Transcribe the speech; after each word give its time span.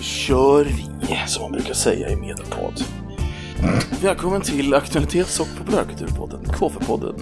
kör 0.00 0.64
vi, 0.64 0.88
som 1.26 1.42
man 1.42 1.52
brukar 1.52 1.74
säga 1.74 2.10
i 2.10 2.16
Medelpad. 2.16 2.84
Välkommen 4.02 4.40
till 4.40 4.74
Aktualitets 4.74 5.40
och 5.40 5.48
populärkulturpodden, 5.58 6.44
Koffe-podden. 6.44 7.14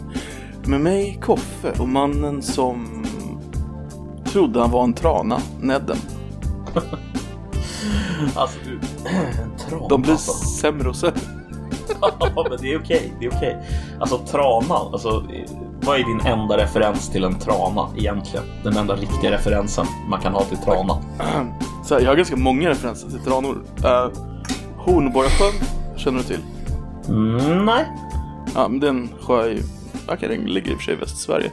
Med 0.65 0.81
mig, 0.81 1.19
Koffe, 1.23 1.73
och 1.79 1.89
mannen 1.89 2.43
som 2.43 3.07
trodde 4.25 4.61
han 4.61 4.71
var 4.71 4.85
en 4.85 4.93
trana, 4.93 5.41
Nedden. 5.61 5.97
Alltså 8.35 8.59
du, 8.65 8.81
en 9.43 9.57
trana 9.59 9.89
De 9.89 10.03
blir 10.03 10.13
alltså. 10.13 10.33
sämre 10.33 10.89
och 10.89 10.97
sämre. 10.97 11.21
Ja, 12.01 12.47
men 12.51 12.59
det 12.61 12.73
är 12.73 12.79
okej, 12.79 13.13
det 13.21 13.27
är 13.27 13.37
okej. 13.37 13.57
Alltså 14.01 14.19
tranan, 14.19 14.93
alltså 14.93 15.25
vad 15.81 16.01
är 16.01 16.05
din 16.05 16.21
enda 16.21 16.57
referens 16.57 17.09
till 17.11 17.25
en 17.25 17.39
trana 17.39 17.89
egentligen? 17.97 18.45
Den 18.65 18.77
enda 18.77 18.97
riktiga 18.97 19.31
referensen 19.31 19.87
man 20.09 20.21
kan 20.21 20.33
ha 20.33 20.45
till 20.45 20.59
trana. 20.59 21.03
Så 21.89 21.95
här, 21.95 22.03
jag 22.03 22.09
har 22.09 22.17
ganska 22.17 22.37
många 22.37 22.71
referenser 22.71 23.09
till 23.09 23.21
tranor. 23.21 23.55
Uh, 23.55 24.13
Hornborgasjön, 24.77 25.53
känner 25.99 26.19
du 26.19 26.25
till? 26.25 26.43
Mm, 27.09 27.65
nej. 27.65 27.87
Ja, 28.55 28.69
men 28.69 28.81
det 28.81 28.87
är 28.87 28.91
en 28.91 29.09
sjö 29.09 29.49
i, 29.49 29.63
okej 30.09 30.29
den 30.29 30.45
ligger 30.45 30.71
i 30.71 30.75
och 30.75 30.79
för 30.79 30.85
sig 30.85 30.95
i 30.95 30.97
Västsverige. 30.97 31.47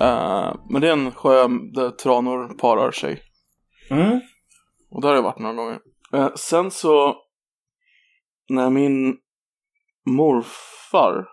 Uh, 0.00 0.56
men 0.70 0.80
det 0.80 0.88
är 0.88 0.92
en 0.92 1.12
sjö 1.12 1.48
där 1.48 1.90
tranor 1.90 2.58
parar 2.58 2.90
sig. 2.90 3.22
Mm. 3.90 4.20
Och 4.90 5.02
där 5.02 5.08
har 5.08 5.16
jag 5.16 5.22
varit 5.22 5.38
några 5.38 5.54
gånger. 5.54 5.78
Eh, 6.12 6.34
sen 6.34 6.70
så, 6.70 7.16
när 8.48 8.70
min 8.70 9.16
morfar 10.06 11.28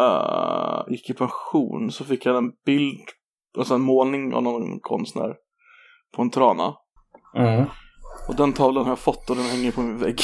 eh, 0.00 0.92
gick 0.92 1.10
i 1.10 1.14
pension 1.14 1.90
så 1.90 2.04
fick 2.04 2.26
han 2.26 2.36
en 2.36 2.52
bild, 2.66 3.08
alltså 3.58 3.74
en 3.74 3.80
målning 3.80 4.34
av 4.34 4.42
någon 4.42 4.80
konstnär 4.80 5.43
på 6.16 6.22
en 6.22 6.30
trana. 6.30 6.74
Mm. 7.36 7.64
Och 8.28 8.36
den 8.36 8.52
tavlan 8.52 8.84
har 8.84 8.90
jag 8.90 8.98
fått 8.98 9.30
och 9.30 9.36
den 9.36 9.44
hänger 9.44 9.72
på 9.72 9.80
min 9.80 9.98
vägg. 9.98 10.20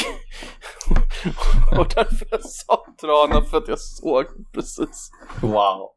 och 1.78 1.86
därför 1.94 2.26
jag 2.30 2.44
sa 2.44 2.86
trana 3.00 3.42
för 3.44 3.58
att 3.58 3.68
jag 3.68 3.80
såg 3.80 4.24
precis. 4.52 5.10
Wow. 5.42 5.88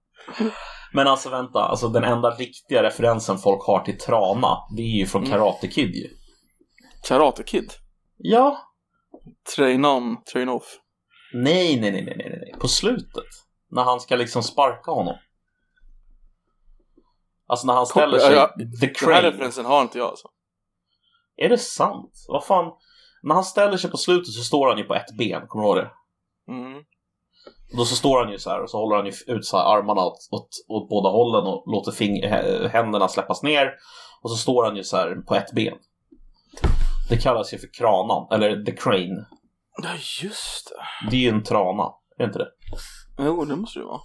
Men 0.93 1.07
alltså 1.07 1.29
vänta, 1.29 1.59
alltså 1.59 1.87
den 1.87 2.03
enda 2.03 2.29
riktiga 2.29 2.83
referensen 2.83 3.37
folk 3.37 3.63
har 3.67 3.79
till 3.79 3.97
trana, 3.97 4.57
det 4.77 4.81
är 4.81 4.97
ju 4.99 5.05
från 5.05 5.25
Karate 5.25 5.67
Kid 5.67 5.95
ju. 5.95 6.09
Karate 7.07 7.43
Kid. 7.43 7.73
Ja. 8.17 8.57
Train 9.55 9.85
on, 9.85 10.23
train 10.33 10.49
off. 10.49 10.79
Nej, 11.33 11.79
nej, 11.81 11.91
nej, 11.91 12.03
nej, 12.05 12.15
nej, 12.17 12.39
nej. 12.41 12.53
På 12.59 12.67
slutet. 12.67 13.29
När 13.71 13.83
han 13.83 13.99
ska 13.99 14.15
liksom 14.15 14.43
sparka 14.43 14.91
honom. 14.91 15.15
Alltså 17.53 17.67
när 17.67 17.73
han 17.73 17.85
ställer 17.85 18.19
sig, 18.19 18.33
Ja, 18.35 18.47
the 18.47 18.63
Den 18.63 18.77
här 18.81 18.93
crane. 18.93 19.21
referensen 19.21 19.65
har 19.65 19.81
inte 19.81 19.97
jag 19.97 20.07
alltså. 20.07 20.27
Är 21.37 21.49
det 21.49 21.57
sant? 21.57 22.25
Vad 22.27 22.45
fan? 22.45 22.71
När 23.23 23.35
han 23.35 23.43
ställer 23.43 23.77
sig 23.77 23.91
på 23.91 23.97
slutet 23.97 24.33
så 24.33 24.43
står 24.43 24.67
han 24.69 24.77
ju 24.77 24.83
på 24.83 24.95
ett 24.95 25.17
ben, 25.17 25.47
kommer 25.47 25.63
du 25.63 25.69
ihåg 25.69 25.77
det? 25.77 25.91
Mm. 26.53 26.77
Och 27.71 27.77
då 27.77 27.85
så 27.85 27.95
står 27.95 28.23
han 28.23 28.31
ju 28.31 28.39
så 28.39 28.49
här 28.49 28.63
och 28.63 28.69
så 28.69 28.77
håller 28.77 28.95
han 28.95 29.05
ju 29.05 29.11
ut 29.27 29.45
så 29.45 29.57
här 29.57 29.77
armarna 29.77 30.01
åt, 30.05 30.27
åt, 30.31 30.49
åt 30.67 30.89
båda 30.89 31.09
hållen 31.09 31.43
och 31.47 31.63
låter 31.67 31.91
fing- 31.91 32.67
händerna 32.67 33.07
släppas 33.07 33.43
ner. 33.43 33.73
Och 34.21 34.31
så 34.31 34.35
står 34.37 34.63
han 34.65 34.75
ju 34.75 34.83
så 34.83 34.97
här 34.97 35.15
på 35.27 35.35
ett 35.35 35.51
ben. 35.51 35.77
Det 37.09 37.17
kallas 37.17 37.53
ju 37.53 37.57
för 37.57 37.73
kranan, 37.73 38.27
eller 38.31 38.63
the 38.65 38.71
crane. 38.71 39.25
Ja, 39.83 39.89
just 40.23 40.69
det. 40.69 41.09
Det 41.09 41.15
är 41.15 41.19
ju 41.21 41.29
en 41.29 41.43
trana, 41.43 41.91
är 42.17 42.25
inte 42.25 42.39
det? 42.39 42.47
Jo, 43.17 43.45
det 43.45 43.55
måste 43.55 43.79
det 43.79 43.85
vara. 43.85 44.01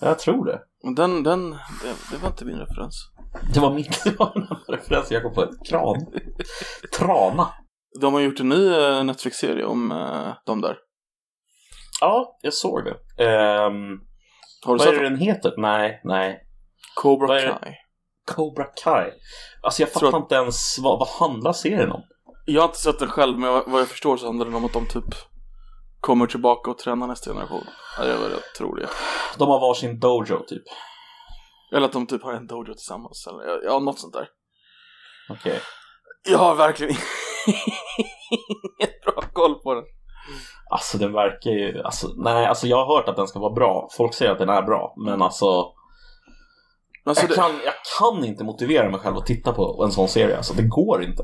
Jag 0.00 0.18
tror 0.18 0.44
det. 0.44 0.60
Den, 0.94 1.22
den, 1.22 1.50
det, 1.50 1.94
det 2.10 2.16
var 2.22 2.28
inte 2.28 2.44
min 2.44 2.58
referens. 2.58 2.94
Det 3.54 3.60
var 3.60 3.70
min 3.74 3.84
referens 4.68 5.10
jag 5.10 5.22
kom 5.22 5.34
på. 5.34 5.46
Kran. 5.68 5.96
Trana. 6.98 7.48
De 8.00 8.14
har 8.14 8.20
gjort 8.20 8.40
en 8.40 8.48
ny 8.48 8.74
eh, 8.74 9.04
Netflix-serie 9.04 9.64
om 9.64 9.92
eh, 9.92 10.34
de 10.46 10.60
där. 10.60 10.76
Ja, 12.00 12.38
jag 12.42 12.54
såg 12.54 12.84
det. 12.84 13.24
Ehm, 13.24 13.98
Har 14.64 14.72
du 14.74 14.78
vad 14.78 14.80
är 14.80 14.84
sett 14.92 14.98
det 14.98 15.08
den? 15.08 15.18
heter? 15.18 15.54
Nej, 15.56 16.00
nej. 16.04 16.40
Cobra 16.94 17.26
vad 17.26 17.36
är 17.36 17.46
det? 17.46 17.58
Kai. 17.62 17.74
Cobra 18.34 18.64
Kai. 18.64 19.10
Alltså 19.62 19.82
jag 19.82 19.92
Tror 19.92 20.00
fattar 20.10 20.18
att- 20.18 20.22
inte 20.24 20.34
ens 20.34 20.78
vad, 20.78 20.98
vad 20.98 21.08
handlar 21.08 21.52
serien 21.52 21.92
om? 21.92 22.02
Jag 22.46 22.62
har 22.62 22.68
inte 22.68 22.78
sett 22.78 22.98
den 22.98 23.08
själv, 23.08 23.38
men 23.38 23.52
vad 23.52 23.62
vad 23.70 23.80
jag 23.80 23.88
förstår 23.88 24.16
så 24.16 24.26
handlar 24.26 24.46
den 24.46 24.54
om 24.54 24.64
att 24.64 24.72
de 24.72 24.86
typ 24.86 25.14
kommer 26.00 26.26
tillbaka 26.26 26.70
och 26.70 26.78
tränar 26.78 27.06
nästa 27.06 27.30
generation. 27.30 27.64
Ja, 27.98 28.04
det 28.04 28.12
är 28.12 28.18
vad 28.18 28.30
jag 28.30 28.54
tror 28.58 28.76
det. 28.76 28.88
De 29.38 29.48
har 29.48 29.60
varsin 29.60 30.00
dojo 30.00 30.38
typ. 30.46 30.62
Eller 31.72 31.86
att 31.86 31.92
de 31.92 32.06
typ 32.06 32.22
har 32.22 32.32
en 32.32 32.46
dojo 32.46 32.74
tillsammans. 32.74 33.26
Eller 33.26 33.64
ja, 33.64 33.78
något 33.78 33.98
sånt 33.98 34.12
där. 34.12 34.28
Okej. 35.30 35.60
Jag 36.28 36.38
har 36.38 36.54
verkligen 36.54 36.96
ingen 38.78 38.92
bra 39.04 39.22
koll 39.32 39.54
på 39.54 39.74
den. 39.74 39.84
Alltså 40.70 40.98
den 40.98 41.12
verkar 41.12 41.50
ju, 41.50 41.82
alltså 41.82 42.08
nej, 42.16 42.46
alltså 42.46 42.66
jag 42.66 42.76
har 42.86 42.96
hört 42.96 43.08
att 43.08 43.16
den 43.16 43.28
ska 43.28 43.38
vara 43.38 43.52
bra. 43.52 43.88
Folk 43.96 44.14
säger 44.14 44.32
att 44.32 44.38
den 44.38 44.48
är 44.48 44.62
bra, 44.62 44.94
men 44.96 45.22
alltså, 45.22 45.72
Alltså, 47.04 47.22
jag, 47.22 47.30
det, 47.30 47.34
kan, 47.34 47.50
jag 47.64 47.74
kan 47.98 48.24
inte 48.24 48.44
motivera 48.44 48.90
mig 48.90 49.00
själv 49.00 49.16
att 49.16 49.26
titta 49.26 49.52
på 49.52 49.84
en 49.84 49.92
sån 49.92 50.08
serie. 50.08 50.36
Alltså 50.36 50.54
det 50.54 50.62
går 50.62 51.02
inte. 51.02 51.22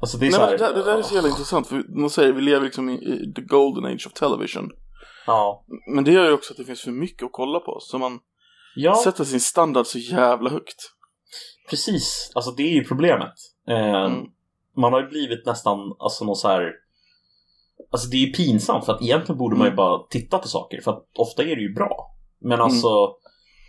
Alltså 0.00 0.18
det 0.18 0.26
är 0.26 0.30
nej, 0.30 0.40
här, 0.40 0.50
det, 0.58 0.72
det 0.74 0.82
där 0.82 0.98
är 0.98 1.02
så 1.02 1.14
jävla 1.14 1.28
intressant, 1.30 1.66
för 1.66 1.82
de 2.02 2.10
säger 2.10 2.32
vi 2.32 2.40
lever 2.42 2.64
liksom 2.64 2.88
i, 2.90 2.92
i 2.94 3.32
the 3.36 3.42
golden 3.42 3.84
age 3.92 4.06
of 4.06 4.12
television. 4.12 4.70
Ja. 5.26 5.64
Men 5.94 6.04
det 6.04 6.12
gör 6.12 6.24
ju 6.26 6.32
också 6.32 6.52
att 6.52 6.56
det 6.56 6.64
finns 6.64 6.80
för 6.82 6.90
mycket 6.90 7.22
att 7.26 7.32
kolla 7.32 7.60
på, 7.60 7.78
så 7.80 7.98
man 7.98 8.18
Ja, 8.76 8.94
sätter 9.04 9.24
sin 9.24 9.40
standard 9.40 9.86
så 9.86 9.98
jävla 9.98 10.50
högt. 10.50 10.76
precis. 11.70 12.30
Alltså 12.34 12.50
det 12.50 12.62
är 12.62 12.74
ju 12.74 12.84
problemet. 12.84 13.32
Eh, 13.68 14.04
Mm. 14.04 14.24
Man 14.78 14.92
har 14.92 15.00
ju 15.00 15.08
blivit 15.08 15.46
nästan, 15.46 15.78
alltså 15.98 16.24
någon 16.24 16.36
så 16.36 16.48
här 16.48 16.72
Alltså 17.90 18.08
det 18.08 18.16
är 18.16 18.26
ju 18.26 18.32
pinsamt 18.32 18.84
för 18.84 18.92
att 18.92 19.02
egentligen 19.02 19.38
borde 19.38 19.56
man 19.56 19.64
ju 19.66 19.68
Mm. 19.70 19.76
bara 19.76 20.06
titta 20.10 20.38
på 20.38 20.48
saker 20.48 20.80
för 20.80 20.90
att 20.90 21.04
ofta 21.18 21.42
är 21.42 21.56
det 21.56 21.62
ju 21.62 21.74
bra. 21.74 22.16
Men 22.40 22.60
alltså 22.60 22.88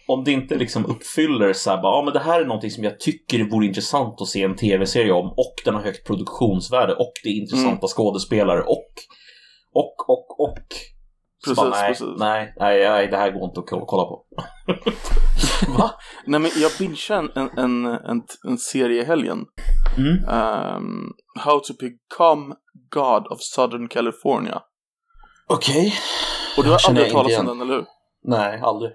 om 0.07 0.23
det 0.23 0.31
inte 0.31 0.56
liksom 0.56 0.85
uppfyller 0.85 1.53
så 1.53 1.69
här 1.69 1.81
bara, 1.81 1.97
ja 1.97 2.01
men 2.06 2.13
det 2.13 2.19
här 2.19 2.41
är 2.41 2.45
någonting 2.45 2.72
som 2.72 2.84
jag 2.84 3.00
tycker 3.00 3.44
vore 3.50 3.66
intressant 3.66 4.22
att 4.22 4.28
se 4.28 4.44
en 4.44 4.56
tv-serie 4.56 5.12
om 5.12 5.25
och 5.28 5.53
den 5.66 5.75
har 5.75 5.81
högt 5.81 6.07
produktionsvärde 6.07 6.94
och 6.95 7.12
det 7.23 7.29
är 7.29 7.34
intressanta 7.41 7.69
Mm. 7.69 7.88
skådespelare 7.88 8.62
och 8.62 8.91
och 9.73 10.09
och 10.09 10.40
och 10.40 10.57
Precis, 11.45 11.57
bara, 11.57 11.69
nej, 11.69 11.88
precis. 11.90 12.07
nej, 12.18 12.53
nej, 12.59 12.90
nej, 12.90 13.07
det 13.07 13.18
här 13.18 13.31
går 13.31 13.44
inte 13.44 13.59
att 13.59 13.69
ko- 13.69 13.85
kolla 13.85 14.03
på. 14.03 14.25
Va? 15.78 15.91
Nej 16.25 16.39
men 16.39 16.51
jag 16.56 16.72
bingeade 16.79 17.31
en, 17.35 17.50
en, 17.57 17.85
en, 17.85 17.85
en, 17.85 18.22
en 18.47 18.57
serie 18.57 19.01
i 19.01 19.06
helgen. 19.06 19.45
Mm. 19.97 20.29
Ehm, 20.29 21.12
How 21.39 21.59
to 21.59 21.74
become 21.79 22.56
God 22.89 23.28
of 23.28 23.41
Southern 23.41 23.88
California. 23.88 24.62
Okej. 25.50 25.94
Och 26.57 26.63
du 26.63 26.69
har 26.69 26.79
aldrig 26.88 27.06
hört 27.06 27.13
talas 27.13 27.39
om 27.39 27.45
den, 27.45 27.62
eller 27.62 27.74
hur? 27.74 27.85
Nej, 28.24 28.59
aldrig. 28.63 28.91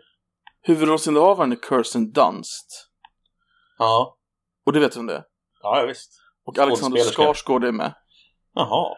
Huvudrollsinnehavaren 0.62 1.52
är 1.52 1.56
Kirsten 1.68 2.12
Dunst. 2.12 2.88
Ja. 3.78 4.16
Och 4.66 4.72
det 4.72 4.80
vet 4.80 4.92
du 4.92 4.98
vem 4.98 5.06
det? 5.06 5.24
Ja, 5.62 5.80
ja 5.80 5.86
visst. 5.86 6.12
Och 6.46 6.58
Alexander. 6.58 7.00
Skarsgård 7.00 7.64
är 7.64 7.72
med. 7.72 7.94
Jaha. 8.54 8.96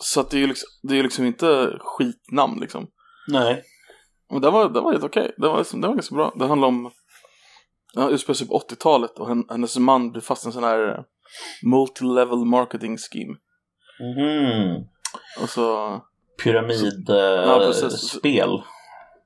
Så 0.00 0.20
att 0.20 0.30
det 0.30 0.36
är 0.36 0.40
ju 0.40 0.46
liksom, 0.46 0.68
det 0.82 0.98
är 0.98 1.02
liksom 1.02 1.24
inte 1.24 1.76
skitnamn 1.80 2.60
liksom. 2.60 2.86
Nej. 3.28 3.62
Men 4.30 4.40
det 4.42 4.50
var, 4.50 4.68
det 4.68 4.80
var 4.80 4.92
helt 4.92 5.04
okej. 5.04 5.34
Det, 5.36 5.48
var, 5.48 5.80
det 5.80 5.86
var 5.86 5.94
ganska 5.94 6.14
bra. 6.14 6.32
Det 6.36 6.46
handlar 6.46 6.68
om... 6.68 6.90
Den 7.94 8.08
utspelar 8.08 8.34
sig 8.34 8.48
på 8.48 8.58
80-talet 8.70 9.18
och 9.18 9.28
hen- 9.28 9.46
hennes 9.50 9.76
man 9.76 10.12
blir 10.12 10.22
fast 10.22 10.44
i 10.44 10.46
en 10.48 10.52
sån 10.52 10.64
här 10.64 10.88
eh, 10.88 11.04
multi-level 11.72 12.44
marketing 12.44 12.96
scheme. 12.98 13.36
Mhm. 14.00 14.84
Och 15.42 15.48
så, 15.50 15.60
Ja, 17.46 17.58
precis. 17.58 17.82
Pyramidspel. 18.22 18.62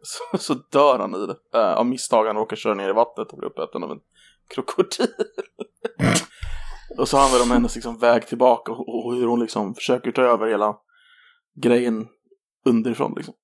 så, 0.33 0.39
så 0.39 0.55
dör 0.55 0.99
han 0.99 1.15
i 1.15 1.27
det. 1.27 1.59
Uh, 1.59 1.75
av 1.79 1.87
misstag, 1.87 2.27
han 2.27 2.37
råkar 2.37 2.57
köra 2.57 2.75
ner 2.75 2.89
i 2.89 2.93
vattnet 2.93 3.33
och 3.33 3.39
blir 3.39 3.49
uppäten 3.49 3.85
av 3.85 3.91
en 3.91 4.01
krokodil. 4.55 5.07
och 6.99 7.09
så 7.09 7.17
handlar 7.17 7.39
det 7.39 7.45
om 7.45 7.51
hennes 7.51 7.75
liksom, 7.75 7.99
väg 7.99 8.27
tillbaka 8.27 8.73
och, 8.73 9.07
och 9.07 9.15
hur 9.15 9.27
hon 9.27 9.41
liksom 9.41 9.75
försöker 9.75 10.13
ta 10.13 10.23
över 10.23 10.47
hela 10.47 10.77
grejen 11.55 12.09
underifrån 12.65 13.15
liksom. 13.17 13.35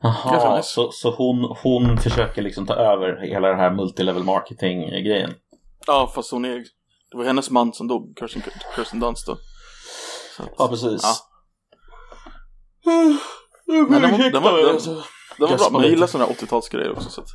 Jaha, 0.00 0.62
så, 0.62 0.92
så 0.92 1.10
hon, 1.10 1.56
hon 1.62 1.98
försöker 1.98 2.42
liksom 2.42 2.66
ta 2.66 2.74
över 2.74 3.26
hela 3.26 3.48
den 3.48 3.58
här 3.58 3.70
multilevel 3.70 4.24
marketing-grejen. 4.24 5.34
Ja, 5.86 6.12
fast 6.14 6.30
hon 6.30 6.44
är... 6.44 6.64
Det 7.10 7.16
var 7.16 7.24
hennes 7.24 7.50
man 7.50 7.72
som 7.72 7.88
dog, 7.88 8.16
Kirsten, 8.18 8.42
Kirsten 8.76 9.00
Dunst 9.00 9.26
då. 9.26 9.36
Så 10.36 10.42
Ja, 10.58 10.68
precis. 10.68 11.02
Ja. 11.02 11.14
Men 13.88 14.02
den 14.02 14.10
var, 14.10 14.30
den 14.30 14.42
var, 14.42 14.58
den, 14.58 14.70
Alltså, 14.70 15.02
den 15.38 15.58
var 15.58 15.70
bra, 15.70 15.80
lite. 15.80 15.90
gillar 15.90 16.06
sådana 16.06 16.26
här 16.30 16.34
80-talsgrejer 16.34 16.92
också 16.92 17.10
så 17.10 17.20
att, 17.20 17.26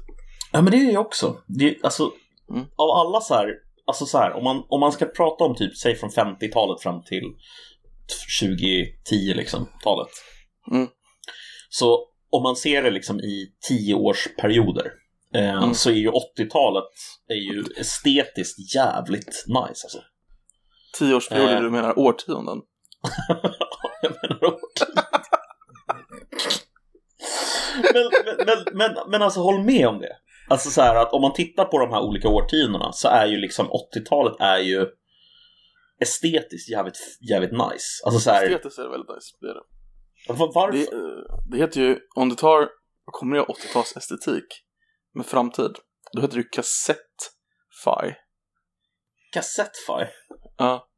Ja, 0.51 0.61
men 0.61 0.71
det 0.71 0.77
är 0.77 0.91
jag 0.91 1.05
också. 1.05 1.37
Det, 1.47 1.77
alltså, 1.83 2.11
Mm. 2.49 2.65
av 2.75 2.89
alla 2.89 3.21
så 3.21 3.33
här, 3.33 3.47
alltså 3.87 4.05
så 4.05 4.17
här, 4.17 4.33
om 4.33 4.43
man, 4.43 4.63
om 4.69 4.79
man 4.79 4.91
ska 4.91 5.05
prata 5.05 5.43
om 5.43 5.55
typ, 5.55 5.77
säg 5.77 5.95
från 5.95 6.09
50-talet 6.09 6.81
fram 6.81 7.03
till 7.03 7.23
2010 8.41 9.33
liksom, 9.33 9.67
talet. 9.83 10.07
Mm. 10.71 10.87
Så 11.69 12.07
om 12.31 12.43
man 12.43 12.55
ser 12.55 12.83
det 12.83 12.91
liksom 12.91 13.19
i 13.19 13.47
tioårsperioder 13.67 14.91
eh, 15.35 15.49
Mm. 15.57 15.73
så 15.73 15.89
är 15.89 15.93
ju 15.93 16.09
80-talet 16.11 16.89
är 17.27 17.35
ju 17.35 17.63
estetiskt 17.77 18.75
jävligt 18.75 19.43
nice 19.47 19.85
alltså. 19.85 19.99
Tioårsperioder, 20.97 21.55
Eh. 21.55 21.61
du 21.61 21.69
menar 21.69 21.99
årtionden? 21.99 22.61
jag 24.01 24.11
menar 24.21 24.43
årtionden. 24.43 25.03
Men, 27.93 28.09
men, 28.45 28.77
men, 28.77 29.09
men, 29.11 29.21
alltså 29.21 29.39
håll 29.39 29.63
med 29.63 29.87
om 29.87 29.99
det. 29.99 30.15
Alltså 30.49 30.69
så 30.69 30.81
här 30.81 30.95
att 30.95 31.13
om 31.13 31.21
man 31.21 31.33
tittar 31.33 31.65
på 31.65 31.79
de 31.79 31.91
här 31.91 32.01
olika 32.01 32.27
årtiondena 32.27 32.91
så 32.91 33.07
är 33.07 33.25
ju 33.25 33.37
liksom 33.37 33.67
80-talet 33.67 34.35
är 34.39 34.57
ju 34.57 34.87
estetiskt 36.01 36.69
jävligt, 36.69 36.97
jävligt 37.29 37.51
nice. 37.51 38.05
Alltså 38.05 38.19
så 38.19 38.31
här, 38.31 38.45
Estetiskt 38.45 38.79
är 38.79 38.83
det 38.83 38.89
väldigt 38.89 39.15
nice. 39.15 39.37
Det, 39.41 39.47
är 39.47 39.53
det. 39.53 40.33
var, 40.33 40.53
varför? 40.53 40.77
Det, 40.77 40.83
eh, 40.83 41.39
det 41.51 41.57
heter 41.57 41.81
ju, 41.81 41.99
om 42.15 42.29
du 42.29 42.35
tar, 42.35 42.69
kommer 43.05 43.35
det 43.35 43.43
80-tals 43.43 43.97
estetik 43.97 44.45
med 45.13 45.25
framtid, 45.25 45.71
då 46.13 46.21
heter 46.21 46.35
det 46.35 46.41
ju 46.41 46.49
kassett-fi. 46.49 48.15
Kassettfaj? 49.33 50.09
Ja. 50.57 50.89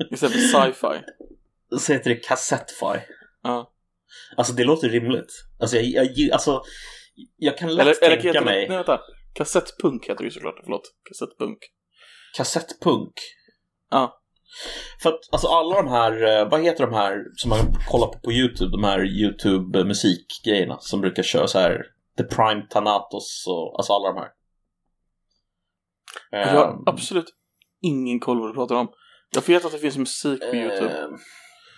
Istället 0.10 0.34
för 0.34 0.40
sci-fi. 0.40 1.02
Så 1.78 1.92
heter 1.92 2.10
det 2.10 2.16
kassettfaj. 2.16 3.08
Ja. 3.42 3.72
Alltså 4.36 4.52
det 4.52 4.64
låter 4.64 4.88
rimligt. 4.88 5.32
Alltså 5.60 5.76
jag, 5.76 6.06
jag, 6.14 6.32
alltså, 6.32 6.62
jag 7.36 7.58
kan 7.58 7.74
lätt 7.74 7.80
Eller, 7.86 8.04
eller 8.04 8.16
tänka 8.16 8.28
heter 8.28 8.40
det, 8.40 8.44
mig 8.44 8.68
nej 8.68 8.76
vänta. 8.76 9.00
Kassettpunk 9.34 10.04
heter 10.04 10.18
det 10.18 10.24
ju 10.24 10.30
såklart, 10.30 10.60
förlåt. 10.64 10.94
Kassettpunk. 11.08 11.58
kassettpunk. 12.36 13.12
Ja. 13.90 14.20
För 15.02 15.08
att 15.08 15.20
alltså 15.32 15.48
alla 15.48 15.82
de 15.82 15.88
här, 15.88 16.38
eh, 16.40 16.48
vad 16.50 16.62
heter 16.62 16.86
de 16.86 16.94
här 16.94 17.24
som 17.36 17.48
man 17.48 17.58
kollar 17.88 18.06
på 18.06 18.18
på 18.18 18.32
YouTube, 18.32 18.70
de 18.70 18.84
här 18.84 19.04
YouTube-musikgrejerna 19.04 20.76
som 20.80 21.00
brukar 21.00 21.22
köra 21.22 21.46
så 21.46 21.58
här 21.58 21.82
The 22.18 22.24
Prime 22.24 22.66
Thanatos 22.70 23.44
och 23.48 23.78
alltså 23.78 23.92
alla 23.92 24.08
de 24.08 24.18
här. 24.18 24.28
Jag 26.30 26.46
har 26.46 26.72
Ehm, 26.72 26.82
absolut 26.86 27.26
ingen 27.82 28.20
koll 28.20 28.40
vad 28.40 28.50
du 28.50 28.54
pratar 28.54 28.74
om. 28.74 28.88
Jag 29.34 29.46
vet 29.46 29.64
att 29.64 29.72
det 29.72 29.78
finns 29.78 29.96
musik 29.96 30.40
på 30.40 30.56
YouTube. 30.56 31.18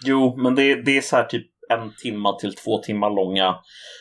Jo, 0.07 0.37
men 0.43 0.55
det, 0.55 0.83
det 0.83 0.97
är 0.97 1.01
så 1.01 1.17
här 1.17 1.25
typ 1.25 1.47
en 1.73 1.93
timma 2.03 2.39
till 2.39 2.55
två 2.55 2.79
timmar 2.79 3.11
långa 3.11 3.55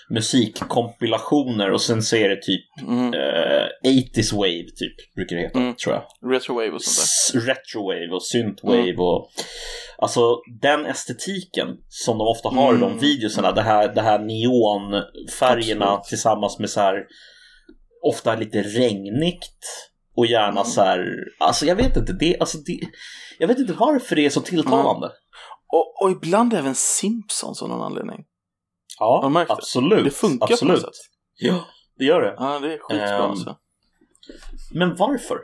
musikkompilationer 0.10 1.72
och 1.72 1.81
sen 1.81 2.01
så 2.04 2.16
är 2.16 2.30
det 2.30 2.42
typ 2.42 2.62
Mm. 2.88 3.13
eh, 3.13 3.68
80s 3.84 4.34
wave 4.36 4.63
typ, 4.75 5.16
brukar 5.16 5.36
det 5.36 5.42
heta, 5.42 5.60
Mm. 5.60 5.75
tror 5.75 5.96
jag. 5.96 6.31
Retrowave 6.34 6.72
och 6.72 6.81
sånt 6.81 7.04
S- 7.06 7.31
Retrowave 7.48 8.07
och 8.16 8.24
synthwave 8.24 8.96
och 8.98 9.30
alltså 9.98 10.22
den 10.62 10.86
estetiken 10.86 11.68
som 11.88 12.18
de 12.18 12.28
ofta 12.28 12.50
har 12.50 12.75
i 12.75 12.78
de 12.78 12.84
Mm. 12.92 13.00
videorna, 13.00 13.52
det 13.52 13.62
här, 13.62 13.95
det 13.95 14.02
här 14.02 14.19
neonfärgerna 14.19 15.86
Absolut. 15.86 16.04
tillsammans 16.10 16.60
med 16.60 16.69
så 16.69 16.80
här 16.80 16.95
ofta 18.04 18.36
lite 18.36 18.62
regnigt 18.62 19.66
och 20.16 20.25
gärna 20.25 20.62
Mm. 20.62 20.66
så 20.66 20.81
här, 20.81 21.06
alltså 21.40 21.66
jag 21.66 21.75
vet 21.75 21.98
inte, 21.98 22.13
det, 22.13 22.38
alltså 22.40 22.57
det, 22.57 22.80
jag 23.40 23.48
vet 23.48 23.60
inte 23.60 23.74
varför 23.74 24.16
det 24.16 24.25
är 24.25 24.30
så 24.30 24.42
tilltalande. 24.42 25.12
Och, 25.71 26.01
och 26.04 26.12
ibland 26.12 26.54
även 26.54 26.75
Simpsons 26.75 27.62
av 27.62 27.69
någon 27.69 27.81
anledning. 27.81 28.25
Ja, 29.00 29.31
det? 29.33 29.45
absolut. 29.54 30.04
Det 30.04 30.12
funkar 30.12 30.48
på 30.48 30.54
absolut. 30.54 30.74
något 30.74 30.81
sätt. 30.95 31.06
Ja, 31.36 31.66
det 31.98 32.06
gör 32.06 32.21
det. 32.21 32.36
Ja, 32.38 32.60
det 32.60 32.74
är 32.74 32.77
skitbra 32.80 33.07
Ehm. 33.07 33.30
alltså. 33.31 33.57
Men 34.74 34.95
varför? 34.95 35.39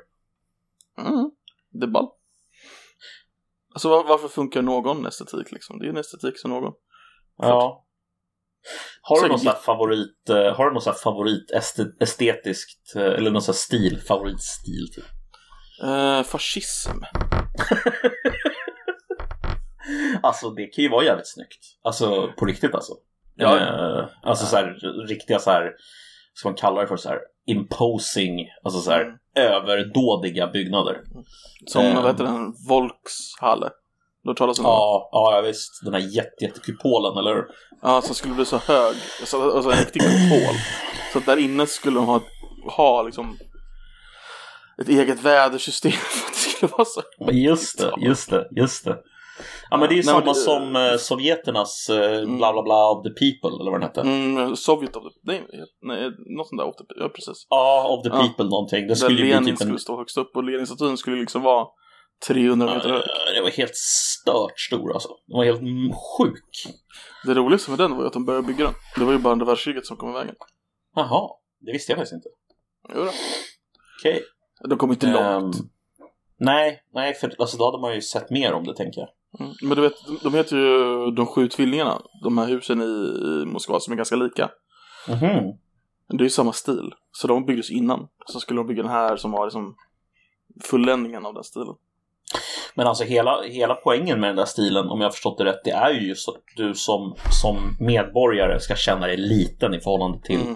Mm. 0.98 1.32
Det 1.72 1.86
är 1.86 1.90
ball. 1.90 2.08
Alltså 3.74 3.90
var, 3.90 4.04
varför 4.04 4.28
funkar 4.28 4.62
någon 4.62 5.06
estetik 5.06 5.52
liksom? 5.52 5.80
Det 5.80 5.86
är 5.86 5.90
en 5.90 5.98
estetik 5.98 6.40
som 6.40 6.52
någon. 6.52 6.74
Ja. 7.38 7.86
Har 9.02 9.22
du 9.22 9.28
någon 9.28 9.40
sån 9.40 9.54
favorit, 9.66 10.30
eh, 10.30 10.36
har 10.56 10.66
du 10.66 10.74
någon 10.74 10.82
sån 10.82 10.94
här 10.94 11.00
favorit 11.00 11.52
este- 11.52 11.92
estetiskt, 12.00 12.96
eh, 12.96 13.02
eller 13.02 13.32
någon 13.32 13.42
sån 13.42 13.54
här 13.54 13.58
stil, 13.58 14.02
favoritstil 14.08 14.88
typ? 14.96 15.06
Eh, 15.84 16.24
fascism. 16.24 16.92
Alltså 20.24 20.50
det 20.50 20.66
kan 20.68 20.84
ju 20.84 20.90
vara 20.90 21.04
jävligt 21.06 21.28
snyggt. 21.28 21.60
Alltså 21.84 22.30
på 22.38 22.46
riktigt 22.46 22.76
alltså. 22.76 22.94
Ja. 23.36 23.58
Eh, 23.60 24.06
alltså 24.24 24.46
så 24.46 24.56
här 24.56 24.78
riktiga 25.08 25.40
så 25.40 25.52
här, 25.52 25.72
ska 26.34 26.50
man 26.50 26.56
kalla 26.56 26.82
det 26.82 26.88
för 26.88 26.98
så 26.98 27.10
här 27.10 27.20
imposing, 27.48 28.48
alltså 28.64 28.82
så 28.82 28.92
här 28.92 29.02
Mm. 29.38 29.52
överdådiga 29.54 30.48
byggnader. 30.48 31.02
Som, 31.68 31.82
Ehm. 31.86 31.96
vad 31.96 32.06
heter 32.06 32.24
den? 32.24 32.54
Volkshalle. 32.70 33.70
Du 34.24 34.30
har 34.30 34.36
talat 34.36 34.60
om 34.60 34.66
ja, 34.66 35.10
ja 35.12 35.42
visst. 35.46 35.72
Den 35.84 35.94
här 35.94 36.02
jätte, 36.02 36.44
jättekupolen, 36.46 37.18
eller 37.18 37.36
hur? 37.36 37.46
Ja, 37.82 38.02
som 38.02 38.16
skulle 38.16 38.34
bli 38.34 38.46
så 38.46 38.58
hög. 38.58 38.96
Alltså, 39.20 39.52
alltså 39.52 39.72
en 39.72 39.78
riktig 39.78 40.02
kupol. 40.02 40.56
Så 41.14 41.18
att 41.20 41.26
där 41.26 41.38
inne 41.38 41.68
skulle 41.68 41.96
de 41.96 42.06
ha, 42.06 42.22
ha 42.78 43.02
liksom 43.04 43.38
ett 44.82 44.90
eget 44.90 45.22
vädersystem 45.22 45.92
för 45.92 46.28
att 46.28 46.34
det 46.34 46.40
skulle 46.40 46.72
vara 46.72 46.86
så. 46.86 47.02
Just 47.32 47.80
det, 47.80 47.92
just 47.98 48.30
det, 48.30 48.48
just 48.52 48.86
det. 48.86 48.98
Ja 49.70 49.78
men 49.78 49.90
det 49.90 49.94
är 49.94 49.98
ju 49.98 50.04
Nej, 50.04 50.14
samma 50.14 50.26
det- 50.34 50.36
som 50.36 50.76
eh, 50.76 50.96
Sovjeternas 50.98 51.90
eh, 51.90 52.26
bla 52.38 52.54
bla 52.54 52.64
bla 52.64 52.90
of 52.92 53.04
the 53.04 53.10
people, 53.10 53.60
eller 53.62 53.72
vad 53.72 53.82
den 53.82 53.88
hette. 53.90 54.02
Mm, 54.02 54.56
Sovjet 54.56 54.96
of 54.96 55.04
the... 55.04 55.10
Nej, 55.24 55.44
nej 55.82 56.12
något 56.38 56.48
sånt 56.48 56.60
där 56.60 56.68
of 56.68 56.76
the... 56.76 56.84
Ja, 57.00 57.10
precis. 57.10 57.48
Ja, 57.50 57.88
of 57.90 58.04
the 58.04 58.10
Ja. 58.10 58.24
people 58.28 58.46
någonting. 58.46 58.82
Det 58.82 58.88
Där 58.88 58.96
skulle 58.96 59.16
bli 59.16 59.30
Lenin 59.30 59.44
typ 59.44 59.52
en... 59.52 59.58
skulle 59.58 59.80
stå 59.80 59.98
högst 59.98 60.18
upp 60.18 60.36
och 60.36 60.44
Leninstatyn 60.44 60.98
skulle 60.98 61.16
liksom 61.16 61.42
vara 61.42 61.68
300 62.28 62.66
meter 62.74 62.90
hög. 62.90 63.02
Det 63.36 63.42
var 63.42 63.50
helt 63.50 63.76
stört 63.76 64.60
stor 64.60 64.94
alltså. 64.94 65.10
Den 65.28 65.38
var 65.38 65.46
helt 65.46 65.62
sjuk. 66.18 66.74
Det 67.26 67.34
roligaste 67.34 67.70
med 67.72 67.80
den 67.80 67.92
var 67.96 68.02
ju 68.02 68.08
att 68.08 68.14
de 68.14 68.26
började 68.26 68.48
bygga 68.48 68.64
den. 68.66 68.74
Det 68.98 69.06
var 69.06 69.12
ju 69.14 69.18
bara 69.20 69.32
andra 69.32 69.46
världskriget 69.46 69.86
som 69.86 69.98
kom 69.98 70.10
i 70.10 70.14
vägen. 70.14 70.36
Jaha, 70.96 71.30
det 71.60 71.72
visste 71.72 71.92
jag 71.92 71.98
faktiskt 71.98 72.14
inte. 72.14 72.30
Jo 72.96 73.04
då. 73.04 73.12
Okej. 74.00 74.24
De 74.70 74.78
kom 74.78 74.92
inte 74.92 75.08
långt. 75.08 75.56
Ehm, 75.56 75.62
nej, 76.40 76.82
nej, 76.94 77.14
för 77.14 77.34
alltså, 77.40 77.58
då 77.58 77.66
hade 77.66 77.82
man 77.82 77.96
ju 77.96 78.02
sett 78.02 78.30
mer 78.30 78.54
om 78.54 78.64
det 78.64 78.76
tänker 78.76 79.02
jag. 79.02 79.10
Mm. 79.40 79.52
Men 79.62 79.76
du 79.76 79.82
vet, 79.82 79.94
de- 80.24 80.34
heter 80.34 80.58
ju 80.58 81.12
De 81.12 81.26
sju 81.26 81.48
tvillingarna. 81.48 82.02
De 82.24 82.38
här 82.38 82.46
husen 82.48 82.82
i, 82.82 83.46
Moskva 83.46 83.80
som 83.80 83.94
är 83.94 83.98
ganska 83.98 84.16
lika. 84.16 84.50
Mhm. 85.10 85.54
Det 86.10 86.18
är 86.22 86.24
ju 86.24 86.30
samma 86.30 86.54
stil. 86.54 86.94
Så 87.12 87.28
de 87.28 87.46
byggdes 87.46 87.70
innan. 87.72 88.08
Så 88.26 88.40
skulle 88.40 88.60
de 88.60 88.68
bygga 88.68 88.84
den 88.84 88.92
här 88.92 89.18
som 89.18 89.32
var 89.32 89.46
liksom 89.46 89.76
fulländningen 90.64 91.26
av 91.26 91.34
den 91.34 91.44
stilen. 91.44 91.76
Men 92.76 92.88
alltså 92.88 93.04
hela, 93.04 93.42
hela 93.42 93.76
poängen 93.76 94.20
med 94.20 94.30
den 94.30 94.36
där 94.36 94.46
stilen, 94.46 94.88
om 94.90 95.02
jag 95.02 95.08
har 95.08 95.12
förstått 95.12 95.38
det 95.38 95.46
rätt, 95.46 95.64
det 95.64 95.72
är 95.72 95.92
ju 95.92 96.08
just 96.08 96.30
att 96.30 96.36
du 96.56 96.74
som, 96.76 97.16
som 97.42 97.78
medborgare 97.80 98.60
ska 98.60 98.76
känna 98.76 99.08
dig 99.08 99.18
liten 99.18 99.74
i 99.74 99.80
förhållande 99.80 100.20
till, 100.24 100.42
Mm. 100.42 100.56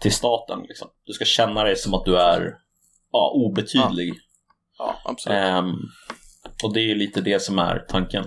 till 0.00 0.12
staten. 0.12 0.60
Liksom. 0.68 0.88
Du 1.06 1.12
ska 1.12 1.24
känna 1.24 1.64
dig 1.64 1.76
som 1.76 1.94
att 1.94 2.04
du 2.04 2.16
är 2.16 2.54
ja, 3.12 3.32
obetydlig. 3.34 4.14
Ja, 4.78 4.94
absolut. 5.04 5.38
Ehm, 5.38 5.72
och 6.64 6.74
det 6.74 6.80
är 6.80 6.84
ju 6.84 6.94
lite 6.94 7.20
det 7.20 7.42
som 7.42 7.58
är 7.58 7.78
tanken. 7.88 8.24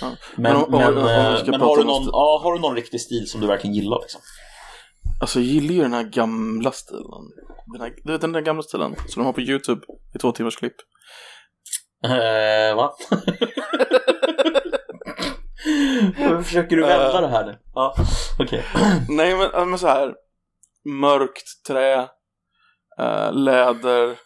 Ja. 0.00 0.10
Men, 0.36 0.60
Men 0.60 0.70
men, 0.70 0.82
eh, 0.98 1.44
men 1.46 1.60
har, 1.60 1.76
du 1.76 1.84
någon, 1.84 2.02
stil- 2.02 2.10
ja, 2.12 2.40
har 2.42 2.52
du 2.54 2.58
någon 2.60 2.74
riktig 2.76 3.00
stil 3.00 3.28
som 3.28 3.40
du 3.40 3.46
verkligen 3.46 3.74
gillar? 3.74 4.00
Liksom? 4.00 4.20
Alltså 5.20 5.38
jag 5.40 5.46
gillar 5.46 5.74
ju 5.74 5.82
den 5.82 5.92
här 5.92 6.02
gamla 6.02 6.72
stilen. 6.72 7.24
Den 7.72 7.80
här, 7.80 7.94
du 8.04 8.12
vet 8.12 8.20
den 8.20 8.32
där 8.32 8.40
gamla 8.40 8.62
stilen 8.62 8.94
som 9.08 9.20
de 9.22 9.26
har 9.26 9.32
på 9.32 9.40
YouTube 9.40 9.80
i 10.14 10.18
två 10.18 10.32
timmars 10.32 10.56
klipp. 10.56 10.74
Eh, 12.04 12.76
va? 12.76 12.92
Hur 16.16 16.42
försöker 16.42 16.76
du 16.76 16.82
vända 16.82 17.14
Eh. 17.14 17.20
det 17.20 17.28
här 17.28 17.46
nu? 17.46 17.58
Ja, 17.74 17.94
okej. 18.38 18.64
Nej 19.08 19.36
men, 19.36 19.70
men 19.70 19.78
så 19.78 19.86
här. 19.86 20.14
Mörkt 21.00 21.44
trä, 21.66 21.94
eh, 23.00 23.32
läder, 23.32 24.16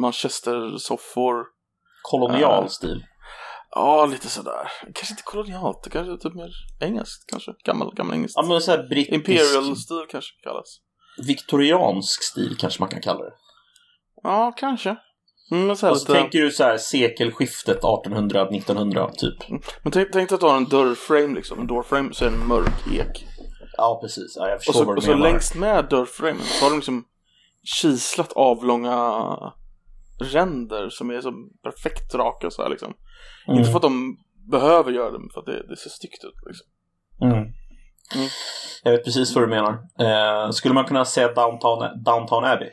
manchestersoffor. 0.00 1.44
Kolonial 2.02 2.68
stil. 2.68 3.04
Ja, 3.74 4.06
lite 4.06 4.28
sådär. 4.28 4.68
Kanske 4.94 5.12
inte 5.12 5.22
kolonialt, 5.22 5.82
det 5.84 5.90
kanske 5.90 6.12
är 6.12 6.16
typ 6.16 6.34
mer 6.34 6.50
engelskt 6.80 7.30
kanske. 7.30 7.52
Gammal, 7.64 7.94
gammal 7.94 8.14
engelskt. 8.14 8.36
Ja, 8.36 8.42
men 8.48 8.60
så 8.60 8.70
här 8.70 8.88
brittisk, 8.88 9.14
Imperial-stil 9.14 10.06
kanske 10.10 10.30
kallas. 10.42 10.78
viktoriansk 11.26 12.22
stil 12.22 12.56
kanske 12.58 12.82
man 12.82 12.88
kan 12.88 13.00
kalla 13.00 13.24
det. 13.24 13.32
Ja, 14.22 14.52
kanske. 14.56 14.96
Mm, 15.50 15.66
men 15.66 15.76
så 15.76 15.90
Och 15.90 15.96
så 15.98 16.12
lite... 16.12 16.20
tänker 16.22 16.38
du 16.42 16.50
så 16.50 16.64
här 16.64 16.76
sekelskiftet 16.78 17.80
1800-1900 17.82 19.10
typ. 19.12 19.48
Men 19.82 19.92
tänk, 19.92 20.08
tänk 20.12 20.28
dig 20.28 20.34
att 20.34 20.40
du 20.40 20.46
har 20.46 20.56
en 20.56 20.64
dörrframe 20.68 21.34
liksom. 21.34 21.60
En 21.60 21.66
doorframe 21.66 22.14
så 22.14 22.24
är 22.24 22.30
det 22.30 22.36
en 22.36 22.46
mörk 22.46 22.86
ek. 22.92 23.26
Ja, 23.76 23.98
precis. 24.02 24.36
Ja, 24.36 24.48
jag 24.48 24.56
Och 24.56 24.62
förstår 24.62 24.80
så, 24.80 24.84
vad 24.84 24.94
du 24.94 24.98
och 24.98 25.02
så 25.04 25.10
menar. 25.10 25.22
längst 25.22 25.54
med 25.54 25.84
dörrframen 25.90 26.42
så 26.42 26.64
har 26.64 26.70
de 26.70 26.76
liksom 26.76 27.04
kislat 27.80 28.32
avlånga 28.32 29.26
ränder 30.22 30.88
som 30.88 31.10
är 31.10 31.20
så 31.20 31.32
perfekt 31.62 32.14
raka 32.14 32.50
så 32.50 32.62
här 32.62 32.68
liksom. 32.70 32.94
Mm. 33.46 33.58
Inte 33.58 33.70
för 33.70 33.76
att 33.76 33.82
de 33.82 34.16
behöver 34.50 34.92
göra 34.92 35.10
det, 35.10 35.18
men 35.18 35.30
för 35.30 35.40
att 35.40 35.46
det, 35.46 35.68
det 35.68 35.76
ser 35.76 35.90
styggt 35.90 36.24
ut 36.24 36.46
liksom. 36.46 36.66
Mm. 37.22 37.38
Mm. 38.14 38.28
Jag 38.82 38.92
vet 38.92 39.04
precis 39.04 39.34
vad 39.34 39.44
du 39.44 39.48
menar. 39.48 39.78
Eh, 39.98 40.50
skulle 40.50 40.74
man 40.74 40.84
kunna 40.84 41.04
säga 41.04 41.32
Downtown, 41.32 42.02
Downtown 42.04 42.44
Abbey? 42.44 42.70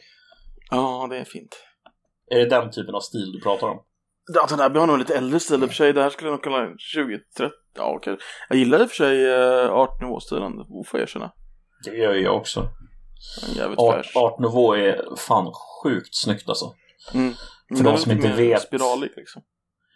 Ja, 0.71 1.07
det 1.09 1.17
är 1.17 1.23
fint. 1.23 1.65
Är 2.31 2.37
det 2.39 2.45
den 2.45 2.71
typen 2.71 2.95
av 2.95 2.99
stil 2.99 3.31
du 3.31 3.41
pratar 3.41 3.67
om? 3.67 3.83
Den 4.49 4.59
här 4.59 4.69
har 4.69 4.87
nog 4.87 4.99
lite 4.99 5.17
äldre 5.17 5.39
stil 5.39 5.63
i 5.63 5.65
och 5.65 5.69
för 5.69 5.75
sig. 5.75 5.93
Det 5.93 6.01
här 6.01 6.09
skulle 6.09 6.29
jag 6.29 6.33
nog 6.33 6.43
kalla 6.43 6.65
20-30. 6.65 7.49
Ja, 7.75 7.93
okej. 7.95 8.17
Jag 8.49 8.57
gillar 8.57 8.81
i 8.81 8.85
och 8.85 8.89
för 8.89 8.95
sig 8.95 9.25
uh, 9.25 9.71
art 9.71 10.01
nouveau-stilen, 10.01 10.51
får 10.85 10.99
jag 10.99 11.01
erkänna. 11.01 11.31
Det 11.85 11.97
gör 11.97 12.13
jag 12.13 12.35
också. 12.35 12.69
Art. 13.77 14.15
Art 14.15 14.39
Nouveau 14.39 14.75
är 14.75 15.15
fan 15.17 15.53
sjukt 15.83 16.15
snyggt 16.15 16.49
alltså. 16.49 16.73
Mm. 17.13 17.33
För 17.77 17.83
de 17.83 17.97
som 17.97 18.11
inte 18.11 18.27
vet. 18.27 18.61
Spiralig 18.61 19.09
liksom. 19.15 19.41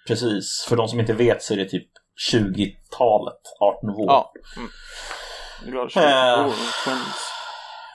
Precis, 0.07 0.65
för 0.69 0.75
de 0.75 0.87
som 0.87 0.99
inte 0.99 1.13
vet 1.13 1.43
så 1.43 1.53
är 1.53 1.57
det 1.57 1.69
typ 1.69 1.87
20-talet, 2.31 3.39
Art 3.59 3.83
Nouveau. 3.83 4.05
Ja. 4.05 4.33
Mm. 4.57 4.69
Eh. 5.95 6.51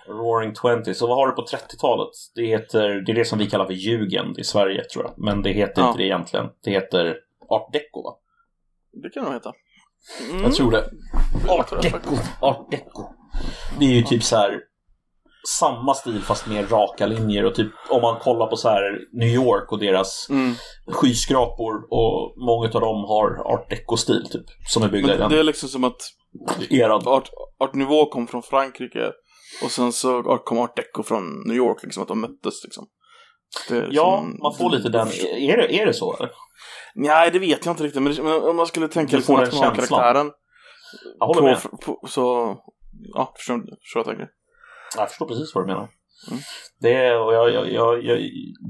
Roaring 0.09 0.55
Twenties. 0.55 1.03
Och 1.03 1.09
vad 1.09 1.19
har 1.19 1.27
du 1.27 1.33
på 1.33 1.43
30-talet? 1.47 2.11
Det 2.35 2.47
heter, 2.47 2.89
det 2.89 3.13
är 3.13 3.15
det 3.15 3.25
som 3.25 3.39
vi 3.39 3.51
kallar 3.51 3.67
för 3.67 3.73
Jugend 3.73 4.39
i 4.39 4.45
Sverige 4.45 4.85
tror 4.85 5.05
jag. 5.05 5.15
Men 5.17 5.43
det 5.43 5.51
heter 5.51 5.83
Ja. 5.83 5.89
inte 5.89 5.99
det 5.99 6.05
egentligen. 6.07 6.47
Det 6.65 6.71
heter 6.71 7.17
Art 7.49 7.73
Deco 7.73 8.03
va? 8.03 8.17
Det 9.03 9.11
kan 9.11 9.23
det 9.25 9.31
nog 9.31 9.35
heta. 9.35 9.53
Mm. 10.31 10.43
Jag 10.43 10.55
tror 10.55 10.71
det. 10.71 10.91
Art 11.49 11.83
Deco. 11.83 12.17
Art 12.41 12.71
Deco. 12.71 13.03
Det 13.79 13.85
är 13.85 13.91
ju 13.93 14.03
typ 14.03 14.23
så 14.23 14.37
här 14.37 14.61
samma 15.59 15.95
stil 15.95 16.23
fast 16.23 16.47
med 16.47 16.73
raka 16.73 17.07
linjer 17.07 17.45
och 17.45 17.55
typ 17.55 17.73
om 17.91 18.03
man 18.03 18.19
kollar 18.21 18.47
på 18.47 18.57
så 18.57 18.69
här 18.69 18.99
New 19.13 19.29
York 19.29 19.73
och 19.73 19.79
deras 19.79 20.27
Mm. 20.31 20.55
skyskrapor 20.93 21.75
och 21.91 22.35
många 22.47 22.67
av 22.75 22.81
dem 22.81 23.05
har 23.05 23.53
art 23.55 23.71
deco-stil 23.71 24.25
typ 24.33 24.45
som 24.69 24.83
är 24.83 24.89
byggda 24.89 25.15
i 25.15 25.17
den 25.19 25.31
det 25.31 25.39
är 25.39 25.43
liksom 25.43 25.69
som 25.69 25.85
att 25.85 25.97
eran. 26.71 27.03
Art, 27.09 27.29
Art 27.61 27.75
Nouveau 27.75 28.11
kom 28.11 28.27
från 28.27 28.43
Frankrike 28.43 29.13
och 29.65 29.71
sen 29.71 29.93
så 29.93 30.23
kom 30.23 30.59
Art 30.59 30.77
Deco 30.77 31.03
från 31.03 31.43
New 31.47 31.57
York, 31.57 31.83
liksom 31.83 32.03
att 32.03 32.09
de 32.09 32.21
möttes 32.21 32.65
liksom. 32.65 32.87
Är 33.71 33.75
Ja, 33.75 34.21
liksom- 34.23 34.39
man 34.43 34.55
får 34.59 34.71
lite 34.71 34.89
den. 34.89 35.09
Är 35.39 35.57
det, 35.57 35.75
är 35.81 35.87
det 35.87 35.95
så 35.95 36.17
eller? 36.17 36.31
Nej, 36.95 37.31
det 37.31 37.39
vet 37.39 37.65
jag 37.67 37.73
inte 37.73 37.85
riktigt, 37.85 38.03
men, 38.03 38.15
det, 38.15 38.23
men 38.23 38.43
om 38.43 38.57
man 38.57 38.67
skulle 38.67 38.89
tänka 38.89 39.11
Du 39.11 39.17
liksom 39.17 39.35
den 39.35 39.45
nationalkaraktären 39.45 40.31
Jag 41.19 41.27
håller 41.27 41.41
på, 41.41 41.47
med. 41.47 41.81
på, 41.85 42.07
så, 42.09 42.57
ja, 43.15 43.33
förstår, 43.37 43.55
förstår 43.83 44.01
jag 44.01 44.07
tänker. 44.07 44.27
Jag 44.97 45.09
förstår 45.09 45.27
precis 45.27 45.55
vad 45.55 45.65
du 45.65 45.67
menar. 45.67 45.89
Mm. 46.31 46.41
Det 46.81 46.93
är, 46.95 47.21
och 47.21 47.35
jag, 47.35 47.51
jag, 47.53 47.73
jag, 47.73 48.05
jag, 48.05 48.21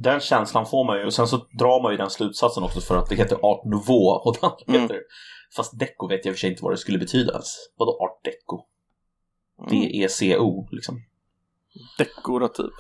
den 0.03 0.21
känslan 0.21 0.67
får 0.67 0.85
man 0.85 0.99
ju. 0.99 1.05
Och 1.07 1.15
sen 1.15 1.27
så 1.29 1.37
drar 1.37 1.83
man 1.83 1.93
ju 1.93 1.97
den 1.99 2.11
slutsatsen 2.11 2.63
också 2.63 2.81
för 2.81 2.97
att 2.97 3.09
det 3.09 3.15
heter 3.15 3.39
Art 3.43 3.65
Nouveau 3.65 4.21
och 4.25 4.37
det 4.41 4.69
Mm. 4.73 4.83
heter 4.83 5.01
Fast 5.57 5.79
deco 5.79 6.09
vet 6.09 6.25
jag 6.25 6.31
i 6.33 6.35
och 6.35 6.37
för 6.37 6.41
sig 6.41 6.51
inte 6.51 6.63
vad 6.65 6.73
det 6.73 6.77
skulle 6.79 6.99
betyda. 6.99 7.41
Vadå 7.77 7.99
Art 8.01 8.25
Deco? 8.25 8.65
Mm. 9.61 9.71
D-E-C-O 9.71 10.69
liksom. 10.71 11.03
Dekorativ. 11.99 12.71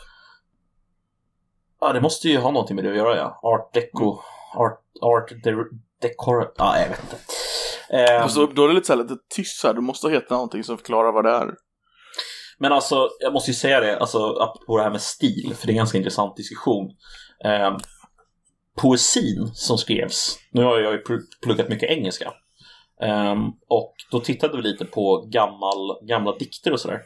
Ja, 1.80 1.92
det 1.92 2.00
måste 2.00 2.28
ju 2.28 2.38
ha 2.38 2.50
någonting 2.50 2.76
med 2.76 2.84
det 2.84 2.90
att 2.90 2.96
göra 2.96 3.16
ja. 3.16 3.40
Art 3.42 3.74
Deco. 3.74 4.18
Art, 4.56 4.80
art 5.00 5.30
de- 5.44 5.80
decor... 6.02 6.52
Ja, 6.56 6.78
jag 6.80 6.88
vet 6.88 7.00
inte. 7.02 7.16
Ehm, 7.90 8.22
Fast 8.22 8.36
då, 8.36 8.46
då 8.46 8.64
är 8.64 8.68
det 8.68 8.74
lite 8.74 8.86
så 8.86 8.92
här, 8.92 9.02
lite 9.02 9.16
tyst 9.34 9.64
här, 9.64 9.74
du 9.74 9.80
måste 9.80 10.08
heta 10.10 10.34
någonting 10.34 10.64
som 10.64 10.76
förklarar 10.78 11.12
vad 11.12 11.24
det 11.24 11.30
är. 11.30 11.54
Men 12.60 12.72
alltså, 12.72 13.08
jag 13.20 13.32
måste 13.32 13.50
ju 13.50 13.54
säga 13.54 13.80
det, 13.80 13.98
alltså 13.98 14.18
apropå 14.18 14.76
det 14.76 14.82
här 14.82 14.90
med 14.90 15.00
stil, 15.02 15.52
för 15.56 15.66
det 15.66 15.70
är 15.70 15.74
en 15.74 15.78
ganska 15.78 15.98
intressant 15.98 16.36
diskussion. 16.36 16.90
Eh, 17.44 17.76
poesin 18.80 19.50
som 19.54 19.78
skrevs, 19.78 20.38
nu 20.52 20.62
har 20.64 20.78
jag 20.78 20.92
ju 20.92 20.98
pl- 21.02 21.22
pluggat 21.44 21.68
mycket 21.68 21.90
engelska, 21.90 22.32
Ehm, 23.02 23.38
och 23.68 23.94
då 24.10 24.20
tittade 24.20 24.56
vi 24.56 24.62
lite 24.62 24.84
på 24.84 25.26
gammal, 25.32 26.06
gamla 26.08 26.36
dikter 26.36 26.72
och 26.72 26.80
sådär. 26.80 27.00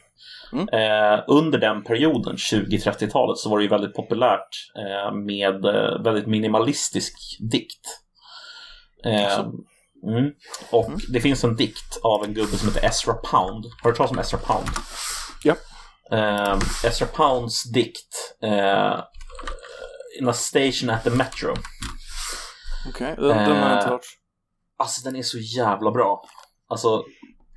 Mm. 0.52 0.68
Eh, 0.68 1.24
under 1.28 1.58
den 1.58 1.84
perioden, 1.84 2.36
20-30-talet, 2.36 3.38
så 3.38 3.48
var 3.50 3.58
det 3.58 3.62
ju 3.64 3.68
väldigt 3.70 3.94
populärt 3.94 4.48
eh, 4.78 5.14
med 5.14 5.64
eh, 5.64 6.02
väldigt 6.04 6.26
minimalistisk 6.26 7.12
dikt. 7.52 7.86
Eh, 9.04 9.24
Alltså. 9.24 9.40
mm. 10.08 10.30
Och 10.70 10.86
Mm. 10.88 10.98
det 11.12 11.20
finns 11.20 11.44
en 11.44 11.56
dikt 11.56 12.00
av 12.02 12.24
en 12.24 12.34
gubbe 12.34 12.56
som 12.56 12.68
heter 12.68 12.88
Ezra 12.88 13.14
Pound. 13.14 13.64
Har 13.82 13.90
du 13.90 13.96
talat 13.96 14.12
om 14.12 14.18
Ezra 14.18 14.38
Pound? 14.38 14.68
Ja. 15.44 15.54
Eh, 16.10 16.58
Ezra 16.84 17.06
Pounds 17.06 17.62
dikt 17.72 18.36
eh, 18.42 19.00
In 20.20 20.28
a 20.28 20.32
station 20.32 20.90
at 20.90 21.04
the 21.04 21.10
metro. 21.10 21.54
Okej, 22.88 23.14
den, 23.18 23.28
den 23.28 23.36
har 23.38 23.70
jag 23.70 23.78
inte 23.78 23.86
Eh, 23.86 23.90
hört. 23.90 24.06
Alltså 24.78 25.04
den 25.04 25.16
är 25.16 25.22
så 25.22 25.38
jävla 25.38 25.90
bra. 25.90 26.24
Alltså, 26.68 27.04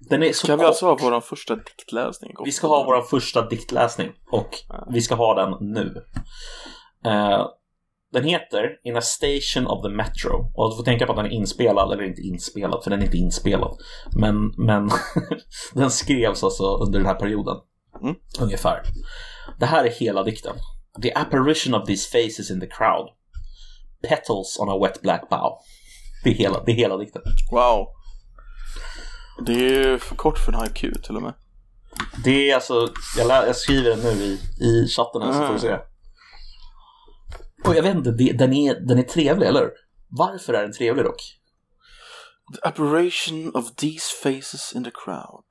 den 0.09 0.23
är 0.23 0.33
så 0.33 0.47
Kan 0.47 0.57
vi 0.57 0.61
kort. 0.63 0.67
alltså 0.67 0.85
ha 0.85 0.97
vår 1.01 1.21
första 1.21 1.55
diktläsning? 1.55 2.35
Vi 2.45 2.51
ska 2.51 2.67
ha 2.67 2.83
vår 2.83 3.01
första 3.01 3.47
diktläsning 3.47 4.11
och 4.31 4.49
vi 4.93 5.01
ska 5.01 5.15
ha 5.15 5.33
den 5.45 5.73
nu. 5.73 6.05
Eh, 7.05 7.47
den 8.13 8.23
heter 8.23 8.69
In 8.83 8.97
a 8.97 9.01
station 9.01 9.67
of 9.67 9.83
the 9.83 9.89
metro. 9.89 10.51
Och 10.55 10.69
du 10.69 10.75
får 10.77 10.83
tänka 10.83 11.05
på 11.05 11.11
att 11.11 11.17
den 11.17 11.25
är 11.25 11.29
inspelad, 11.35 11.91
eller 11.91 12.03
inte 12.03 12.21
inspelad, 12.21 12.83
för 12.83 12.89
den 12.91 12.99
är 13.01 13.05
inte 13.05 13.17
inspelad. 13.17 13.77
Men, 14.19 14.53
men 14.57 14.89
den 15.73 15.91
skrevs 15.91 16.43
alltså 16.43 16.77
under 16.77 16.99
den 16.99 17.07
här 17.07 17.15
perioden. 17.15 17.57
Mm. 18.01 18.15
Ungefär. 18.39 18.83
Det 19.59 19.65
här 19.65 19.85
är 19.85 19.89
hela 19.89 20.23
dikten. 20.23 20.55
The 21.01 21.13
apparition 21.13 21.73
of 21.73 21.85
these 21.87 22.09
faces 22.11 22.51
in 22.51 22.59
the 22.59 22.67
crowd. 22.67 23.09
Petals 24.09 24.57
on 24.59 24.69
a 24.69 24.77
wet 24.83 25.01
black 25.01 25.29
bough. 25.29 25.57
Det 26.23 26.29
är 26.29 26.33
hela, 26.33 26.63
det 26.63 26.71
är 26.71 26.75
hela 26.75 26.97
dikten. 26.97 27.21
Wow. 27.51 27.87
Det 29.45 29.75
är 29.75 29.97
för 29.97 30.15
kort 30.15 30.37
för 30.37 30.51
en 30.51 30.57
haiku 30.59 30.93
till 31.03 31.15
och 31.15 31.21
med. 31.21 31.33
Det 32.23 32.49
är 32.51 32.55
alltså, 32.55 32.89
jag, 33.17 33.27
lä- 33.27 33.45
jag 33.47 33.55
skriver 33.55 33.89
den 33.89 33.99
nu 33.99 34.09
i, 34.23 34.39
i 34.65 34.87
chatten 34.87 35.21
här 35.21 35.31
så 35.33 35.47
får 35.47 35.53
du 35.53 35.59
se. 35.59 35.77
Och 37.65 37.75
jag 37.75 37.83
vet 37.83 37.95
inte, 37.95 38.11
det, 38.11 38.31
den, 38.31 38.53
är, 38.53 38.75
den 38.87 38.97
är 38.99 39.03
trevlig, 39.03 39.47
eller? 39.47 39.69
Varför 40.09 40.53
är 40.53 40.61
den 40.61 40.73
trevlig 40.73 41.05
dock? 41.05 41.21
The 42.55 42.67
apparition 42.67 43.55
of 43.55 43.75
these 43.75 44.15
faces 44.23 44.73
in 44.75 44.83
the 44.83 44.91
crowd. 45.05 45.45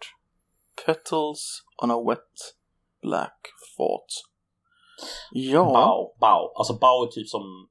Petals 0.87 1.63
on 1.83 1.91
a 1.91 2.03
wet 2.09 2.55
black 3.03 3.39
fort. 3.77 4.07
Ja. 5.33 5.65
Bao, 5.65 6.17
bao. 6.21 6.53
Alltså 6.57 6.75
bao 6.75 7.03
är 7.05 7.07
typ 7.07 7.29
som 7.29 7.69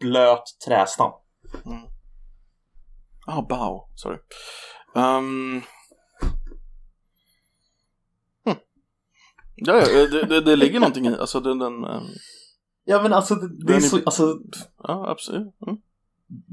blöt 0.00 0.42
trästam. 0.66 1.12
Ah, 3.26 3.42
bow. 3.42 3.88
Sorry. 3.94 4.18
Um... 4.94 5.62
Hm. 8.44 8.56
Ja, 9.54 9.74
ja, 9.76 10.06
det, 10.06 10.26
det, 10.26 10.40
det 10.40 10.56
ligger 10.56 10.80
någonting 10.80 11.06
i. 11.06 11.14
Alltså 11.16 11.40
den... 11.40 11.58
den 11.58 11.84
ehm, 11.84 12.02
Ja 12.84 13.02
men 13.02 13.12
alltså 13.12 13.34
det, 13.34 13.66
det 13.66 13.74
är- 13.74 13.80
så, 13.80 13.96
alltså 13.96 14.38
ja, 14.82 15.10
absolut. 15.10 15.54
Mm. 15.66 15.76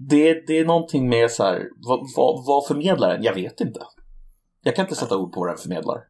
det, 0.09 0.47
det 0.47 0.59
är 0.59 0.65
någonting 0.65 1.09
med 1.09 1.31
så 1.31 1.43
här, 1.43 1.63
vad, 1.87 1.99
vad, 2.15 2.45
vad 2.45 2.67
förmedlar 2.67 3.13
den? 3.13 3.23
Jag 3.23 3.33
vet 3.33 3.61
inte. 3.61 3.79
Jag 4.65 4.75
kan 4.75 4.85
inte 4.85 4.95
sätta 4.95 5.17
ord 5.17 5.33
på 5.33 5.39
vad 5.39 5.49
den 5.49 5.57
förmedlar. 5.57 6.03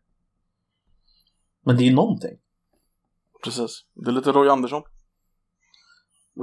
Men 1.66 1.78
det 1.78 1.84
är 1.84 1.86
ju 1.86 1.96
någonting. 1.96 2.38
Precis. 3.44 3.86
Det 3.94 4.10
är 4.10 4.12
lite 4.12 4.32
Roy 4.32 4.50
Andersson. 4.50 4.84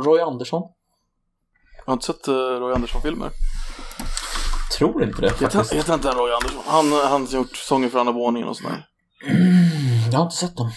Roy 0.05 0.21
Andersson? 0.21 0.63
Jag 1.77 1.85
har 1.87 1.93
inte 1.93 2.07
sett 2.07 2.29
uh, 2.29 2.35
Roy 2.35 2.75
Andersson-filmer. 2.75 3.31
Tror 4.79 5.03
inte 5.03 5.21
det 5.21 5.31
faktiskt. 5.31 5.89
inte 5.89 6.09
han 6.09 6.17
Roy 6.19 6.33
Andersson? 6.33 6.63
Han, 6.67 6.93
han 6.93 7.27
har 7.27 7.35
gjort 7.35 7.57
sånger 7.57 7.89
för 7.89 7.99
andra 7.99 8.13
våningen 8.13 8.49
och 8.49 8.57
sådär. 8.57 8.89
Jag 10.13 10.19
har 10.19 10.25
inte 10.25 10.37
sett 10.37 10.57
dem. 10.57 10.71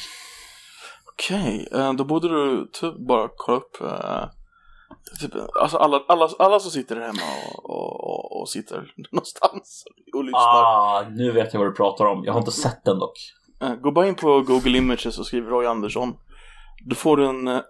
Okej, 1.13 1.68
eh, 1.72 1.94
då 1.94 2.04
borde 2.04 2.27
du 2.27 2.70
typ 2.74 3.08
bara 3.08 3.30
kolla 3.38 3.58
upp 3.58 3.82
eh, 3.82 4.30
typ, 5.20 5.32
alltså 5.62 5.78
alla, 5.78 6.04
alla, 6.08 6.30
alla 6.40 6.60
som 6.60 6.72
sitter 6.72 6.96
hemma 6.96 7.22
och, 7.64 8.04
och, 8.04 8.42
och, 8.42 8.50
sitter 8.50 8.94
någonstans 9.12 9.84
och 10.14 10.24
lyssnar. 10.24 10.40
Ah, 10.40 11.06
nu 11.10 11.32
vet 11.32 11.54
jag 11.54 11.60
vad 11.60 11.70
du 11.70 11.74
pratar 11.76 12.06
om. 12.06 12.24
Jag 12.26 12.34
har 12.34 12.40
inte 12.40 12.52
sett 12.52 12.86
den 12.86 13.00
dock. 13.00 13.18
Eh, 13.62 13.76
Gå 13.76 13.92
bara 13.92 14.08
in 14.08 14.16
på 14.16 14.42
Google 14.42 14.78
Images 14.78 15.20
och 15.20 15.26
skriv 15.26 15.44
Roy 15.46 15.66
Andersson. 15.66 16.14
Då 16.86 16.96
får 16.96 17.18
du 17.18 17.26
en... 17.28 17.48
eh, 17.48 17.62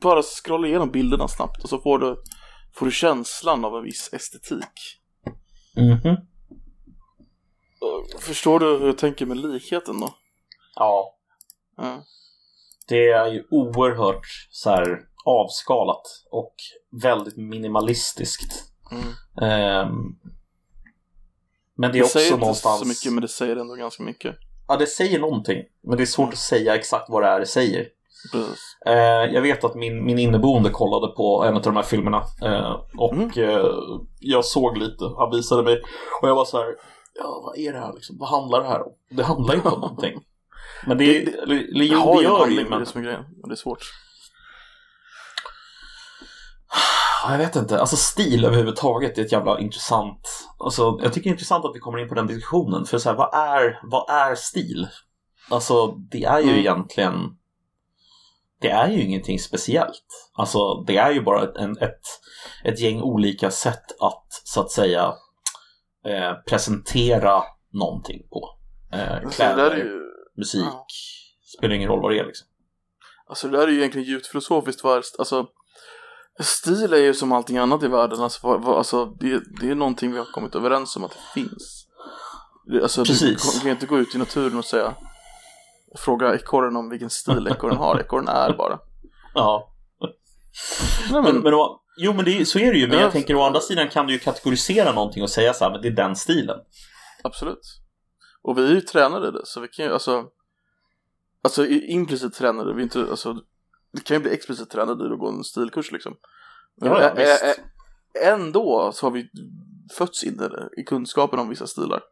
Bara 0.00 0.22
scrolla 0.22 0.66
igenom 0.68 0.90
bilderna 0.90 1.28
snabbt 1.28 1.62
och 1.62 1.68
så 1.68 1.78
får 1.78 1.98
du, 1.98 2.16
får 2.74 2.86
du 2.86 2.92
känslan 2.92 3.64
av 3.64 3.76
en 3.76 3.84
viss 3.84 4.10
estetik. 4.12 5.00
Mhm. 5.76 6.06
Eh, 6.06 6.18
Förstår 8.20 8.60
du 8.60 8.66
hur 8.78 8.86
jag 8.86 8.98
tänker 8.98 9.26
med 9.26 9.36
likheten 9.36 10.00
då? 10.00 10.14
Ja. 10.74 11.14
Ja. 11.76 12.02
Det 12.88 13.10
är 13.10 13.26
ju 13.26 13.44
oerhört 13.50 14.26
så 14.50 14.70
här 14.70 14.98
avskalat 15.24 16.02
och 16.30 16.54
väldigt 17.02 17.36
minimalistiskt. 17.36 18.52
Mm. 18.90 19.04
Ehm, 19.50 19.94
men 21.76 21.92
det 21.92 21.92
Det, 21.92 21.98
är 21.98 22.02
också 22.02 22.12
säger 22.18 22.28
inte 22.28 22.40
någonstans... 22.40 22.80
så 22.80 22.86
mycket 22.86 23.12
men 23.12 23.22
det 23.22 23.28
säger 23.28 23.56
ändå 23.56 23.74
ganska 23.74 24.02
mycket. 24.02 24.36
Ja, 24.68 24.76
det 24.76 24.86
säger 24.86 25.18
någonting. 25.18 25.62
Men 25.82 25.96
det 25.96 26.02
är 26.04 26.06
svårt 26.06 26.32
att 26.32 26.38
säga 26.38 26.74
exakt 26.74 27.04
vad 27.08 27.22
det 27.22 27.28
är 27.28 27.40
det 27.40 27.46
säger. 27.46 27.86
Eh, 28.86 28.92
jag 29.34 29.42
vet 29.42 29.64
att 29.64 29.74
min, 29.74 30.04
min 30.04 30.18
inneboende 30.18 30.70
kollade 30.70 31.12
på 31.14 31.44
en 31.44 31.54
av 31.56 31.62
de 31.62 31.76
här 31.76 31.82
filmerna. 31.82 32.22
Eh, 32.42 32.80
och 32.98 33.12
Mm. 33.12 33.30
eh, 33.36 33.66
jag 34.20 34.44
såg 34.44 34.78
lite. 34.78 35.04
Han 35.18 35.30
visade 35.30 35.62
mig. 35.62 35.82
Och 36.22 36.28
jag 36.28 36.34
var 36.34 36.44
så 36.44 36.58
här. 36.58 36.66
Ja, 37.14 37.42
vad 37.44 37.58
är 37.58 37.72
det 37.72 37.78
här 37.78 37.92
liksom? 37.92 38.18
Vad 38.18 38.28
handlar 38.28 38.62
det 38.62 38.68
här 38.68 38.86
om? 38.86 38.92
Det 39.10 39.22
handlar 39.24 39.54
inte 39.54 39.68
om 39.68 39.80
någonting. 39.80 40.20
Men 40.86 40.98
det, 40.98 41.04
Det- 41.24 41.32
har 41.94 42.22
det 42.46 42.54
det 42.54 42.54
ju. 42.54 42.60
med 42.60 42.70
Men 42.70 42.80
det 42.80 42.86
som 42.86 43.00
är 43.00 43.04
grejen. 43.04 43.24
Men 43.40 43.48
det 43.48 43.54
är 43.54 43.56
svårt. 43.56 43.82
Ja, 46.70 46.76
Jag 47.30 47.38
vet 47.38 47.56
inte, 47.56 47.80
alltså 47.80 47.96
stil 47.96 48.44
överhuvudtaget 48.44 49.18
är 49.18 49.22
ett 49.22 49.32
jävla 49.32 49.60
intressant 49.60 50.48
Alltså 50.58 50.98
jag 51.02 51.12
tycker 51.12 51.24
det 51.24 51.28
är 51.30 51.32
intressant 51.32 51.64
att 51.64 51.74
vi 51.76 51.78
kommer 51.80 51.98
in 51.98 52.08
på 52.08 52.14
den 52.14 52.26
diskussionen 52.26 52.84
För 52.86 52.98
så 52.98 53.08
här, 53.08 53.16
vad 53.16 53.34
är, 53.34 53.80
vad 53.82 54.10
är 54.10 54.34
stil? 54.34 54.88
Alltså 55.50 55.86
det 56.10 56.24
är 56.24 56.38
ju 56.38 56.48
Mm. 56.48 56.60
egentligen 56.60 57.14
det 58.60 58.70
är 58.70 58.88
ju 58.90 59.02
ingenting 59.02 59.38
speciellt. 59.38 60.30
Alltså 60.34 60.74
det 60.86 60.96
är 60.96 61.10
ju 61.10 61.22
bara 61.22 61.42
ett, 61.42 61.56
en, 61.56 61.78
ett, 61.78 62.00
ett 62.64 62.80
gäng 62.80 63.02
olika 63.02 63.50
sätt 63.50 64.00
att 64.00 64.26
så 64.44 64.60
att 64.60 64.70
säga 64.70 65.14
eh, 66.06 66.32
presentera 66.48 67.42
någonting 67.72 68.28
på. 68.30 68.58
Eh, 68.92 69.12
Alltså, 69.14 69.28
kläder, 69.30 69.76
ju, 69.76 70.00
musik, 70.36 70.64
ja. 70.64 70.86
spelar 71.58 71.74
ingen 71.74 71.88
roll 71.88 72.02
vad 72.02 72.10
det 72.12 72.18
är 72.18 72.26
liksom. 72.26 72.46
alltså 73.28 73.48
det 73.48 73.56
där 73.58 73.68
är 73.68 73.72
ju 73.72 73.78
egentligen 73.78 74.08
djupt 74.08 74.26
filosofiskt. 74.26 74.84
Vad, 74.84 75.02
alltså, 75.18 75.46
stil 76.40 76.92
är 76.92 76.96
ju 76.98 77.14
som 77.14 77.32
allting 77.32 77.58
annat 77.58 77.82
i 77.82 77.88
världen. 77.88 78.20
Alltså, 78.20 78.48
alltså, 78.48 79.04
det, 79.06 79.42
det 79.60 79.70
är 79.70 79.74
någonting 79.74 80.12
vi 80.12 80.18
har 80.18 80.24
kommit 80.32 80.54
överens 80.54 80.96
om 80.96 81.04
att 81.04 81.10
det 81.10 81.40
finns. 81.40 81.86
Alltså, 82.82 83.04
Precis. 83.04 83.54
Du 83.54 83.60
kan 83.60 83.70
inte 83.70 83.86
gå 83.86 83.98
ut 83.98 84.14
i 84.14 84.18
naturen 84.18 84.58
och 84.58 84.64
säga 84.64 84.94
fråga 85.98 86.34
ekorren 86.34 86.76
om 86.76 86.88
vilken 86.90 87.10
stil 87.10 87.48
ekorren 87.50 87.76
har. 87.76 88.00
Ekorren 88.00 88.28
är 88.28 88.52
bara. 88.56 88.78
Ja. 89.34 89.70
Nej, 90.00 90.12
Men, 91.12 91.24
men, 91.24 91.42
men, 91.42 91.54
å- 91.54 91.80
jo, 91.96 92.12
men 92.12 92.24
det, 92.24 92.46
så 92.48 92.58
är 92.58 92.72
det 92.72 92.78
ju. 92.78 92.86
Men 92.88 92.96
Ja. 92.96 93.02
jag 93.02 93.12
tänker 93.12 93.34
å 93.36 93.42
andra 93.42 93.60
sidan 93.60 93.88
kan 93.88 94.06
du 94.06 94.12
ju 94.12 94.18
kategorisera 94.18 94.92
någonting 94.92 95.22
och 95.22 95.30
säga 95.30 95.54
så 95.54 95.64
här, 95.64 95.70
men 95.72 95.82
det 95.82 95.88
är 95.88 95.92
den 95.92 96.16
stilen. 96.16 96.58
Absolut. 97.22 97.60
Och 98.42 98.58
vi 98.58 98.66
är 98.66 98.70
ju 98.70 98.80
tränare 98.80 99.28
i 99.28 99.30
det, 99.30 99.40
så 99.44 99.60
vi 99.60 99.68
kan 99.68 99.84
ju 99.84 99.92
alltså 99.92 100.24
Alltså 101.44 101.66
implicit 101.66 102.34
tränare, 102.34 102.74
vi 102.74 102.80
är 102.80 102.82
inte, 102.82 103.06
alltså 103.10 103.36
Det 103.94 104.04
kan 104.04 104.16
ju 104.16 104.20
bli 104.22 104.32
explicit 104.34 104.70
tränare 104.70 105.08
i 105.10 105.12
att 105.12 105.18
gå 105.18 105.28
en 105.28 105.44
stilkurs 105.44 105.92
liksom 105.92 106.14
Ja, 106.80 107.02
ja, 107.02 107.08
ä- 107.10 107.14
visst. 107.16 107.42
ä- 107.42 107.46
ä- 107.46 108.32
Ändå 108.34 108.92
så 108.94 109.06
har 109.06 109.10
vi 109.10 109.28
fötts 109.98 110.24
in 110.24 110.40
i 110.76 110.80
i 110.80 110.84
kunskapen 110.84 111.38
om 111.38 111.48
vissa 111.48 111.66
stilar 111.66 112.02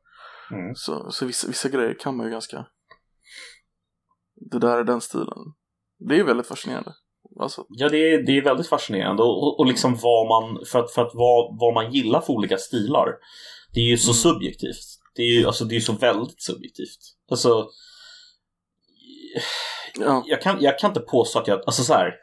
Mm. 0.53 0.75
Så, 0.75 1.11
så 1.11 1.27
vissa, 1.27 1.47
vissa 1.49 1.69
grejer 1.69 1.95
kan 2.01 2.17
man 2.17 2.27
ju 2.27 2.33
ganska 2.33 2.67
Det 4.51 4.59
där 4.59 4.79
är 4.79 4.85
den 4.85 5.01
stilen 5.01 5.39
Det 6.09 6.15
är 6.15 6.19
ju 6.19 6.25
väldigt 6.25 6.47
fascinerande 6.47 6.93
Alltså, 7.41 7.65
Ja, 7.69 7.89
det 7.89 7.97
är, 8.15 8.23
det 8.27 8.33
är 8.39 8.43
väldigt 8.45 8.69
fascinerande. 8.69 9.23
Och, 9.23 9.61
och, 9.61 9.67
liksom 9.67 9.95
vad 10.03 10.29
man, 10.29 10.65
för 10.67 10.79
att, 10.79 10.93
för 10.93 11.03
att 11.03 11.11
vad, 11.15 11.59
vad 11.61 11.75
man 11.75 11.93
gillar 11.93 12.21
för 12.21 12.33
olika 12.33 12.59
stilar, 12.59 13.09
det 13.75 13.81
är 13.81 13.85
ju 13.85 13.99
så 13.99 14.11
Mm. 14.11 14.15
subjektivt. 14.15 14.85
Det 15.15 15.23
är 15.23 15.41
ju 15.41 15.47
alltså, 15.47 15.65
det 15.65 15.77
är 15.77 15.81
så 15.81 15.93
väldigt 15.93 16.43
subjektivt. 16.43 16.99
Alltså, 17.31 17.69
ja, 19.99 20.23
jag 20.27 20.43
kan, 20.43 20.57
jag 20.61 20.79
kan 20.79 20.91
inte 20.91 21.01
påstå 21.01 21.39
att 21.39 21.49
jag, 21.49 21.61
alltså 21.67 21.83
så 21.83 21.95
här, 21.95 22.15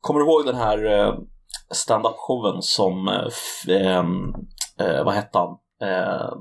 kommer 0.00 0.20
du 0.20 0.26
ihåg 0.26 0.46
den 0.46 0.56
här 0.56 0.84
eh, 0.84 1.14
stand-up-showen 1.74 2.62
som, 2.62 3.08
eh, 3.08 3.76
ehm, 3.76 4.34
eh, 4.78 5.04
vad 5.04 5.14
hette 5.14 5.38
han? 5.38 5.58
Eh, 5.82 6.32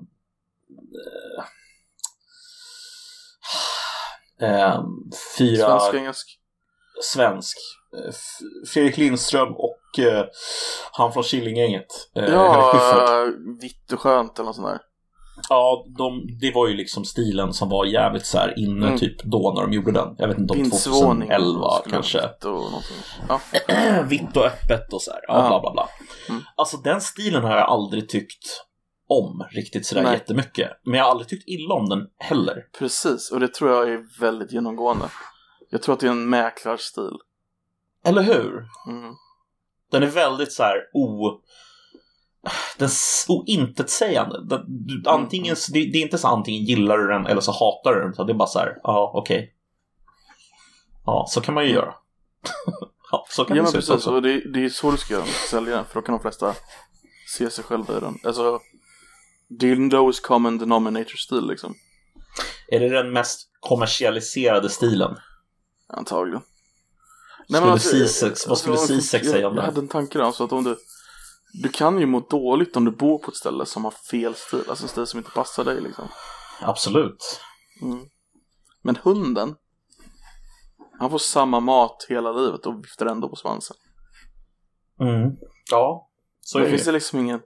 eh, 4.42 4.64
eh, 4.64 4.84
fyra 5.38 5.80
svensk, 5.80 5.94
engelsk 5.94 6.40
svensk. 7.04 7.58
Eh, 7.98 8.14
Fredrik 8.74 8.98
Lindström 8.98 9.56
och 9.56 9.78
han 10.92 11.14
från 11.14 11.24
Killinggänget. 11.24 11.88
Ja, 12.14 13.28
vitt 13.62 13.92
och 13.92 14.00
skönt 14.00 14.40
eller 14.40 14.46
något 14.46 14.56
sånt 14.56 14.68
där 14.68 14.91
ja 15.50 15.86
de, 15.98 16.28
det 16.42 16.52
var 16.56 16.68
ju 16.68 16.74
liksom 16.74 17.06
stilen 17.06 17.54
som 17.54 17.70
var 17.70 17.86
jävligt 17.86 18.26
så 18.26 18.38
här 18.38 18.60
inne 18.60 18.86
Mm. 18.88 19.00
typ 19.00 19.24
då 19.24 19.54
när 19.56 19.62
de 19.62 19.74
gjorde 19.74 19.92
den. 19.92 20.16
Jag 20.18 20.28
vet 20.28 20.38
inte 20.38 20.54
om 20.54 20.58
Vindsvåning 20.60 21.30
2011 21.30 21.72
skulle 21.80 21.94
kanske. 21.96 22.20
och. 22.50 22.72
Ja, 23.30 23.42
Vitt 24.10 24.38
och 24.38 24.46
öppet 24.46 24.94
och 24.94 25.02
så 25.02 25.12
här. 25.12 25.22
Ja, 25.28 25.34
Ja. 25.44 25.48
bla 25.50 25.60
bla 25.62 25.72
bla. 25.72 25.88
Mm. 26.30 26.42
Alltså 26.56 26.78
den 26.78 27.02
stilen 27.02 27.44
har 27.44 27.52
jag 27.58 27.70
aldrig 27.70 28.10
tyckt 28.10 28.46
om 29.08 29.46
riktigt 29.52 29.86
sådär 29.86 30.04
Nej. 30.04 30.14
jättemycket. 30.14 30.70
Men 30.84 30.94
jag 30.94 31.04
har 31.06 31.12
aldrig 31.12 31.28
tyckt 31.30 31.48
illa 31.50 31.74
om 31.74 31.90
den 31.90 32.08
heller. 32.18 32.56
Precis, 32.80 33.32
och 33.32 33.40
det 33.40 33.48
tror 33.54 33.72
jag 33.72 33.90
är 33.94 34.20
väldigt 34.22 34.52
genomgående. 34.54 35.06
Jag 35.70 35.82
tror 35.82 35.94
att 35.94 36.00
det 36.00 36.08
är 36.08 36.12
en 36.12 36.30
mäklarstil. 36.30 37.12
Eller 38.06 38.22
hur? 38.22 38.66
Mm. 38.88 39.14
Den 39.92 40.04
är 40.04 40.08
väldigt 40.08 40.54
så 40.54 40.64
här 40.64 40.76
o... 40.94 41.32
Den 42.78 42.86
är 42.86 42.90
s- 42.92 43.26
ointetsägande. 43.28 44.46
Den, 44.46 44.64
du, 44.68 45.04
antingen, 45.10 45.56
det, 45.74 45.80
det 45.92 45.98
är 45.98 46.02
inte 46.02 46.18
så 46.18 46.28
antingen 46.28 46.64
gillar 46.66 46.98
du 46.98 47.08
den 47.08 47.26
eller 47.26 47.42
så 47.42 47.52
hatar 47.52 47.94
du 47.94 48.02
den. 48.02 48.12
utan 48.12 48.26
Det 48.28 48.32
är 48.34 48.38
bara 48.38 48.48
så 48.48 48.60
här, 48.60 48.78
ja 48.84 49.12
okej. 49.16 49.54
Ja, 51.06 51.26
så 51.30 51.42
kan 51.42 51.54
man 51.54 51.64
ju 51.66 51.72
göra. 51.74 51.94
ja, 53.12 53.26
så 53.30 53.46
kan 53.46 53.58
Ja 53.58 53.64
det 53.64 53.70
se 53.72 53.78
ut 53.78 53.90
också. 53.90 54.16
och 54.16 54.22
det, 54.22 54.54
det 54.54 54.66
är 54.66 54.70
så 54.70 54.92
du 54.92 54.98
ska 54.98 55.14
göra, 55.14 55.26
sälja 55.26 55.76
den, 55.76 55.86
för 55.86 55.96
då 55.96 56.02
kan 56.02 56.14
de 56.16 56.22
flesta 56.22 56.54
se 57.38 57.50
sig 57.50 57.64
själva 57.64 57.98
i 57.98 58.00
den. 58.00 58.18
Alltså, 58.24 58.60
det 59.50 59.68
är 59.70 59.76
en 59.76 59.90
lowest 59.90 60.22
common 60.26 60.58
denominator-stil 60.58 61.48
liksom, 61.48 61.76
Är 62.68 62.80
det 62.80 62.90
den 62.90 63.14
mest 63.14 63.50
kommersialiserade 63.60 64.70
stilen? 64.70 65.16
antagligen. 65.94 66.42
Skulle 67.48 67.62
alltså, 67.62 67.96
Zizek- 67.96 68.50
vad 68.50 68.58
skulle 68.58 68.78
om- 68.78 68.88
Zizek 68.88 69.26
säga 69.26 69.48
om 69.48 69.56
det? 69.56 69.62
Jag 69.62 69.66
hade 69.66 69.80
en 69.80 69.88
tanke 69.88 70.18
där, 70.18 70.26
alltså 70.26 70.44
att 70.44 70.52
om 70.52 70.64
du 70.64 70.78
Du 71.54 71.70
kan 71.70 72.00
ju 72.00 72.06
må 72.06 72.20
dåligt 72.20 72.76
om 72.78 72.86
du 72.86 72.92
bor 72.92 73.18
på 73.20 73.32
ett 73.32 73.38
ställe 73.38 73.66
som 73.66 73.84
har 73.84 73.92
fel 73.92 74.36
stil, 74.36 74.64
alltså 74.70 74.86
en 74.86 74.90
stil 74.90 75.08
som 75.08 75.18
inte 75.18 75.32
passar 75.32 75.64
dig 75.64 75.82
liksom. 75.82 76.08
Absolut. 76.62 77.40
Mm. 77.82 78.06
Men 78.82 78.96
hunden 78.96 79.56
Han 81.00 81.10
får 81.10 81.18
samma 81.18 81.60
mat 81.60 82.06
hela 82.10 82.32
livet 82.32 82.66
och 82.66 82.84
viftar 82.84 83.06
ändå 83.06 83.30
på 83.30 83.36
svansen. 83.36 83.78
Mm. 85.00 85.32
Ja, 85.72 86.10
så 86.42 86.58
Då 86.60 86.66
är 86.66 86.70
finns 86.70 86.84
det. 86.86 86.92
det 86.92 86.94
liksom 86.94 87.20
inget 87.20 87.46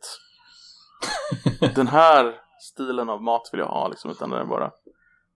Den 1.75 1.87
här 1.87 2.35
stilen 2.61 3.09
av 3.09 3.23
mat 3.23 3.49
vill 3.51 3.59
jag 3.59 3.67
ha 3.67 3.87
liksom, 3.87 4.11
utan 4.11 4.29
det 4.29 4.37
är 4.37 4.45
bara 4.45 4.71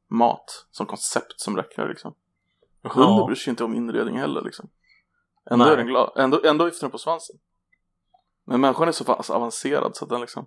mat 0.10 0.66
som 0.72 0.86
koncept 0.86 1.34
som 1.42 1.58
räcker 1.58 1.88
liksom. 1.88 2.14
Hunden 2.84 3.18
Ja. 3.18 3.26
bryr 3.26 3.36
sig 3.36 3.52
inte 3.52 3.64
om 3.64 3.74
inredning 3.76 4.18
heller 4.18 4.42
liksom. 4.42 4.70
Ändå 5.52 5.66
Nej. 5.66 5.74
är 5.74 5.78
den 5.78 5.88
glad, 5.88 6.12
ändå, 6.18 6.42
ändå 6.46 6.66
viftar 6.66 6.82
den 6.82 6.92
på 6.92 6.98
svansen. 6.98 7.36
Men 8.50 8.62
människan 8.62 8.88
är 8.88 8.92
så 8.92 9.04
pass 9.04 9.30
avancerad 9.30 9.96
så 9.96 10.06
att 10.06 10.10
den 10.10 10.22
liksom 10.22 10.46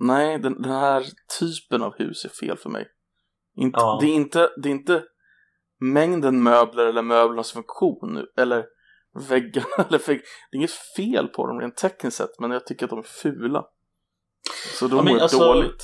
Nej, 0.00 0.38
den, 0.38 0.62
den 0.62 0.72
här 0.72 1.06
typen 1.40 1.82
av 1.82 1.94
hus 1.98 2.24
är 2.24 2.28
fel 2.28 2.56
för 2.56 2.70
mig. 2.70 2.86
Inte, 3.56 3.78
Ja. 3.80 3.98
det, 4.02 4.06
är 4.06 4.14
inte, 4.14 4.48
det 4.62 4.68
är 4.68 4.72
inte 4.72 5.02
mängden 5.80 6.42
möbler 6.42 6.86
eller 6.86 7.02
möblernas 7.02 7.52
funktion 7.52 8.24
eller 8.38 8.64
väggarna 9.28 9.66
eller 9.88 9.98
vägg. 10.06 10.20
Det 10.50 10.56
är 10.56 10.58
inget 10.58 10.78
fel 10.96 11.28
på 11.28 11.46
dem 11.46 11.60
rent 11.60 11.76
tekniskt 11.76 12.16
sett, 12.16 12.40
men 12.40 12.50
jag 12.50 12.66
tycker 12.66 12.84
att 12.84 12.90
de 12.90 12.98
är 12.98 13.02
fula. 13.02 13.64
Så 14.78 14.88
då 14.88 14.96
Ja, 14.96 15.02
mår 15.02 15.18
alltså- 15.18 15.38
dåligt. 15.38 15.82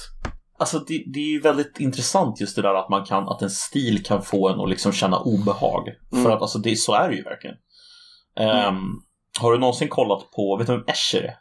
Alltså 0.59 0.79
det, 0.79 1.05
det 1.15 1.19
är 1.19 1.33
ju 1.33 1.41
väldigt 1.41 1.81
intressant 1.81 2.41
just 2.41 2.57
det 2.57 2.63
där 2.63 2.75
att 2.75 2.91
man 2.91 3.05
kan, 3.05 3.29
att 3.29 3.43
en 3.43 3.51
stil 3.51 4.05
kan 4.05 4.23
få 4.23 4.49
en 4.49 4.61
att 4.61 4.69
liksom 4.71 4.93
känna 4.93 5.19
obehag. 5.19 5.89
Mm. 6.13 6.25
För 6.25 6.31
att 6.31 6.43
alltså 6.43 6.59
det, 6.59 6.77
så 6.77 6.95
är 6.95 7.09
det 7.09 7.17
ju 7.17 7.23
verkligen. 7.23 7.57
Ehm, 8.37 8.81
har 9.41 9.53
du 9.53 9.59
någonsin 9.59 9.89
kollat 9.89 10.31
på, 10.31 10.57
vet 10.57 10.67
du 10.67 10.73
vem 10.77 10.85
Escher 10.87 11.23
är? 11.23 11.37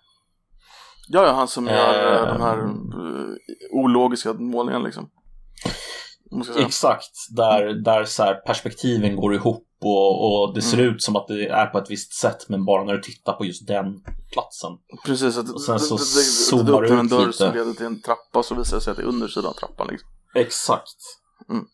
Ja, 1.08 1.24
ja, 1.26 1.32
han 1.34 1.48
som 1.48 1.68
gör 1.68 2.24
eh, 2.28 2.34
de 2.34 2.42
här 2.42 2.58
eh, 2.58 3.36
ologiska 3.72 4.34
målningarna 4.34 4.86
liksom. 4.86 5.10
Exakt, 6.58 7.12
där, 7.36 7.74
där 7.84 8.06
så 8.06 8.24
här 8.24 8.34
perspektiven 8.36 9.16
går 9.16 9.36
ihop 9.36 9.68
och, 9.82 10.42
och 10.44 10.54
det 10.54 10.62
ser 10.62 10.78
Mm. 10.80 10.96
ut 10.96 11.04
som 11.04 11.16
att 11.16 11.28
det 11.28 11.48
är 11.48 11.66
på 11.66 11.78
ett 11.78 11.90
visst 11.92 12.14
sätt 12.14 12.50
men 12.50 12.66
bara 12.66 12.84
när 12.84 12.94
du 12.94 13.02
tittar 13.02 13.34
på 13.34 13.46
just 13.46 13.68
den 13.68 13.86
platsen. 14.32 14.72
Precis, 15.06 15.38
att 15.38 15.50
Och 15.50 15.62
sen 15.62 15.80
så 15.80 15.98
zoomar 15.98 16.82
det 16.82 16.88
öppnar 16.88 16.98
en 17.00 17.06
ut 17.06 17.12
dörr 17.12 17.20
lite. 17.26 17.38
som 17.38 17.54
leder 17.54 17.74
till 17.74 17.86
en 17.86 18.02
trappa 18.02 18.44
så 18.44 18.56
visar 18.56 18.78
det 18.78 18.82
sig 18.84 18.92
att 18.92 18.98
det 18.98 19.04
är 19.04 19.08
undersidan 19.08 19.50
av 19.50 19.54
trappan 19.54 19.88
liksom. 19.88 20.10
Exakt. 20.36 20.98
Mm. 21.50 21.66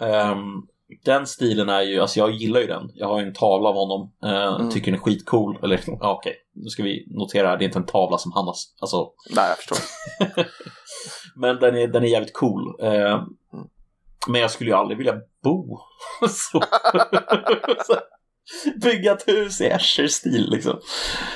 Ehm, 0.00 0.38
den 1.04 1.26
stilen 1.26 1.68
är 1.68 1.82
ju, 1.82 2.00
alltså 2.00 2.18
jag 2.18 2.30
gillar 2.30 2.60
ju 2.60 2.66
den. 2.66 2.90
Jag 2.94 3.08
har 3.08 3.20
ju 3.20 3.26
en 3.26 3.34
tavla 3.34 3.68
av 3.68 3.74
honom. 3.74 4.12
Uh, 4.24 4.54
Mm. 4.54 4.70
Tycker 4.70 4.90
den 4.90 5.00
är 5.00 5.04
skitcool. 5.04 5.58
Eller 5.62 5.80
ja, 5.86 6.12
okej, 6.12 6.34
nu 6.54 6.68
ska 6.68 6.82
vi 6.82 7.06
notera 7.10 7.48
här, 7.48 7.56
det 7.56 7.64
är 7.64 7.66
inte 7.66 7.78
en 7.78 7.86
tavla 7.86 8.18
som 8.18 8.32
han 8.32 8.44
har, 8.44 8.54
alltså, 8.80 9.10
Nej, 9.30 9.48
jag 9.48 9.56
förstår. 9.56 9.78
men 11.40 11.56
den 11.56 11.76
är, 11.76 11.88
den 11.88 12.04
är 12.04 12.08
jävligt 12.08 12.34
cool. 12.34 12.76
Ehm, 12.82 13.20
Mm. 13.52 13.66
Men 14.28 14.40
jag 14.40 14.50
skulle 14.50 14.70
ju 14.70 14.76
aldrig 14.76 14.98
vilja 14.98 15.14
bo 15.42 15.78
så. 16.28 16.60
så 17.86 17.94
Bygga 18.82 19.12
ett 19.12 19.28
hus 19.28 19.60
i 19.60 19.66
Escher-stil 19.66 20.50
liksom. 20.50 20.80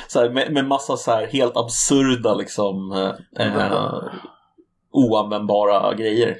Så 0.08 0.20
här, 0.20 0.30
med, 0.30 0.52
med 0.52 0.64
massa 0.64 0.96
så 0.96 1.10
här 1.10 1.26
helt 1.26 1.56
absurda 1.56 2.34
liksom 2.34 2.92
eh, 3.38 3.46
eh, 3.46 4.04
oanvändbara 4.92 5.94
grejer. 5.94 6.38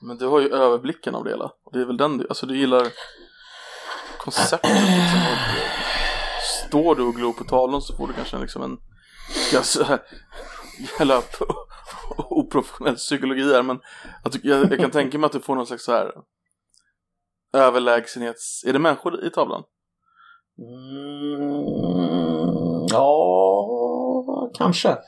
Men 0.00 0.18
du 0.18 0.26
har 0.26 0.40
ju 0.40 0.48
överblicken 0.48 1.14
av 1.14 1.24
det 1.24 1.30
hela. 1.30 1.44
Och 1.64 1.72
det 1.72 1.80
är 1.80 1.84
väl 1.84 1.96
den 1.96 2.18
du, 2.18 2.26
alltså 2.28 2.46
du 2.46 2.56
gillar 2.56 2.86
konceptet 4.18 4.70
liksom. 4.70 5.20
Och 5.32 5.38
står 6.68 6.94
du 6.94 7.02
och 7.02 7.14
glor 7.14 7.32
på 7.32 7.44
tavlan 7.44 7.82
så 7.82 7.96
får 7.96 8.06
du 8.06 8.12
kanske 8.12 8.38
liksom 8.38 8.62
en 8.62 8.78
ganska 9.52 9.98
jävla 10.98 11.22
oprofessionell 12.16 12.96
psykologi 12.96 13.52
här 13.52 13.62
men 13.62 13.80
att 14.24 14.32
du, 14.32 14.40
jag, 14.42 14.72
jag 14.72 14.78
kan 14.80 14.90
tänka 14.90 15.18
mig 15.18 15.26
att 15.26 15.32
du 15.32 15.40
får 15.40 15.54
någon 15.54 15.66
slags 15.66 15.84
så 15.84 15.92
här 15.92 16.12
överlägsenhets... 17.52 18.64
Är 18.64 18.72
det 18.72 18.78
människor 18.78 19.24
i 19.24 19.30
tavlan? 19.30 19.62
Mm, 20.58 21.58
ja, 22.90 24.50
kanske. 24.54 24.98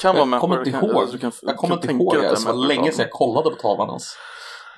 Kan 0.00 0.16
vara 0.16 0.28
Jag 0.30 0.40
kommer 0.40 0.58
inte 0.58 0.70
ihåg. 0.70 0.90
alltså, 0.96 1.12
du 1.12 1.18
kan, 1.18 1.32
Jag 1.42 1.56
kommer 1.56 1.74
inte 1.74 1.88
ihåg. 1.92 2.14
Det 2.14 2.20
det 2.34 2.44
var 2.46 2.52
länge 2.66 2.92
sedan 2.92 3.02
jag 3.02 3.10
kollade 3.12 3.50
på 3.50 3.56
tavlan 3.56 3.88
ens. 3.88 4.04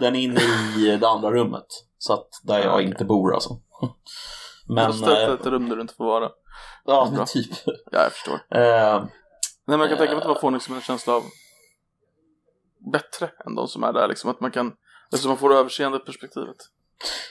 Den 0.00 0.16
är 0.16 0.20
inne 0.20 0.40
i 0.78 0.96
det 0.96 1.08
andra 1.08 1.30
rummet. 1.30 1.66
Så 1.98 2.12
att 2.12 2.28
där 2.42 2.58
jag 2.58 2.66
Ja, 2.66 2.72
okej. 2.74 2.86
inte 2.86 3.04
bor 3.04 3.34
alltså. 3.34 3.50
Men, 4.68 4.92
Ställ 4.92 5.28
eh, 5.28 5.34
ett 5.34 5.46
rum 5.46 5.68
där 5.68 5.76
du 5.76 5.82
inte 5.82 5.94
får 5.94 6.04
vara. 6.04 6.30
ja, 6.84 7.12
men 7.16 7.26
typ. 7.26 7.50
Ja, 7.66 7.72
jag 8.02 8.12
förstår. 8.12 8.34
Eh, 8.58 9.04
Nej, 9.66 9.78
men 9.78 9.80
jag 9.80 9.88
kan 9.88 9.98
tänka 9.98 10.12
mig 10.12 10.16
att 10.16 10.22
det 10.22 10.28
var 10.34 10.40
få 10.40 10.50
liksom 10.50 10.74
en 10.74 10.80
känsla 10.80 11.14
av 11.14 11.22
bättre 12.92 13.30
än 13.46 13.54
de 13.54 13.68
som 13.68 13.84
är 13.84 13.92
där. 13.92 14.08
Liksom. 14.08 14.30
Att 14.30 14.40
man 14.40 14.50
kan, 14.50 14.72
eftersom 15.12 15.28
man 15.28 15.38
får 15.38 15.54
överseende 15.54 15.98
perspektivet. 15.98 16.56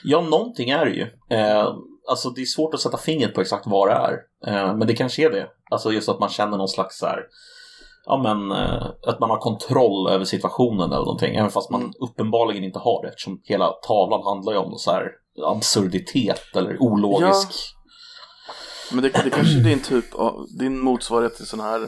Ja, 0.02 0.20
någonting 0.20 0.70
är 0.70 0.84
det 0.84 0.90
ju. 0.90 1.06
Eh, 1.38 1.74
alltså 2.08 2.30
det 2.30 2.40
är 2.40 2.44
svårt 2.44 2.74
att 2.74 2.80
sätta 2.80 2.98
fingret 2.98 3.34
på 3.34 3.40
exakt 3.40 3.66
vad 3.66 3.88
det 3.88 3.92
är. 3.94 4.12
Eh, 4.46 4.76
men 4.76 4.86
det 4.86 4.94
kanske 4.96 5.26
är 5.26 5.30
det. 5.30 5.48
Alltså 5.70 5.92
just 5.92 6.08
att 6.08 6.20
man 6.20 6.28
känner 6.28 6.56
någon 6.56 6.68
slags 6.68 6.98
så 6.98 7.06
här, 7.06 7.22
ja 8.06 8.22
men 8.22 8.52
eh, 8.52 8.86
att 9.06 9.20
man 9.20 9.30
har 9.30 9.38
kontroll 9.38 10.08
över 10.08 10.24
situationen 10.24 10.92
eller 10.92 11.04
någonting. 11.04 11.34
Även 11.36 11.50
fast 11.50 11.70
man 11.70 11.80
Mm. 11.80 11.92
uppenbarligen 12.00 12.64
inte 12.64 12.78
har 12.78 13.02
det 13.02 13.08
eftersom 13.08 13.40
hela 13.44 13.68
tavlan 13.72 14.22
handlar 14.24 14.52
ju 14.52 14.58
om 14.58 14.70
någon 14.70 14.78
så 14.78 14.90
här 14.90 15.08
absurditet 15.46 16.56
eller 16.56 16.82
ologisk. 16.82 17.48
Men 18.92 19.02
det, 19.02 19.08
det 19.24 19.30
kanske 19.30 19.58
är 19.58 19.64
din 19.64 19.82
typ 19.82 20.14
av, 20.14 20.46
din 20.58 20.80
motsvarighet 20.80 21.36
till 21.36 21.46
sån 21.46 21.60
här, 21.60 21.80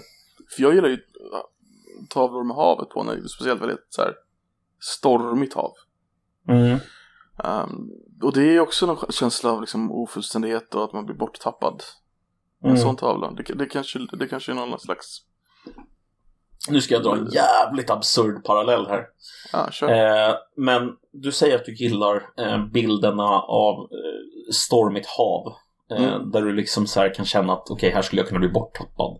för 0.56 0.62
jag 0.62 0.74
gillar 0.74 0.88
ju 0.88 0.98
ja, 1.32 1.48
tavlor 2.08 2.44
med 2.44 2.56
havet 2.56 2.88
på, 2.88 3.02
när, 3.02 3.22
speciellt 3.28 3.60
väldigt 3.62 3.86
så 3.88 4.02
här 4.02 4.14
stormigt 4.80 5.54
hav. 5.54 5.72
Mm. 6.48 6.78
Ehm, 7.44 7.90
och 8.22 8.32
det 8.32 8.56
är 8.56 8.60
också 8.60 8.86
en 8.86 9.12
känsla 9.12 9.52
av 9.52 9.60
liksom 9.60 9.92
ofullständighet 9.92 10.74
och 10.74 10.84
att 10.84 10.92
man 10.92 11.06
blir 11.06 11.16
borttappad. 11.16 11.82
En 12.62 12.70
Mm. 12.70 12.82
sån 12.82 12.96
tavla. 12.96 13.30
Det, 13.30 13.42
det, 13.54 13.66
kanske, 13.66 13.98
det 14.12 14.28
kanske 14.28 14.52
är 14.52 14.56
någon 14.56 14.80
slags, 14.80 15.18
Nu 16.68 16.80
ska 16.80 16.94
jag 16.94 17.02
dra 17.02 17.16
en 17.16 17.28
jävligt 17.30 17.90
absurd 17.90 18.44
parallell 18.44 18.86
här. 18.86 19.06
ja 19.52 19.70
kör. 19.70 19.88
Eh, 20.28 20.34
men 20.56 20.92
du 21.12 21.32
säger 21.32 21.56
att 21.56 21.64
du 21.64 21.74
gillar 21.74 22.22
eh, 22.38 22.64
bilderna 22.66 23.40
av 23.42 23.74
eh, 23.74 24.52
stormigt 24.52 25.06
hav. 25.06 25.46
Eh, 25.46 25.54
Mm. 26.04 26.30
Där 26.30 26.42
du 26.42 26.52
liksom 26.52 26.86
så 26.86 27.08
kan 27.16 27.24
känna 27.24 27.52
att 27.52 27.70
okej, 27.70 27.90
här 27.90 28.02
skulle 28.02 28.20
jag 28.22 28.28
kunna 28.28 28.40
bli 28.40 28.48
borttappad. 28.48 29.18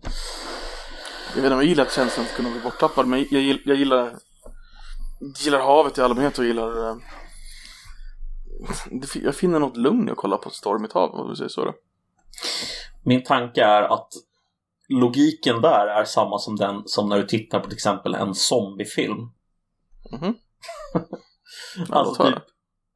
Jag 1.29 1.43
vet 1.43 1.45
inte 1.45 1.55
om 1.55 1.61
jag 1.61 1.65
gillar 1.69 1.85
känslan 1.85 2.27
att 2.27 2.37
kunna 2.37 2.51
bli 2.51 2.61
borttappad, 2.61 3.07
men 3.07 3.19
jag, 3.31 3.43
gill- 3.43 3.63
jag 3.65 3.77
gillar 3.77 4.13
gillar 5.45 5.61
havet 5.61 5.99
i 5.99 6.03
allmänhet 6.03 6.39
och 6.39 6.45
gillar 6.45 6.89
eh, 6.91 6.97
jag 9.15 9.35
finner 9.35 9.59
något 9.59 9.77
lugn 9.77 10.09
i 10.09 10.11
att 10.11 10.17
kolla 10.17 10.37
på 10.37 10.49
ett 10.49 10.55
stormigt 10.55 10.93
hav, 10.93 11.11
om 11.11 11.31
vi 11.31 11.37
säger 11.37 11.49
så 11.49 11.65
då. 11.65 11.75
Min 13.05 13.25
tanke 13.25 13.65
är 13.65 13.83
att 13.83 14.09
logiken 14.89 15.61
där 15.61 15.87
är 15.87 16.05
samma 16.05 16.39
som 16.39 16.57
den 16.57 16.83
som 16.87 17.09
när 17.09 17.17
du 17.17 17.27
tittar 17.27 17.61
på 17.61 17.65
till 17.65 17.75
exempel 17.77 18.15
en 18.15 18.35
zombiefilm. 18.35 19.19
Mhm. 20.13 20.35
Ja, 21.89 21.95
Alltså 21.97 22.25
typ, 22.25 22.43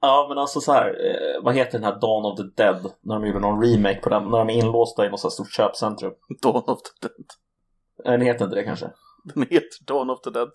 ja 0.00 0.26
men 0.28 0.38
alltså 0.38 0.60
så 0.60 0.72
här, 0.72 0.88
eh, 0.88 1.42
vad 1.44 1.54
heter 1.54 1.72
den 1.72 1.84
här 1.84 2.00
Dawn 2.00 2.24
of 2.24 2.36
the 2.36 2.62
Dead? 2.62 2.92
När 3.00 3.14
de 3.14 3.26
gjorde 3.26 3.40
någon 3.40 3.62
remake 3.64 4.00
på 4.00 4.08
den, 4.08 4.24
när 4.24 4.38
de 4.38 4.50
är 4.50 4.54
inlåsta 4.54 5.06
i 5.06 5.10
något 5.10 5.20
så 5.20 5.28
här 5.28 5.30
stort 5.30 5.52
köpcentrum. 5.52 6.12
Dawn 6.42 6.56
of 6.66 6.78
the 6.82 7.08
Dead. 7.08 7.26
Eh, 8.04 8.10
Den 8.12 8.20
heter 8.26 8.44
inte 8.44 8.56
det 8.56 8.64
kanske? 8.64 8.90
Den 9.24 9.42
heter 9.42 9.84
Dawn 9.86 10.10
of 10.10 10.20
the 10.20 10.30
Dead. 10.30 10.50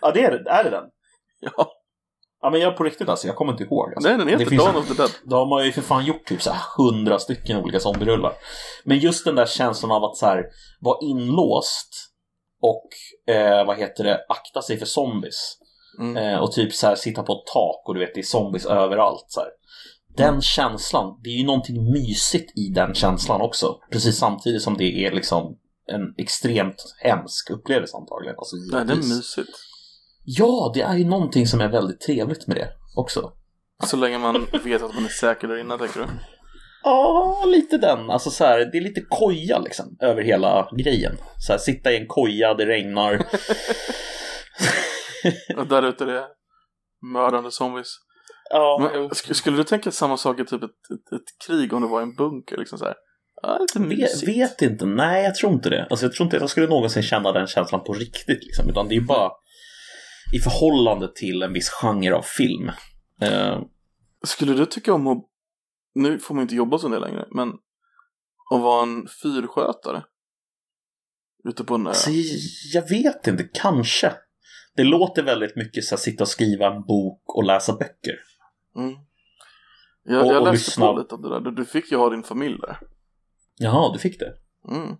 Ja 0.00 0.10
det 0.10 0.24
är 0.24 0.30
det, 0.30 0.50
är 0.50 0.64
det 0.64 0.70
den? 0.70 0.84
Ja, 1.40 1.72
Ja 2.42 2.50
men 2.50 2.60
jag 2.60 2.76
på 2.76 2.84
riktigt 2.84 3.08
alltså, 3.08 3.26
jag 3.26 3.36
kommer 3.36 3.52
inte 3.52 3.64
ihåg. 3.64 3.92
Alltså. 3.94 4.08
nej 4.08 4.18
den 4.18 4.28
heter 4.28 4.50
Det 4.50 4.56
Dawn 4.56 4.76
of 4.76 4.88
the 4.88 4.94
Dead. 4.94 5.10
Då 5.24 5.36
har 5.36 5.46
man 5.46 5.64
ju 5.64 5.72
för 5.72 5.82
fan 5.82 6.04
gjort 6.04 6.24
typ 6.24 6.42
så 6.42 6.50
hundra 6.76 7.18
stycken 7.18 7.56
olika 7.56 7.80
zombierullar. 7.80 8.32
Men 8.84 8.98
just 8.98 9.24
den 9.24 9.34
där 9.34 9.46
känslan 9.46 9.92
av 9.92 10.04
att 10.04 10.16
så 10.16 10.26
här 10.26 10.44
vara 10.80 10.98
inlåst 11.02 12.12
och 12.62 12.88
eh, 13.34 13.66
vad 13.66 13.78
heter 13.78 14.04
det, 14.04 14.24
akta 14.28 14.62
sig 14.62 14.78
för 14.78 14.86
zombies. 14.86 15.58
Mm. 15.98 16.16
Eh, 16.16 16.38
och 16.38 16.52
typ 16.52 16.72
så 16.72 16.86
här 16.86 16.94
sitta 16.94 17.22
på 17.22 17.32
ett 17.32 17.52
tak 17.54 17.88
och 17.88 17.94
du 17.94 18.00
vet 18.00 18.14
det 18.14 18.20
är 18.20 18.24
zombies 18.24 18.66
överallt. 18.66 19.24
Så 19.28 19.40
här. 19.40 19.48
Den 20.16 20.42
känslan, 20.42 21.20
det 21.22 21.30
är 21.30 21.38
ju 21.38 21.46
någonting 21.46 21.92
mysigt 21.92 22.58
i 22.58 22.68
den 22.68 22.94
känslan 22.94 23.40
också. 23.40 23.78
Precis 23.90 24.18
samtidigt 24.18 24.62
som 24.62 24.76
det 24.76 25.06
är 25.06 25.12
liksom 25.12 25.58
en 25.86 26.14
extremt 26.18 26.94
hemsk 26.98 27.50
upplevelse 27.50 27.96
antagligen. 27.96 28.36
Alltså, 28.38 28.56
Nej, 28.72 28.84
det 28.84 28.92
är 28.92 28.96
mysigt. 28.96 29.50
Ja, 30.24 30.70
det 30.74 30.80
är 30.80 30.96
ju 30.96 31.04
någonting 31.04 31.46
som 31.46 31.60
är 31.60 31.68
väldigt 31.68 32.00
trevligt 32.00 32.46
med 32.46 32.56
det 32.56 32.68
också. 32.96 33.32
Så 33.86 33.96
länge 33.96 34.18
man 34.18 34.46
vet 34.64 34.82
att 34.82 34.94
man 34.94 35.04
är 35.04 35.08
säker 35.08 35.48
där 35.48 35.56
inne, 35.56 35.78
tänker 35.78 36.00
du? 36.00 36.06
Ja, 36.84 37.44
lite 37.46 37.78
den. 37.78 38.10
Alltså 38.10 38.30
så 38.30 38.44
här, 38.44 38.58
det 38.72 38.78
är 38.78 38.82
lite 38.82 39.00
koja 39.08 39.58
liksom 39.58 39.96
över 40.00 40.22
hela 40.22 40.68
grejen. 40.78 41.12
Så 41.38 41.52
här, 41.52 41.58
sitta 41.58 41.92
i 41.92 41.96
en 41.96 42.06
koja, 42.06 42.54
det 42.54 42.66
regnar. 42.66 43.14
Och 45.56 45.66
där 45.66 45.82
ute 45.82 46.04
är 46.04 46.08
det 46.08 46.26
mördande 47.12 47.50
zombies. 47.50 47.88
ja, 48.50 48.90
Men, 48.92 49.08
sk- 49.08 49.32
skulle 49.32 49.56
du 49.56 49.64
tänka 49.64 49.90
samma 49.90 50.16
sak 50.16 50.40
i 50.40 50.44
typ 50.44 50.62
ett, 50.62 50.70
ett, 50.70 51.12
ett 51.12 51.46
krig 51.46 51.72
om 51.72 51.82
det 51.82 51.88
var 51.88 52.02
en 52.02 52.14
bunker? 52.14 52.56
Liksom 52.56 52.78
så 52.78 52.84
här? 52.84 52.94
Ja, 53.42 53.58
lite 53.58 53.78
vet, 53.96 54.28
vet 54.28 54.62
inte. 54.62 54.86
Nej, 54.86 55.24
jag 55.24 55.34
tror 55.34 55.52
inte 55.52 55.70
det. 55.70 55.86
Alltså, 55.90 56.06
jag 56.06 56.12
tror 56.12 56.24
inte 56.24 56.36
att 56.36 56.40
jag 56.42 56.50
skulle 56.50 56.66
någonsin 56.66 57.02
känna 57.02 57.32
den 57.32 57.46
känslan 57.46 57.84
på 57.84 57.92
riktigt. 57.92 58.44
Liksom. 58.44 58.68
Utan 58.70 58.88
det 58.88 58.94
är 58.94 59.00
ju 59.00 59.06
bara 59.06 59.30
i 60.32 60.38
förhållande 60.38 61.12
till 61.14 61.42
en 61.42 61.52
viss 61.52 61.70
genre 61.70 62.12
av 62.14 62.22
film. 62.22 62.70
Eh, 63.20 63.60
Skulle 64.24 64.52
du 64.54 64.66
tycka 64.66 64.94
om 64.94 65.06
att, 65.06 65.24
nu 65.94 66.18
får 66.18 66.34
man 66.34 66.42
inte 66.42 66.54
jobba 66.54 66.78
som 66.78 66.90
det 66.90 66.98
längre, 66.98 67.26
men 67.30 67.48
att 68.54 68.60
vara 68.62 68.82
en 68.82 69.06
fyrskötare? 69.22 70.04
Ute 71.44 71.64
på 71.64 71.74
en 71.74 71.86
alltså, 71.86 72.10
jag 72.74 72.88
vet 72.88 73.26
inte, 73.26 73.48
kanske. 73.54 74.12
Det 74.76 74.84
låter 74.84 75.22
väldigt 75.22 75.56
mycket 75.56 75.84
så 75.84 75.94
här, 75.94 76.00
sitta 76.00 76.24
och 76.24 76.28
skriva 76.28 76.74
en 76.74 76.82
bok 76.82 77.22
och 77.36 77.44
läsa 77.44 77.72
böcker. 77.72 78.14
Mm. 78.76 78.94
Jag, 80.04 80.20
Och- 80.26 80.32
jag 80.32 80.36
och 80.42 80.52
läste 80.52 80.52
lyssna. 80.70 80.86
på 80.92 80.98
lite 80.98 81.14
av 81.14 81.22
det 81.22 81.28
där, 81.28 81.40
du, 81.40 81.50
du 81.50 81.64
fick 81.64 81.90
ju 81.90 81.96
ha 81.96 82.10
din 82.10 82.22
familj 82.22 82.58
där. 82.60 82.78
Jaha, 83.56 83.92
du 83.92 83.98
fick 83.98 84.18
det? 84.20 84.32
Mm. 84.68 84.96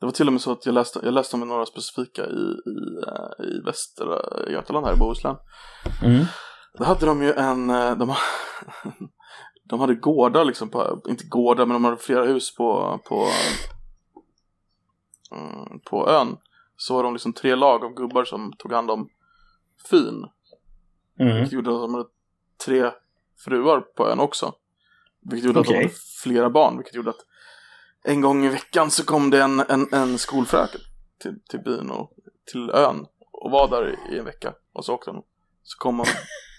Det 0.00 0.06
var 0.06 0.12
till 0.12 0.26
och 0.26 0.32
med 0.32 0.42
så 0.42 0.52
att 0.52 0.66
jag 0.66 0.72
läste, 0.72 1.00
jag 1.02 1.14
läste 1.14 1.36
om 1.36 1.48
några 1.48 1.66
specifika 1.66 2.26
i, 2.26 2.56
i, 2.66 3.02
eh, 3.06 3.46
i 3.46 3.60
Västra 3.64 4.20
Götaland 4.50 4.86
här 4.86 4.94
i 4.94 4.98
Bohuslän. 4.98 5.36
Mm. 6.04 6.24
Då 6.78 6.84
hade 6.84 7.06
de 7.06 7.22
ju 7.22 7.32
en, 7.32 7.70
eh, 7.70 7.96
de, 7.96 8.14
de 9.64 9.80
hade 9.80 9.94
gårdar 9.94 10.44
liksom 10.44 10.68
på, 10.68 11.00
inte 11.08 11.26
gårdar 11.26 11.66
men 11.66 11.74
de 11.74 11.84
hade 11.84 11.96
flera 11.96 12.24
hus 12.24 12.54
på, 12.54 13.00
på, 13.08 13.28
mm, 15.36 15.80
på 15.80 16.08
ön. 16.08 16.36
Så 16.76 16.94
var 16.94 17.02
de 17.02 17.12
liksom 17.12 17.32
tre 17.32 17.54
lag 17.54 17.84
av 17.84 17.94
gubbar 17.94 18.24
som 18.24 18.52
tog 18.58 18.72
hand 18.72 18.90
om 18.90 19.08
fyn. 19.90 20.24
Mm. 21.20 21.34
Vilket 21.36 21.52
gjorde 21.52 21.74
att 21.74 21.80
de 21.82 21.94
hade 21.94 22.08
tre 22.64 22.90
fruar 23.44 23.80
på 23.80 24.08
ön 24.08 24.20
också. 24.20 24.54
Vilket 25.30 25.46
gjorde 25.46 25.60
att 25.60 25.66
Okej. 25.66 25.78
de 25.78 25.84
hade 25.84 25.94
flera 26.22 26.50
barn. 26.50 26.76
Vilket 26.76 26.94
gjorde 26.94 27.10
att 27.10 27.26
en 28.06 28.20
gång 28.20 28.44
i 28.44 28.48
veckan 28.48 28.90
så 28.90 29.04
kom 29.04 29.30
det 29.30 29.42
en, 29.42 29.60
en, 29.60 29.94
en 29.94 30.18
skolfröken 30.18 30.80
till, 31.22 31.34
till 31.50 31.60
byn 31.60 31.90
och 31.90 32.10
till 32.52 32.70
ön. 32.70 33.06
Och 33.32 33.50
var 33.50 33.68
där 33.68 33.96
i 34.12 34.18
en 34.18 34.24
vecka. 34.24 34.54
Och 34.72 34.84
så 34.84 34.94
åkte 34.94 35.10
hon. 35.10 35.22
Så 35.62 35.78
kom 35.78 35.98
hon 35.98 36.06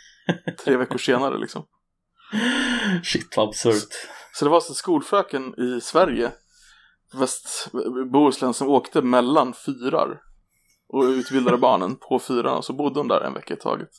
tre 0.63 0.77
veckor 0.77 0.97
senare 0.97 1.37
liksom. 1.37 1.65
Shit 3.03 3.37
vad 3.37 3.47
absurt. 3.47 3.93
Så 4.33 4.45
det 4.45 4.49
var 4.49 4.57
alltså 4.57 4.73
skolfröken 4.73 5.53
i 5.59 5.81
Sverige, 5.81 6.31
väst, 7.19 7.71
Bohuslän, 8.11 8.53
som 8.53 8.69
åkte 8.69 9.01
mellan 9.01 9.53
fyrar. 9.53 10.21
Och 10.89 11.03
utbildade 11.03 11.57
barnen 11.57 11.95
på 11.95 12.19
fyrarna. 12.19 12.57
Och 12.57 12.65
så 12.65 12.73
bodde 12.73 12.99
hon 12.99 13.07
där 13.07 13.21
en 13.21 13.33
vecka 13.33 13.53
i 13.53 13.57
taget. 13.57 13.89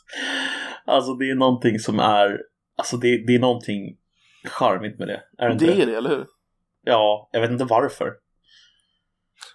Alltså 0.85 1.15
det 1.15 1.31
är 1.31 1.35
någonting 1.35 1.79
som 1.79 1.99
är, 1.99 2.39
alltså 2.77 2.97
det, 2.97 3.27
det 3.27 3.35
är 3.35 3.41
någonting 3.41 3.97
charmigt 4.45 4.99
med 4.99 5.09
det. 5.09 5.23
Är 5.39 5.47
det 5.47 5.53
inte 5.53 5.67
Det 5.67 5.83
är 5.83 5.87
det, 5.87 5.97
eller 5.97 6.11
hur? 6.11 6.27
Ja, 6.89 7.29
jag 7.33 7.41
vet 7.41 7.51
inte 7.51 7.65
varför. 7.65 8.13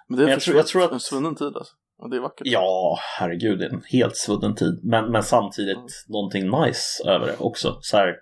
Men 0.08 0.18
det 0.18 0.24
är 0.24 0.28
Jag 0.28 0.34
jag 0.36 0.42
tror- 0.42 0.58
jag 0.58 0.68
tror 0.68 0.84
att- 0.84 0.92
en 0.92 1.00
svunnen 1.00 1.36
tid 1.36 1.48
alltså. 1.56 1.74
Och 1.98 2.10
det 2.10 2.16
är 2.18 2.22
vackert. 2.22 2.48
Ja, 2.48 2.98
herregud, 3.20 3.60
det 3.60 3.66
är 3.66 3.70
en 3.70 3.84
helt 3.92 4.18
svunnen 4.18 4.56
tid. 4.56 4.80
Men, 4.84 5.12
men 5.12 5.24
samtidigt 5.24 5.78
Mm. 5.78 5.88
någonting 6.08 6.50
nice 6.62 7.04
över 7.10 7.28
det 7.28 7.36
också. 7.40 7.78
Så 7.82 7.98
här, 7.98 8.16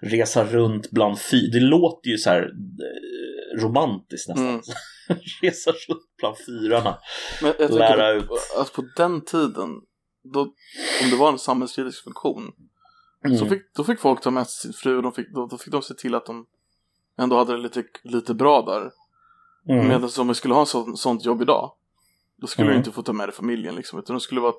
resa 0.00 0.44
runt 0.44 0.90
bland 0.90 1.20
fyr. 1.20 1.52
Det 1.52 1.60
låter 1.60 2.10
ju 2.10 2.16
så 2.18 2.30
här 2.30 2.42
eh, 2.42 3.62
romantiskt 3.62 4.28
nästan. 4.28 4.48
Mm. 4.48 4.60
resa 5.42 5.70
runt 5.88 6.16
bland 6.18 6.36
fyrarna. 6.38 6.98
Men 7.42 7.54
jag 7.58 7.70
Lära 7.70 8.10
ut. 8.12 8.28
alltså 8.58 8.74
på 8.82 8.88
den 8.96 9.24
tiden, 9.24 9.70
då, 10.32 10.40
om 11.02 11.10
det 11.10 11.16
var 11.16 11.32
en 11.32 11.38
samhällskritisk 11.38 12.04
funktion, 12.04 12.52
Mm. 13.24 13.38
så 13.38 13.46
fick, 13.46 13.62
då 13.76 13.84
fick 13.84 14.00
folk 14.00 14.20
ta 14.20 14.30
med 14.30 14.46
sig 14.46 14.62
sin 14.62 14.72
fru 14.72 14.96
och 14.96 15.02
de 15.02 15.12
fick, 15.12 15.34
då, 15.34 15.46
då 15.46 15.58
fick 15.58 15.72
de 15.72 15.82
se 15.82 15.94
till 15.94 16.14
att 16.14 16.26
de 16.26 16.46
ändå 17.18 17.36
hade 17.38 17.52
det 17.52 17.58
lite, 17.58 17.84
lite 18.02 18.34
bra 18.34 18.62
där. 18.62 18.90
mm. 19.74 19.88
Medan 19.88 20.10
om 20.18 20.28
vi 20.28 20.34
skulle 20.34 20.54
ha 20.54 20.62
ett 20.62 20.98
sånt, 20.98 21.24
jobb 21.24 21.42
idag, 21.42 21.72
då 22.36 22.46
skulle 22.46 22.64
Mm. 22.68 22.74
du 22.74 22.78
inte 22.78 22.90
få 22.92 23.02
ta 23.02 23.12
med 23.12 23.28
dig 23.28 23.34
familjen 23.34 23.74
liksom, 23.74 23.98
utan 23.98 24.14
det 24.16 24.20
skulle 24.20 24.40
vara 24.40 24.54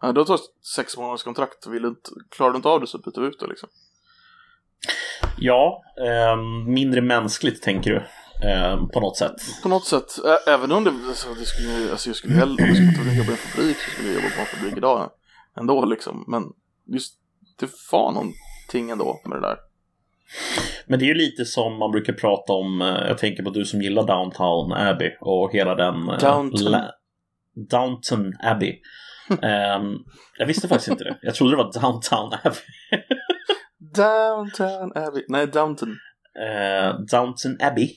Ja, 0.00 0.12
du 0.12 0.20
har 0.20 0.24
tagit 0.24 0.42
sex 0.76 0.96
månaders 0.96 1.22
kontrakt 1.22 1.66
vill 1.66 1.84
inte, 1.84 2.10
klarar 2.30 2.50
du 2.50 2.56
inte 2.56 2.68
av 2.68 2.80
det 2.80 2.86
så 2.86 2.98
byter 2.98 3.20
vi 3.20 3.26
ut 3.26 3.40
det 3.40 3.46
liksom. 3.46 3.68
Ja, 5.38 5.82
ehm, 6.06 6.72
mindre 6.74 7.00
mänskligt 7.00 7.62
tänker 7.62 7.90
du. 7.90 8.02
ehm, 8.48 8.88
på 8.88 9.00
något 9.00 9.16
sätt. 9.16 9.36
På 9.62 9.68
något 9.68 9.84
sätt, 9.86 10.18
ä- 10.24 10.50
även 10.50 10.72
om 10.72 10.84
det, 10.84 10.90
alltså, 11.08 11.34
det 11.34 11.44
skulle, 11.44 11.90
alltså 11.90 12.08
jag 12.08 12.16
skulle 12.16 12.34
hellre, 12.34 12.62
om 12.64 12.68
jag 12.68 12.94
skulle 12.94 13.14
jobba 13.14 13.30
i 13.30 13.32
en 13.32 13.36
fabrik 13.36 13.76
så 13.76 13.90
skulle 13.90 14.08
jag 14.12 14.22
jobba 14.22 14.34
på 14.34 14.40
en 14.40 14.46
fabrik 14.46 14.76
idag 14.76 15.10
ändå 15.56 15.84
liksom. 15.84 16.24
Men 16.28 16.52
just, 16.86 17.14
det 17.58 17.70
var 17.92 18.12
någonting 18.12 18.90
ändå 18.90 19.20
med 19.24 19.36
det 19.42 19.48
där. 19.48 19.56
Men 20.86 20.98
det 20.98 21.04
är 21.04 21.06
ju 21.06 21.14
lite 21.14 21.44
som 21.44 21.78
man 21.78 21.90
brukar 21.90 22.12
prata 22.12 22.52
om, 22.52 22.82
eh, 22.82 23.08
jag 23.08 23.18
tänker 23.18 23.42
på 23.42 23.50
du 23.50 23.64
som 23.64 23.82
gillar 23.82 24.06
Downtown 24.06 24.72
Abbey 24.72 25.10
och 25.20 25.52
hela 25.52 25.74
den... 25.74 26.06
Downton. 26.06 26.72
la- 26.72 26.90
Downton 27.70 28.32
Abbey. 28.42 28.74
Ehm, 29.42 29.94
jag 30.38 30.46
visste 30.46 30.68
faktiskt 30.68 30.88
inte 30.90 31.04
det. 31.04 31.16
Jag 31.22 31.34
trodde 31.34 31.52
det 31.52 31.56
var 31.56 31.72
Downtown 31.82 32.32
Abbey. 32.44 32.60
Downtown 33.94 34.92
Abbey. 34.94 35.24
Nej, 35.28 35.46
Downton. 35.46 35.96
Eh, 36.40 36.94
Downton 37.10 37.56
Abbey. 37.60 37.90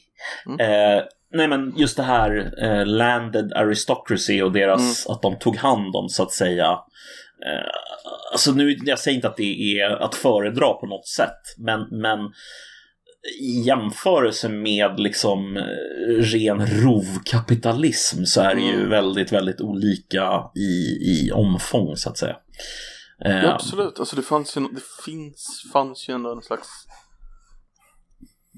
Mm. 0.45 0.59
Eh, 0.59 1.03
nej 1.33 1.47
men 1.47 1.73
just 1.77 1.97
det 1.97 2.03
här 2.03 2.53
eh, 2.63 2.85
landed 2.85 3.53
aristocracy 3.53 4.41
och 4.41 4.51
deras, 4.51 5.05
Mm. 5.07 5.15
att 5.15 5.21
de 5.21 5.39
tog 5.39 5.55
hand 5.57 5.95
om 5.95 6.09
så 6.09 6.23
att 6.23 6.31
säga. 6.31 6.77
Eh, 7.45 7.69
alltså 8.31 8.51
nu, 8.51 8.77
jag 8.85 8.99
säger 8.99 9.15
inte 9.15 9.27
att 9.27 9.37
det 9.37 9.79
är 9.79 9.89
att 9.89 10.15
föredra 10.15 10.73
på 10.73 10.85
något 10.85 11.07
sätt, 11.07 11.41
men, 11.57 11.79
men 12.01 12.19
i 13.41 13.61
jämförelse 13.61 14.49
med 14.49 14.99
liksom 14.99 15.57
eh, 15.57 15.63
ren 16.23 16.67
rovkapitalism 16.67 18.23
så 18.25 18.41
är 18.41 18.55
det 18.55 18.61
ju 18.61 18.73
Mm. 18.75 18.89
väldigt, 18.89 19.31
väldigt 19.31 19.61
olika 19.61 20.41
i, 20.55 20.97
i 21.11 21.31
omfång 21.33 21.95
så 21.95 22.09
att 22.09 22.17
säga. 22.17 22.35
Eh, 23.25 23.43
Ja, 23.43 23.53
absolut. 23.53 23.99
Alltså 23.99 24.15
det 24.15 24.21
fanns 24.21 24.57
ju, 24.57 24.61
det 24.61 24.81
finns, 25.05 25.69
fanns 25.73 26.09
ju 26.09 26.13
ändå 26.13 26.31
en 26.31 26.41
slags 26.41 26.67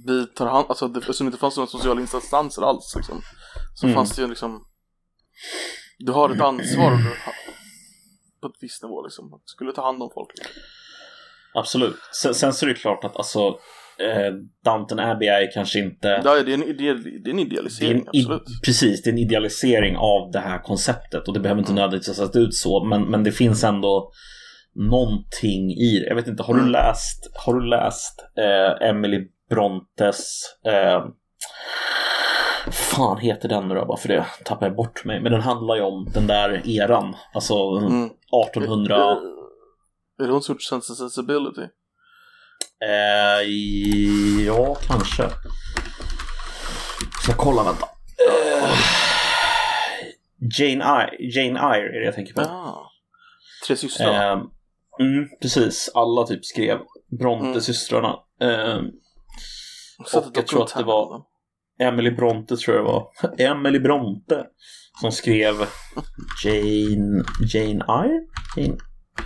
vi 0.05 0.25
tar 0.27 0.47
hand, 0.47 0.65
alltså 0.69 0.87
det, 0.87 0.99
eftersom 0.99 1.25
det 1.25 1.29
inte 1.29 1.39
fanns 1.39 1.57
några 1.57 1.67
sociala 1.69 2.01
instanser 2.01 2.61
alls 2.61 2.93
liksom, 2.95 3.21
så 3.75 3.85
Mm. 3.85 3.95
fanns 3.95 4.15
det 4.15 4.21
ju 4.21 4.27
liksom 4.27 4.65
du 5.99 6.11
har 6.11 6.29
ett 6.29 6.41
ansvar 6.41 6.91
och 6.91 6.99
du 6.99 7.09
på 8.41 8.47
ett 8.47 8.57
visst 8.61 8.83
nivå 8.83 9.03
liksom, 9.03 9.33
att 9.33 9.41
skulle 9.49 9.71
ta 9.71 9.81
hand 9.85 10.03
om 10.03 10.09
folk. 10.13 10.29
Liksom. 10.37 10.55
Absolut. 11.53 11.95
Sen, 12.21 12.33
sen 12.33 12.53
så 12.53 12.65
är 12.65 12.69
det 12.69 12.75
klart 12.75 13.03
att 13.03 13.17
alltså 13.17 13.39
eh, 13.99 14.33
Downton 14.65 14.99
Abbey 14.99 15.27
är 15.27 15.51
kanske 15.53 15.79
inte... 15.79 16.07
Ja, 16.25 16.43
det 16.43 16.51
är 16.51 16.53
en, 16.53 16.63
ideal, 16.63 17.03
det 17.03 17.09
är 17.09 17.13
en 17.13 17.23
det 17.23 17.29
är 17.31 17.45
idealisering, 17.45 18.05
en, 18.13 18.15
i, 18.15 18.25
precis, 18.65 19.03
det 19.03 19.09
är 19.09 19.11
en 19.11 19.17
idealisering 19.17 19.97
av 19.97 20.31
det 20.31 20.39
här 20.39 20.59
konceptet 20.63 21.27
och 21.27 21.33
det 21.33 21.39
behöver 21.39 21.59
inte 21.59 21.71
Mm. 21.71 21.81
nödvändigtvis 21.81 22.19
ha 22.19 22.27
sett 22.27 22.35
ut 22.35 22.53
så, 22.55 22.83
men, 22.83 23.01
men 23.03 23.23
det 23.23 23.31
finns 23.31 23.63
ändå 23.63 24.11
någonting 24.75 25.71
i 25.71 25.99
det. 25.99 26.07
Jag 26.07 26.15
vet 26.15 26.27
inte, 26.27 26.43
har 26.43 26.53
du 26.53 26.59
Mm. 26.59 26.71
läst, 26.71 27.31
har 27.45 27.53
du 27.53 27.65
läst 27.65 28.19
eh, 28.37 28.89
Emily 28.89 29.27
Brontes 29.49 30.41
eh, 30.65 31.05
fan 32.71 33.17
heter 33.17 33.49
den 33.49 33.67
nu 33.67 33.75
då, 33.75 33.85
bara 33.85 33.97
för 33.97 34.07
det 34.07 34.25
tappar 34.45 34.65
jag 34.65 34.75
bort 34.75 35.05
mig. 35.05 35.21
Men 35.21 35.31
den 35.31 35.41
handlar 35.41 35.75
ju 35.75 35.81
om 35.81 36.09
den 36.13 36.27
där 36.27 36.67
eran, 36.69 37.15
alltså 37.33 37.53
Mm. 37.77 38.05
1800... 38.45 38.95
Är 40.21 40.25
det 40.27 40.31
hon 40.33 40.41
som 40.41 40.53
gjort 40.53 40.61
Sense 40.63 40.95
Sensibility? 40.95 41.61
Eh, 42.83 43.41
ja, 44.45 44.75
kanske. 44.87 45.29
Ska 47.21 47.31
jag 47.31 47.37
kolla, 47.37 47.63
vänta. 47.63 47.85
Eh, 48.29 48.69
Jane, 50.59 50.83
Eyre, 50.83 51.15
Jane 51.19 51.59
Eyre 51.75 51.95
är 51.95 51.99
det 51.99 52.05
jag 52.05 52.15
tänker 52.15 52.33
på. 52.33 52.41
Ja. 52.41 52.91
Tre 53.67 53.75
systrar? 53.75 54.31
Eh, 54.31 54.41
mm, 54.99 55.29
precis, 55.41 55.91
alla 55.93 56.23
typ 56.27 56.45
skrev 56.45 56.77
Bronte-systrarna. 57.19 58.15
Eh, 58.41 58.79
Så 60.05 60.19
och 60.19 60.25
jag 60.33 60.47
tror 60.47 60.63
att 60.63 60.75
det 60.77 60.83
var- 60.83 61.23
Emily 61.81 62.11
Bronte 62.11 62.57
tror 62.57 62.77
jag 62.77 62.85
det 62.85 62.91
var. 62.91 63.11
Emily 63.51 63.79
Bronte 63.79 64.47
som 65.01 65.11
skrev 65.11 65.55
Jane, 66.43 67.23
Jane 67.53 67.85
Eyre? 67.89 68.21
Jane, 68.55 68.77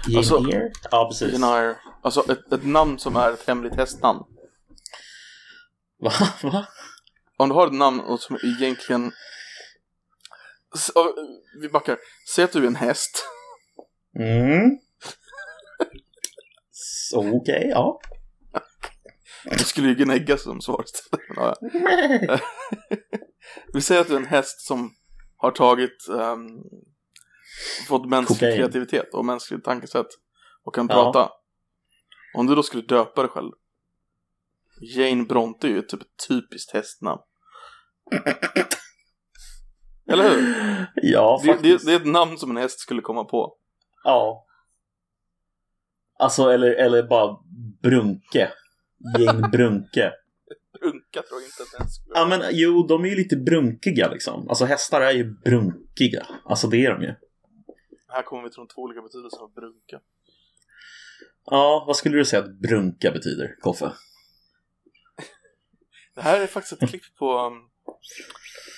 Jane 0.07 0.17
Alltså, 0.17 0.37
Eyre? 0.37 0.71
Ja, 0.91 1.07
precis. 1.11 1.33
Jane 1.33 1.57
Eyre. 1.57 1.75
Alltså 2.01 2.31
ett, 2.31 2.53
ett 2.53 2.65
namn 2.65 2.99
som 2.99 3.15
är 3.15 3.31
ett 3.31 3.47
hemligt 3.47 3.75
hästnamn. 3.75 4.19
Va? 5.99 6.11
Va? 6.43 6.67
Om 7.37 7.49
du 7.49 7.55
har 7.55 7.67
ett 7.67 7.73
namn 7.73 7.99
och 7.99 8.19
som 8.19 8.37
egentligen... 8.43 9.11
Vi 11.61 11.69
backar. 11.69 11.97
Säg 12.35 12.43
att 12.43 12.51
du 12.51 12.63
är 12.63 12.67
en 12.67 12.75
häst. 12.75 13.25
Mm. 14.19 14.71
Okej, 17.35 17.67
ja. 17.69 17.99
Du 19.51 19.63
skulle 19.63 19.87
ju 19.87 19.95
gnägga 19.95 20.37
som 20.37 20.61
svar 20.61 20.85
ja. 21.35 21.55
Vi 23.73 23.81
säger 23.81 24.01
att 24.01 24.07
du 24.07 24.13
är 24.13 24.17
en 24.19 24.25
häst 24.25 24.61
som 24.67 24.91
har 25.37 25.51
tagit 25.51 26.07
ehm, 26.19 26.47
fått 27.87 28.09
mänsklig 28.09 28.37
Kokain. 28.39 28.55
kreativitet 28.57 29.13
och 29.13 29.25
mänskligt 29.25 29.63
tankesätt 29.63 30.07
och 30.63 30.75
kan 30.75 30.87
Ja. 30.89 30.93
prata. 30.95 31.31
Om 32.37 32.47
du 32.47 32.55
då 32.55 32.63
skulle 32.63 32.83
döpa 32.83 33.21
dig 33.21 33.31
själv. 33.31 33.51
Jane 34.95 35.23
Bronte 35.23 35.67
är 35.67 35.71
ju 35.71 35.81
typ 35.81 36.01
ett 36.01 36.27
typiskt 36.29 36.73
hästnamn. 36.73 37.21
Eller 40.11 40.29
hur? 40.29 40.55
Ja, 40.95 41.39
Det, 41.43 41.47
det, 41.47 41.53
faktiskt. 41.53 41.85
det 41.85 41.91
är 41.93 41.95
ett 41.99 42.05
namn 42.07 42.37
som 42.37 42.51
en 42.51 42.57
häst 42.57 42.79
skulle 42.79 43.01
komma 43.01 43.23
på. 43.23 43.57
Ja. 44.03 44.45
Alltså, 46.19 46.49
eller, 46.49 46.71
eller 46.71 47.03
bara 47.03 47.37
Brunke. 47.81 48.51
Gäng 49.19 49.41
Brunke. 49.51 50.13
Brunka 50.79 51.21
tror 51.21 51.41
jag 51.41 51.47
inte 51.47 51.63
att 51.63 51.79
den 51.79 51.89
skulle 51.89 52.19
Ja, 52.19 52.25
men 52.25 52.41
jo, 52.51 52.87
de 52.87 53.05
är 53.05 53.09
ju 53.09 53.15
lite 53.15 53.37
brunkiga 53.37 54.11
liksom. 54.11 54.49
Alltså 54.49 54.65
hästar 54.65 55.01
är 55.01 55.11
ju 55.11 55.23
brunkiga. 55.23 56.25
Alltså 56.45 56.67
det 56.67 56.85
är 56.85 56.91
de 56.91 57.01
ju. 57.01 57.13
Här 58.07 58.23
kommer 58.23 58.43
vi 58.43 58.49
till 58.49 58.57
de 58.57 58.67
två 58.67 58.81
olika 58.81 59.01
betydelserna 59.01 59.43
av 59.43 59.53
brunka. 59.53 59.99
Ja, 61.45 61.83
vad 61.87 61.95
skulle 61.95 62.17
du 62.17 62.25
säga 62.25 62.43
att 62.43 62.59
brunka 62.59 63.11
betyder, 63.11 63.55
Koffe? 63.59 63.85
Det 66.15 66.21
här 66.21 66.41
är 66.41 66.47
faktiskt 66.47 66.83
ett 66.83 66.89
klipp 66.89 67.15
på... 67.19 67.39
Um, 67.39 67.53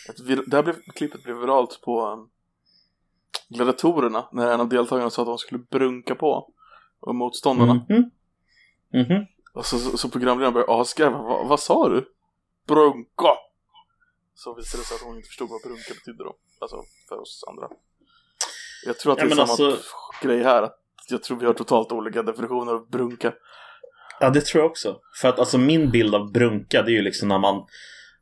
ett, 0.10 0.18
det 0.50 0.56
här 0.56 0.64
blev, 0.64 0.76
klippet 0.96 1.24
blev 1.24 1.38
viralt 1.38 1.82
på 1.82 2.08
um, 2.08 2.30
Gladiatorerna 3.50 4.30
när 4.32 4.52
en 4.52 4.62
av 4.62 4.70
deltagarna 4.70 5.10
sa 5.10 5.22
att 5.22 5.28
de 5.28 5.38
skulle 5.38 5.60
brunka 5.60 6.16
på 6.16 6.54
och 7.00 7.16
motståndarna. 7.16 7.86
Mhm. 7.90 8.12
Mhm. 8.94 9.26
Och 9.58 9.66
så, 9.66 9.80
så, 9.80 9.98
så 9.98 10.10
programledaren 10.10 10.54
började 10.54 10.74
asgarva. 10.82 11.18
Vad, 11.18 11.48
vad 11.48 11.60
sa 11.60 11.90
du? 11.90 12.06
Brunka! 12.68 13.34
Så 14.36 14.56
visade 14.56 14.82
det 14.84 14.86
sig 14.88 14.96
att 14.96 15.02
hon 15.02 15.16
inte 15.16 15.28
förstod 15.28 15.50
vad 15.50 15.62
brunka 15.62 15.94
betydde 15.94 16.24
då. 16.24 16.36
Alltså 16.62 16.84
för 17.10 17.22
oss 17.22 17.44
andra. 17.50 17.68
Jag 18.86 19.00
tror 19.00 19.14
att 19.14 19.18
Ja, 19.20 19.24
det 19.26 19.32
är 19.34 19.36
men 19.36 19.48
samma 19.48 19.70
alltså- 19.70 19.90
grej 20.22 20.44
här. 20.44 20.62
Att 20.64 20.80
jag 21.10 21.24
tror 21.24 21.38
vi 21.40 21.46
har 21.46 21.54
totalt 21.54 21.92
olika 21.92 22.24
definitioner 22.24 22.74
av 22.74 22.90
brunka. 22.90 23.34
Ja, 24.20 24.30
det 24.30 24.42
tror 24.42 24.64
jag 24.64 24.72
också. 24.72 25.00
För 25.22 25.28
att 25.30 25.40
alltså 25.40 25.58
min 25.58 25.92
bild 25.92 26.16
av 26.16 26.32
brunka, 26.32 26.82
det 26.84 26.92
är 26.92 26.96
ju 26.96 27.02
liksom 27.02 27.28
när 27.28 27.40
man 27.40 27.66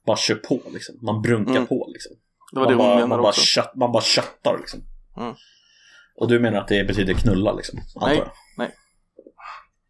bara 0.06 0.18
kör 0.18 0.36
på 0.36 0.62
liksom. 0.74 0.96
Man 1.02 1.22
brunkar 1.22 1.52
Mm. 1.56 1.68
på 1.68 1.90
liksom. 1.94 2.12
Det 2.52 2.60
var 2.60 2.66
man, 2.66 2.72
det 2.78 2.84
hon 2.84 2.86
bara, 2.86 2.96
menade 2.96 3.08
man, 3.08 3.22
bara 3.22 3.30
också. 3.30 3.42
kött, 3.42 3.76
man 3.76 3.92
bara 3.92 4.04
köttar 4.04 4.58
liksom. 4.58 4.80
Mm. 5.18 5.36
Och 6.16 6.28
du 6.28 6.40
menar 6.40 6.60
att 6.60 6.68
det 6.68 6.88
betyder 6.88 7.14
knulla 7.14 7.54
liksom? 7.54 7.80
Nej, 8.02 8.24
nej. 8.58 8.76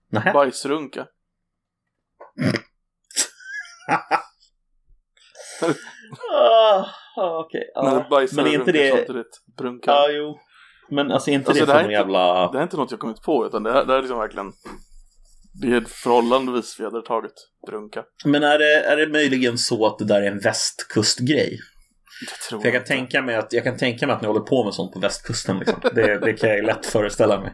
Nähä? 0.10 0.34
Bajsrunka. 0.34 1.08
Ah, 6.32 6.86
ah, 7.18 7.40
Okej, 7.40 7.72
När 7.76 7.92
ja. 7.92 8.04
du 8.04 8.10
bajsar 8.10 8.36
Men 8.44 8.48
är 8.52 8.56
inte 8.56 8.72
det... 8.72 8.90
samtidigt. 8.98 9.42
Brunka. 9.58 9.92
Ja, 9.92 10.08
jo. 10.12 10.40
Men 10.90 11.12
alltså 11.12 11.32
inte 11.32 11.50
Alltså, 11.50 11.66
det 11.66 11.72
det 11.72 11.78
för 11.78 11.84
någon 11.84 11.92
är 11.92 12.00
inte- 12.00 12.12
jävla... 12.14 12.52
Det 12.52 12.58
är 12.60 12.64
inte 12.64 12.78
något 12.78 12.92
jag 12.92 13.00
kommit 13.00 13.22
på 13.22 13.46
utan 13.46 13.64
det 13.64 13.74
här, 13.74 13.86
det 13.86 13.92
här 13.92 13.98
är 13.98 14.02
liksom 14.02 14.20
verkligen 14.20 14.52
Det 15.62 15.68
är 15.68 15.82
förhållandevis 15.82 16.80
vedertaget 16.80 17.32
brunka. 17.68 18.04
Men 18.26 18.44
är 18.44 18.60
det, 18.60 18.84
är 18.84 18.98
det 18.98 19.08
möjligen 19.08 19.58
så 19.58 19.86
att 19.86 19.98
det 20.00 20.06
där 20.06 20.22
är 20.22 20.32
en 20.32 20.40
västkustgrej? 20.40 21.60
Det 22.26 22.50
tror 22.50 22.60
För 22.60 22.68
jag 22.68 22.74
kan, 22.74 22.82
inte. 22.82 22.88
tänka 22.94 23.22
mig 23.22 23.36
att, 23.36 23.54
jag 23.54 23.64
kan 23.64 23.78
tänka 23.78 24.08
mig 24.08 24.16
att 24.16 24.22
ni 24.22 24.28
håller 24.28 24.40
på 24.42 24.64
med 24.64 24.74
sånt 24.74 24.94
på 24.94 25.00
västkusten. 25.00 25.60
Liksom. 25.60 25.80
Det, 25.96 26.20
det 26.20 26.34
kan 26.34 26.50
jag 26.50 26.66
lätt 26.66 26.86
föreställa 26.86 27.40
mig. 27.42 27.54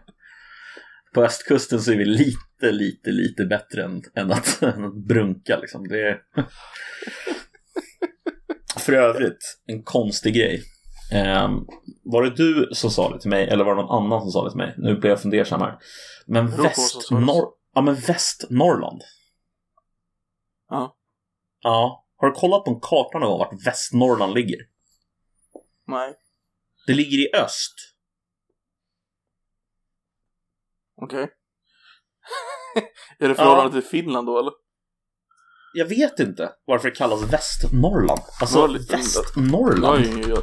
På 1.13 1.21
västkusten 1.21 1.81
så 1.81 1.91
är 1.91 1.95
vi 1.95 2.05
lite, 2.05 2.71
lite, 2.71 3.09
lite 3.09 3.45
bättre 3.45 3.83
än, 3.83 4.01
än, 4.15 4.31
att, 4.31 4.61
än 4.75 4.85
att 4.85 4.95
brunka. 4.95 5.57
Liksom. 5.57 5.87
Det 5.87 6.01
är... 6.01 6.21
För 8.79 8.93
övrigt, 8.93 9.59
en 9.65 9.83
konstig 9.83 10.35
grej. 10.35 10.63
Ehm, 11.13 11.65
var 12.03 12.23
det 12.23 12.29
du 12.29 12.69
som 12.71 12.91
sa 12.91 13.09
det 13.09 13.21
till 13.21 13.29
mig 13.29 13.47
eller 13.47 13.63
var 13.63 13.75
det 13.75 13.81
någon 13.81 14.03
annan 14.03 14.21
som 14.21 14.31
sa 14.31 14.43
det 14.43 14.49
till 14.49 14.57
mig? 14.57 14.73
Nu 14.77 14.95
blir 14.95 15.09
jag 15.09 15.21
fundersam 15.21 15.61
här. 15.61 15.77
Men. 16.25 16.47
Västnorr... 16.47 17.45
Ja, 17.73 17.81
men 17.81 17.95
Västnorrland. 17.95 19.01
Ja. 20.69 20.97
Ja. 21.61 22.05
Har 22.17 22.27
du 22.27 22.33
kollat 22.33 22.65
på 22.65 22.71
en 22.71 22.79
karta 22.79 23.19
någon 23.19 23.29
gång 23.29 23.39
vart 23.39 23.67
Västnorrland 23.67 24.33
ligger? 24.33 24.57
Nej. 25.87 26.13
Det 26.87 26.93
ligger 26.93 27.17
i 27.17 27.35
öst. 27.35 27.73
Okej. 31.01 31.29
är 33.19 33.27
det 33.29 33.35
förhållande 33.35 33.81
till 33.81 33.89
Finland 33.89 34.27
då 34.27 34.39
eller? 34.39 34.51
Jag 35.73 35.85
vet 35.85 36.19
inte 36.19 36.51
varför 36.65 36.89
det 36.89 36.95
kallas 36.95 37.21
Västnorrland. 37.33 38.21
Alltså 38.41 38.67
lite- 38.67 38.85
Jag 38.93 38.97
har 38.97 39.03
Västnorrland. 39.03 39.99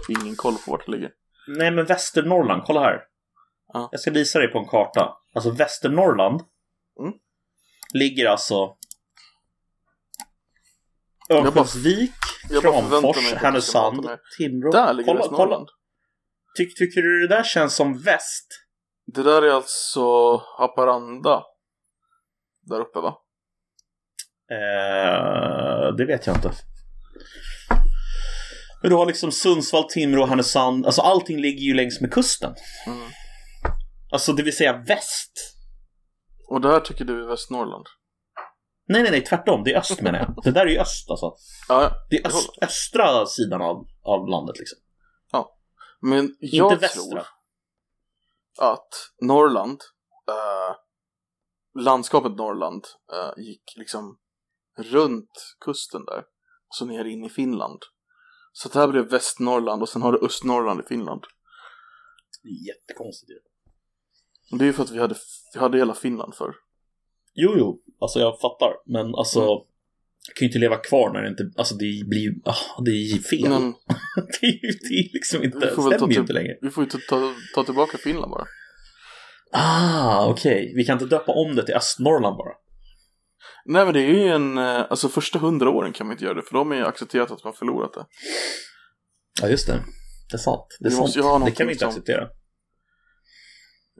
ju 0.09 0.14
ingen, 0.23 0.37
koll 0.37 0.55
på 0.55 0.71
vart 0.71 0.87
det 0.87 0.92
ligger. 0.92 1.11
Nej 1.59 1.71
men 1.71 1.85
Västernorrland, 1.85 2.62
kolla 2.66 2.81
här. 2.81 3.01
Ja. 3.73 3.88
Jag 3.92 4.01
ska 4.01 4.11
visa 4.11 4.38
dig 4.38 4.49
på 4.49 4.59
en 4.59 4.66
karta. 4.68 5.16
Alltså 5.35 5.51
Västernorrland 5.51 6.40
Mm. 7.01 7.12
ligger 7.94 8.27
alltså 8.27 8.77
Örnsköldsvik, 11.31 12.11
Kramfors, 12.62 13.33
Härnösand. 13.35 14.09
Timrå. 14.38 14.71
Där 14.71 14.92
ligger 14.94 15.07
kolla, 15.12 15.21
kolla. 15.21 15.31
Västernorrland. 15.31 15.68
Tyck, 16.57 16.79
tycker 16.79 17.03
du 17.03 17.21
det 17.27 17.35
där 17.37 17.42
känns 17.42 17.75
som 17.75 17.99
väst? 17.99 18.47
Det 19.14 19.23
där 19.23 19.42
är 19.42 19.51
alltså 19.51 20.37
Haparanda. 20.59 21.44
Där 22.61 22.81
uppe 22.81 22.99
va? 22.99 23.18
Eh, 24.51 25.94
det 25.97 26.05
vet 26.05 26.27
jag 26.27 26.37
inte. 26.37 26.53
Men 28.83 28.90
du 28.90 28.97
har 28.97 29.07
liksom 29.07 29.33
Sundsvall, 29.33 29.85
Timrå, 29.85 30.27
Härnösand. 30.27 30.87
Alltså 30.87 31.03
allting 31.03 31.40
ligger 31.40 31.61
ju 31.61 31.75
längs 31.75 32.01
med 32.01 32.12
kusten. 32.12 32.55
Mm. 32.87 33.09
Alltså 34.12 34.33
det 34.33 34.42
vill 34.42 34.57
säga 34.57 34.85
väst. 34.87 35.57
Och 36.49 36.61
det 36.61 36.68
här 36.68 36.81
tycker 36.81 37.05
du 37.05 37.23
är 37.25 37.29
Västernorrland? 37.29 37.87
Nej, 38.88 39.03
nej, 39.03 39.11
nej, 39.11 39.25
tvärtom. 39.25 39.64
Det 39.64 39.73
är 39.73 39.79
öst 39.79 40.01
menar 40.01 40.18
jag. 40.18 40.44
Det 40.44 40.51
där 40.51 40.66
är 40.66 40.71
ju 40.71 40.79
öst 40.79 41.11
alltså. 41.11 41.27
Ja, 41.68 41.83
ja. 41.83 41.90
Det 42.11 42.16
är 42.16 42.27
öst, 42.27 42.51
östra 42.62 43.27
sidan 43.27 43.62
av, 43.62 43.87
av 44.03 44.29
landet 44.29 44.59
liksom. 44.59 44.79
Men 46.01 46.37
jag 46.40 46.73
Inte 46.73 46.81
västra. 46.81 47.03
tror 47.03 47.38
att 48.59 48.88
Norrland, 49.21 49.81
eh, 50.29 50.77
landskapet 51.83 52.37
Norrland 52.37 52.85
eh, 53.12 53.44
gick 53.44 53.75
liksom 53.77 54.18
runt 54.79 55.57
kusten 55.61 56.05
där. 56.05 56.18
Och 56.68 56.75
så 56.75 56.85
ner 56.85 57.05
in 57.05 57.25
i 57.25 57.29
Finland. 57.29 57.83
Så 58.53 58.68
det 58.68 58.79
här 58.79 58.88
blev 58.88 59.09
Västnorrland 59.09 59.83
och 59.83 59.88
sen 59.88 60.03
har 60.03 60.12
du 60.12 60.27
Östnorrland 60.27 60.81
i 60.81 60.83
Finland. 60.83 61.25
Det 62.42 62.49
är 62.49 62.66
jättekonstigt 62.66 63.31
ju. 63.31 63.38
Det 64.59 64.64
är 64.64 64.66
ju 64.66 64.73
för 64.73 64.83
att 64.83 64.90
vi 64.90 64.99
hade, 64.99 65.14
vi 65.55 65.61
hade 65.61 65.79
hela 65.79 65.94
Finland 65.94 66.35
för. 66.35 66.55
Jo, 67.35 67.55
jo, 67.57 67.83
alltså 68.01 68.18
jag 68.21 68.40
fattar. 68.40 68.73
Men 68.87 69.14
alltså, 69.14 69.40
Mm. 69.40 69.64
Jag 70.29 70.37
kan 70.37 70.45
ju 70.45 70.47
inte 70.47 70.59
leva 70.59 70.77
kvar 70.77 71.12
när 71.12 71.23
det 71.23 71.29
inte, 71.29 71.51
alltså 71.57 71.75
det 71.75 72.03
blir 72.07 72.31
ah, 72.45 72.83
det 72.85 72.91
är 72.91 73.19
fel. 73.19 73.49
Men 73.49 73.62
det, 74.41 74.47
är 74.47 74.61
det 74.88 74.95
är 74.95 75.12
liksom 75.12 75.43
inte, 75.45 75.59
Vi 75.59 75.67
får 75.75 75.91
väl 75.91 75.99
ta 76.01 76.11
inte 76.11 76.33
längre. 76.33 76.55
vi 76.62 76.71
får 76.71 76.85
ju 76.85 76.91
ta, 76.91 76.99
ta, 77.09 77.35
ta 77.55 77.64
tillbaka 77.64 77.99
Finland 77.99 78.31
bara. 78.31 78.45
Ah, 79.53 80.27
okej. 80.27 80.73
Vi 80.77 80.85
kan 80.85 80.93
inte 81.03 81.17
döpa 81.17 81.33
om 81.33 81.57
det 81.57 81.67
till 81.67 81.75
Östnorrland 81.75 82.37
bara. 82.37 82.55
Nej 83.64 83.85
men 83.85 83.95
det 83.95 84.01
är 84.01 84.09
ju 84.12 84.29
en, 84.29 84.59
eh, 84.59 84.81
alltså 84.91 85.09
första 85.09 85.38
hundra 85.38 85.71
åren 85.71 85.93
kan 85.93 86.07
man 86.07 86.14
inte 86.14 86.25
göra 86.25 86.35
det 86.35 86.43
för 86.43 86.55
de 86.55 86.71
har 86.71 86.77
ju 86.79 86.85
accepterat 86.85 87.31
att 87.31 87.45
man 87.45 87.53
förlorat 87.53 87.93
det. 87.95 88.07
Ja, 89.43 89.49
just 89.49 89.67
det. 89.67 89.81
Det 90.31 90.37
är 90.37 90.38
sant. 90.38 90.67
Det, 90.81 90.87
är 90.87 90.91
sant. 90.91 91.45
det 91.45 91.51
kan 91.51 91.67
vi 91.67 91.73
inte 91.73 91.81
som- 91.81 91.88
acceptera. 91.88 92.29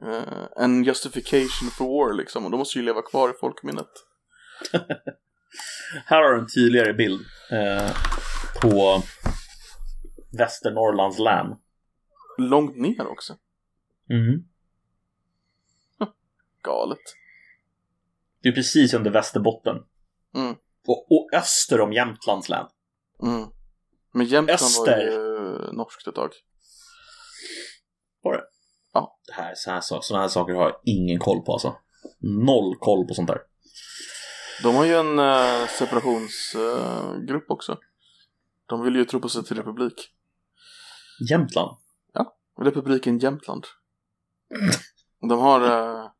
Eh, 0.05 0.63
en 0.63 0.83
justification 0.83 1.69
for 1.77 1.85
war 1.85 2.13
liksom 2.17 2.45
och 2.45 2.51
då 2.51 2.57
måste 2.57 2.79
ju 2.79 2.85
leva 2.85 3.01
kvar 3.01 3.29
i 3.29 3.33
folkminnet. 3.41 3.87
Här 6.05 6.21
har 6.23 6.29
du 6.33 6.39
en 6.39 6.47
tydligare 6.55 6.93
bild 6.93 7.21
eh, 7.51 7.91
på 8.61 9.01
Västernorrlands 10.37 11.19
län. 11.19 11.47
Långt 12.37 12.77
ner 12.77 13.07
också. 13.07 13.37
Mm. 14.09 14.43
Galet. 16.63 16.99
Det 18.41 18.49
är 18.49 18.53
precis 18.53 18.93
under 18.93 19.11
Västerbotten. 19.11 19.75
Mm. 20.35 20.55
Och, 20.87 21.11
och 21.11 21.29
öster 21.33 21.81
om 21.81 21.93
Jämtlands 21.93 22.49
län. 22.49 22.65
Mm. 23.23 23.49
Men 24.13 24.25
Jämtland 24.25 24.55
Öster. 24.61 24.97
var 24.97 25.03
ju 25.03 25.71
norskt 25.71 26.07
ett 26.07 26.15
tag. 26.15 26.29
Var 28.21 28.33
det? 28.33 28.43
Ja. 28.93 29.19
Det 29.27 29.33
här, 29.33 29.53
så 29.55 29.71
här, 29.71 29.81
så- 29.81 30.01
såna 30.01 30.19
här 30.21 30.27
saker 30.27 30.53
har 30.53 30.63
jag 30.63 30.81
ingen 30.85 31.19
koll 31.19 31.41
på 31.45 31.53
alltså. 31.53 31.75
Noll 32.19 32.75
koll 32.79 33.07
på 33.07 33.13
sånt 33.13 33.27
där. 33.27 33.39
De 34.63 34.75
har 34.75 34.85
ju 34.85 34.93
en 34.93 35.19
uh, 35.19 35.67
separationsgrupp 35.67 37.51
också. 37.51 37.77
De 38.65 38.83
vill 38.83 38.95
ju 38.95 39.05
tro 39.05 39.19
på 39.19 39.29
sig 39.29 39.43
till 39.43 39.57
republik. 39.57 40.09
Jämtland? 41.29 41.77
Republiken 42.61 43.19
Jämtland. 43.19 43.65
De 45.29 45.39
har, 45.39 45.61
eh, 45.61 46.11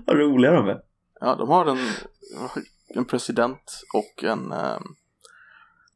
Vad 0.06 0.16
roliga 0.16 0.52
de 0.52 0.68
är. 0.68 0.82
ja, 1.20 1.34
de 1.34 1.48
har 1.48 1.66
en, 1.66 1.78
en 2.94 3.04
president 3.04 3.82
och 3.94 4.24
en... 4.24 4.52
eh, 4.52 4.78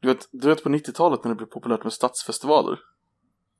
du, 0.01 0.07
vet, 0.07 0.27
du 0.31 0.47
vet 0.47 0.63
på 0.63 0.69
90-talet 0.69 1.23
när 1.23 1.29
det 1.29 1.35
blev 1.35 1.47
populärt 1.47 1.83
med 1.83 1.93
stadsfestivaler. 1.93 2.79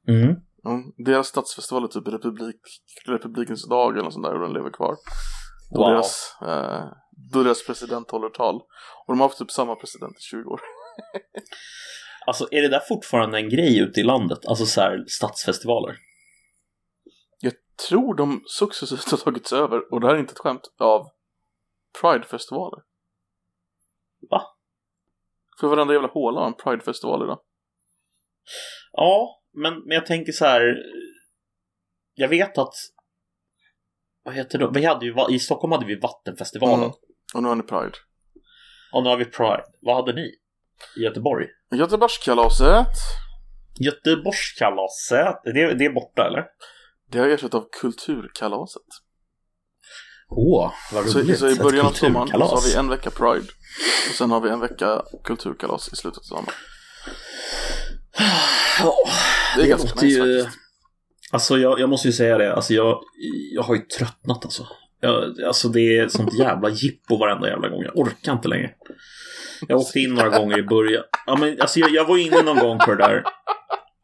Mm. 0.07 0.35
Mm, 0.65 0.93
deras 0.97 1.27
stadsfestival 1.27 1.83
är 1.83 1.87
typ 1.87 2.07
republik, 2.07 2.61
republikens 3.05 3.69
dag 3.69 3.93
eller 3.93 4.03
något 4.03 4.13
sånt 4.13 4.25
där 4.25 4.33
och 4.33 4.41
den 4.41 4.53
lever 4.53 4.69
kvar. 4.69 4.95
Då, 5.69 5.79
Wow. 5.79 5.89
deras, 5.89 6.35
eh, 6.41 6.85
då 7.31 7.43
deras 7.43 7.65
president 7.65 8.11
håller 8.11 8.29
tal. 8.29 8.55
Och 9.05 9.13
de 9.13 9.19
har 9.19 9.27
haft 9.27 9.39
typ 9.39 9.51
samma 9.51 9.75
president 9.75 10.17
i 10.17 10.21
20 10.21 10.49
år. 10.49 10.61
Alltså 12.27 12.47
är 12.51 12.61
det 12.61 12.67
där 12.67 12.79
fortfarande 12.87 13.37
en 13.37 13.49
grej 13.49 13.79
ute 13.79 13.99
i 13.99 14.03
landet? 14.03 14.45
Alltså 14.45 14.65
så 14.65 14.81
här 14.81 15.03
stadsfestivaler? 15.07 15.97
Jag 17.39 17.53
tror 17.89 18.15
de 18.15 18.43
successivt 18.47 19.11
har 19.11 19.17
tagits 19.17 19.53
över, 19.53 19.93
och 19.93 20.01
det 20.01 20.07
här 20.07 20.15
är 20.15 20.19
inte 20.19 20.31
ett 20.31 20.39
skämt, 20.39 20.61
av 20.79 21.07
Pride-festivaler. 22.01 22.83
Va? 24.29 24.41
För 25.59 25.67
varenda 25.67 25.93
jävla 25.93 26.07
håla 26.07 26.39
har 26.39 26.47
en 26.47 26.53
Pride-festival 26.53 27.23
idag. 27.23 27.39
Ja, 28.91 29.41
men, 29.53 29.73
men 29.73 29.95
jag 29.95 30.05
tänker 30.05 30.31
så 30.31 30.45
här. 30.45 30.75
Jag 32.13 32.27
vet 32.27 32.57
att 32.57 32.73
vad 34.25 34.33
heter 34.33 34.59
det? 34.59 34.69
Vi 34.73 34.85
hade 34.85 35.05
ju, 35.05 35.15
I 35.29 35.39
Stockholm 35.39 35.71
hade 35.71 35.85
vi 35.85 35.95
Vattenfestivalen. 35.99 36.79
Mm. 36.79 36.91
Och 37.33 37.43
nu 37.43 37.47
har 37.49 37.55
ni 37.55 37.63
Pride. 37.63 37.93
Och 38.93 39.03
nu 39.03 39.09
har 39.09 39.17
vi 39.17 39.25
Pride. 39.25 39.63
Vad 39.81 39.95
hade 39.95 40.13
ni? 40.13 40.21
I 40.97 41.03
Göteborg? 41.03 41.47
Göteborgskalaset. 41.75 42.87
Göteborgskalaset. 43.79 45.35
Det, 45.43 45.73
det 45.73 45.85
är 45.85 45.93
borta 45.93 46.27
eller? 46.27 46.43
Det 47.11 47.19
har 47.19 47.27
ersatts 47.27 47.55
av 47.55 47.65
Kulturkalaset. 47.81 48.81
Åh, 50.29 50.73
vad 50.93 51.09
Så, 51.09 51.19
roligt. 51.19 51.39
så 51.39 51.49
i 51.49 51.55
början 51.55 51.85
av 51.85 51.91
sommaren 51.91 52.27
så 52.27 52.37
har 52.37 52.61
vi 52.61 52.75
en 52.75 52.89
vecka 52.89 53.09
Pride. 53.09 53.45
Och 54.09 54.15
sen 54.15 54.31
har 54.31 54.39
vi 54.41 54.49
en 54.49 54.59
vecka 54.59 55.01
Kulturkalas 55.23 55.93
i 55.93 55.95
slutet 55.95 56.17
av 56.19 56.23
sommaren. 56.23 56.55
Ja, 58.79 58.95
Det 59.55 59.61
är 59.61 59.63
det 59.63 59.69
ganska 59.69 60.01
nice 60.01 60.05
ju... 60.07 60.41
faktiskt. 60.43 60.64
Alltså 61.35 61.57
jag, 61.57 61.79
jag 61.79 61.89
måste 61.89 62.07
ju 62.07 62.11
säga 62.11 62.37
det, 62.37 62.53
alltså 62.53 62.73
jag, 62.73 62.99
jag 63.51 63.63
har 63.63 63.75
ju 63.75 63.81
tröttnat 63.81 64.45
alltså. 64.45 64.67
Jag, 64.99 65.41
alltså 65.41 65.69
det 65.69 65.97
är 65.97 66.07
sånt 66.07 66.39
jävla 66.39 66.69
jippo 66.69 67.17
varenda 67.17 67.47
jävla 67.47 67.69
gång. 67.69 67.83
Jag 67.83 67.97
orkar 67.97 68.33
inte 68.33 68.47
längre. 68.47 68.71
Jag 69.67 69.79
åkte 69.79 69.99
in 69.99 70.13
några 70.13 70.39
gånger 70.39 70.59
i 70.59 70.63
början. 70.63 71.03
Ja, 71.25 71.37
men, 71.39 71.61
alltså 71.61 71.79
jag, 71.79 71.91
jag 71.91 72.05
var 72.05 72.17
inne 72.17 72.41
någon 72.41 72.59
gång 72.59 72.79
på 72.79 72.95
det 72.95 72.97
där. 72.97 73.23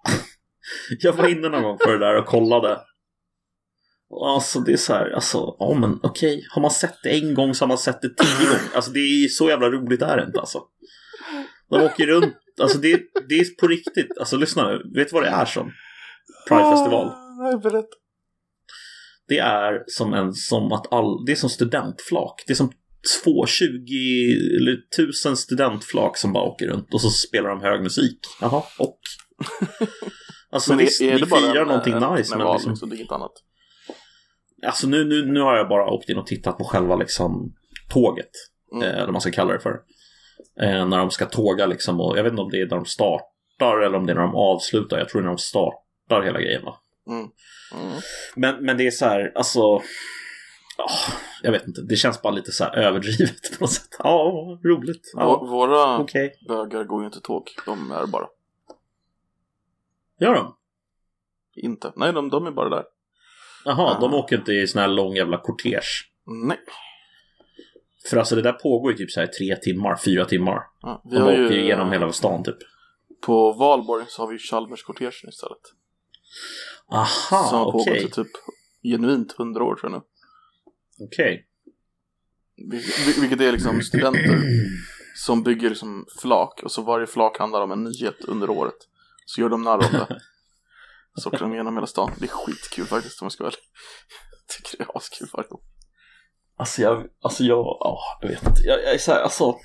Jag 1.00 1.14
var 1.14 1.28
inne 1.28 1.50
någon 1.50 1.64
gång 1.64 1.78
på 1.78 1.92
det 1.92 1.98
där 1.98 2.16
och 2.16 2.26
kollade. 2.26 2.80
Alltså 4.26 4.60
det 4.60 4.74
är 4.74 4.78
så 4.78 4.94
här, 4.94 5.12
alltså, 5.12 5.56
ja 5.60 5.74
men 5.80 6.00
okej. 6.04 6.48
Har 6.50 6.62
man 6.62 6.72
sett 6.72 7.04
det 7.04 7.10
en 7.10 7.34
gång 7.34 7.54
så 7.54 7.64
har 7.64 7.68
man 7.68 7.78
sett 7.78 8.02
det 8.02 8.10
tio 8.18 8.46
gånger. 8.46 8.76
Alltså 8.76 8.92
det 8.92 9.00
är 9.00 9.28
så 9.28 9.50
jävla 9.50 9.70
roligt 9.70 10.02
är 10.02 10.18
det 10.18 10.24
inte 10.24 10.40
alltså. 10.40 10.62
De 11.70 11.84
åker 11.84 12.08
runt, 12.08 12.36
alltså 12.62 12.78
det, 12.78 13.02
det 13.30 13.36
är 13.36 13.56
på 13.60 13.68
riktigt. 13.68 14.18
Alltså 14.20 14.38
lyssna 14.38 14.70
nu, 14.70 14.92
vet 14.96 15.10
du 15.10 15.14
vad 15.14 15.24
det 15.24 15.30
är 15.30 15.46
som? 15.46 15.72
Pride-festival. 16.48 17.08
Ah, 17.08 17.58
berätta. 17.58 17.96
Det 19.28 19.38
är 19.38 19.84
som 19.88 20.14
en, 20.14 20.34
som 20.34 20.72
att 20.72 20.94
all, 20.94 21.26
det 21.26 21.32
är 21.32 21.36
som 21.36 21.50
studentflak. 21.50 22.44
Det 22.48 22.54
är 22.54 22.56
som 22.56 22.72
två, 23.24 23.46
20 23.46 23.68
eller 24.62 24.78
tusen 24.98 25.38
studentflak 25.38 26.18
som 26.18 26.34
bara 26.34 26.44
åker 26.44 26.68
runt 26.68 26.94
och 26.94 27.02
så 27.02 27.10
spelar 27.10 27.50
de 27.50 27.62
hög 27.62 27.82
musik. 27.82 28.20
Jaha, 28.42 28.64
och? 28.80 29.00
Alltså 30.54 30.72
Men 30.72 30.78
visst, 30.78 31.02
är, 31.02 31.12
är 31.12 31.20
vi 31.20 31.26
firar 31.26 31.62
en, 31.62 31.68
någonting 31.68 31.94
en 31.94 32.00
nice 32.00 32.10
men 32.10 32.24
karneval, 32.24 32.54
liksom, 32.56 32.72
liksom, 32.72 32.90
det 32.90 32.96
är 32.96 32.98
inget 32.98 33.12
annat? 33.12 33.32
Alltså 34.66 34.88
nu, 34.88 35.06
nu, 35.06 35.26
nu 35.26 35.40
har 35.40 35.56
jag 35.58 35.70
bara 35.70 35.92
åkt 35.92 36.10
in 36.10 36.18
och 36.18 36.28
tittat 36.28 36.58
på 36.58 36.64
själva 36.64 36.96
liksom 36.96 37.54
tåget. 37.90 38.30
Mm. 38.74 38.84
Eh, 38.84 38.94
eller 38.94 39.06
vad 39.06 39.12
man 39.12 39.22
ska 39.22 39.32
kalla 39.32 39.54
det 39.54 39.60
för. 39.60 39.80
Eh, 40.62 40.88
när 40.88 40.98
de 40.98 41.12
ska 41.12 41.26
tåga 41.26 41.66
liksom 41.66 42.02
och 42.02 42.18
jag 42.18 42.24
vet 42.24 42.32
inte 42.32 42.42
om 42.42 42.50
det 42.50 42.62
är 42.62 42.66
när 42.66 42.76
de 42.76 42.86
startar 42.86 43.82
eller 43.86 43.98
om 43.98 44.06
det 44.06 44.12
är 44.12 44.16
när 44.16 44.22
de 44.22 44.36
avslutar. 44.36 44.98
Jag 44.98 45.10
tror 45.10 45.22
det 45.22 45.24
är 45.24 45.30
när 45.30 45.36
de 45.36 45.38
startar 45.38 45.91
hela 46.22 46.42
grejen 46.42 46.64
va. 46.66 46.78
Mm. 47.08 47.20
Mm. 47.76 48.00
Men, 48.36 48.66
men 48.66 48.78
det 48.78 48.88
är 48.88 48.92
så 48.92 49.06
här, 49.06 49.32
alltså... 49.36 49.62
ah, 50.78 51.14
jag 51.44 51.52
vet 51.52 51.68
inte, 51.68 51.82
det 51.82 51.96
känns 51.96 52.22
bara 52.22 52.34
lite 52.34 52.52
så 52.52 52.64
här 52.64 52.76
överdrivet 52.78 53.58
på 53.58 53.64
något 53.64 53.72
sätt. 53.72 53.96
Ja, 54.00 54.32
roligt. 54.64 55.12
Vå- 55.16 55.20
Ja, 55.20 55.46
Våra 55.50 55.98
okej. 55.98 56.34
bögar 56.48 56.84
går 56.84 57.02
ju 57.02 57.06
inte 57.06 57.20
tåg, 57.22 57.48
de 57.66 57.92
är 57.92 58.06
bara. 58.08 58.28
Gör 60.20 60.34
de? 60.34 60.56
Inte. 61.56 61.94
Nej, 61.96 62.14
de, 62.14 62.30
de 62.30 62.48
är 62.48 62.52
bara 62.52 62.70
där. 62.70 62.84
Jaha, 63.66 63.96
Ah. 63.96 64.00
de 64.00 64.14
åker 64.14 64.38
inte 64.38 64.52
i 64.54 64.68
sån 64.68 64.82
här 64.82 64.88
lång 64.88 65.16
jävla 65.16 65.38
kortege. 65.38 65.82
Nej. 66.48 66.60
För 68.10 68.18
alltså 68.18 68.36
det 68.36 68.42
där 68.42 68.54
pågår 68.54 68.92
ju 68.92 68.98
typ 68.98 69.12
så 69.12 69.20
här 69.20 69.28
tre 69.28 69.56
timmar, 69.56 69.96
fyra 70.06 70.26
timmar. 70.26 70.60
Ja, 70.82 71.02
vi 71.06 71.16
De 71.18 71.24
åker 71.24 71.36
ju, 71.56 71.62
igenom 71.64 71.92
hela 71.92 72.12
stan 72.12 72.44
typ. 72.44 72.58
På 73.26 73.54
Valborg 73.54 74.06
så 74.08 74.22
har 74.22 74.28
vi 74.28 74.34
ju 74.34 74.40
Chalmerskortegen 74.40 75.30
istället. 75.30 75.58
Aha, 76.92 77.48
som 77.50 77.60
har 77.60 77.72
pågått 77.72 77.88
i 77.88 78.10
typ 78.10 78.28
genuint 78.84 79.32
hundra 79.32 79.64
år 79.64 79.76
sedan 79.76 79.92
nu. 79.92 80.02
Okej. 81.06 81.48
Vil- 82.72 83.22
Vilket 83.22 83.42
är 83.42 83.52
liksom 83.52 83.82
studenter 83.82 84.42
som 85.16 85.44
bygger 85.44 85.70
liksom 85.70 86.06
flak 86.22 86.60
och 86.64 86.72
så 86.72 86.82
varje 86.82 87.08
flak 87.08 87.38
handlar 87.40 87.62
om 87.62 87.72
en 87.72 87.84
nyhet 87.84 88.26
under 88.26 88.50
året. 88.50 88.76
Så 89.26 89.42
gör 89.42 89.50
de 89.50 89.64
narr 89.64 89.86
av 89.86 89.92
det. 89.92 90.22
Så 91.16 91.30
åker 91.30 91.40
de 91.40 91.54
igenom 91.54 91.76
hela 91.76 91.88
stan. 91.88 92.12
Det 92.18 92.26
är 92.26 92.30
skitkul 92.30 92.86
faktiskt 92.86 93.22
om 93.22 93.26
jag 93.26 93.32
ska 93.32 93.44
vara. 93.44 93.54
Jag 94.32 94.56
tycker 94.58 94.78
det 94.78 94.84
är 94.92 94.98
askul 94.98 95.28
varje 95.34 95.50
gång. 95.50 95.62
Alltså 96.58 96.82
jag, 96.82 97.08
alltså 97.22 97.44
jag, 97.44 97.58
ja, 97.80 98.00
jag 98.22 98.30
vet 98.30 98.48
inte. 98.48 98.62
Jag, 98.64 98.84
jag 98.84 98.94
är 98.94 98.98
så 98.98 99.12
här, 99.12 99.22
alltså. 99.22 99.56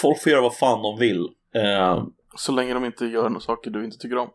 Folk 0.00 0.22
får 0.22 0.32
göra 0.32 0.42
vad 0.42 0.56
fan 0.56 0.82
de 0.82 0.98
vill. 0.98 1.28
Eh, 1.54 2.04
Så 2.36 2.52
länge 2.52 2.74
de 2.74 2.84
inte 2.84 3.04
gör 3.06 3.28
några 3.28 3.40
saker 3.40 3.70
du 3.70 3.84
inte 3.84 3.98
tycker 3.98 4.16
om. 4.18 4.28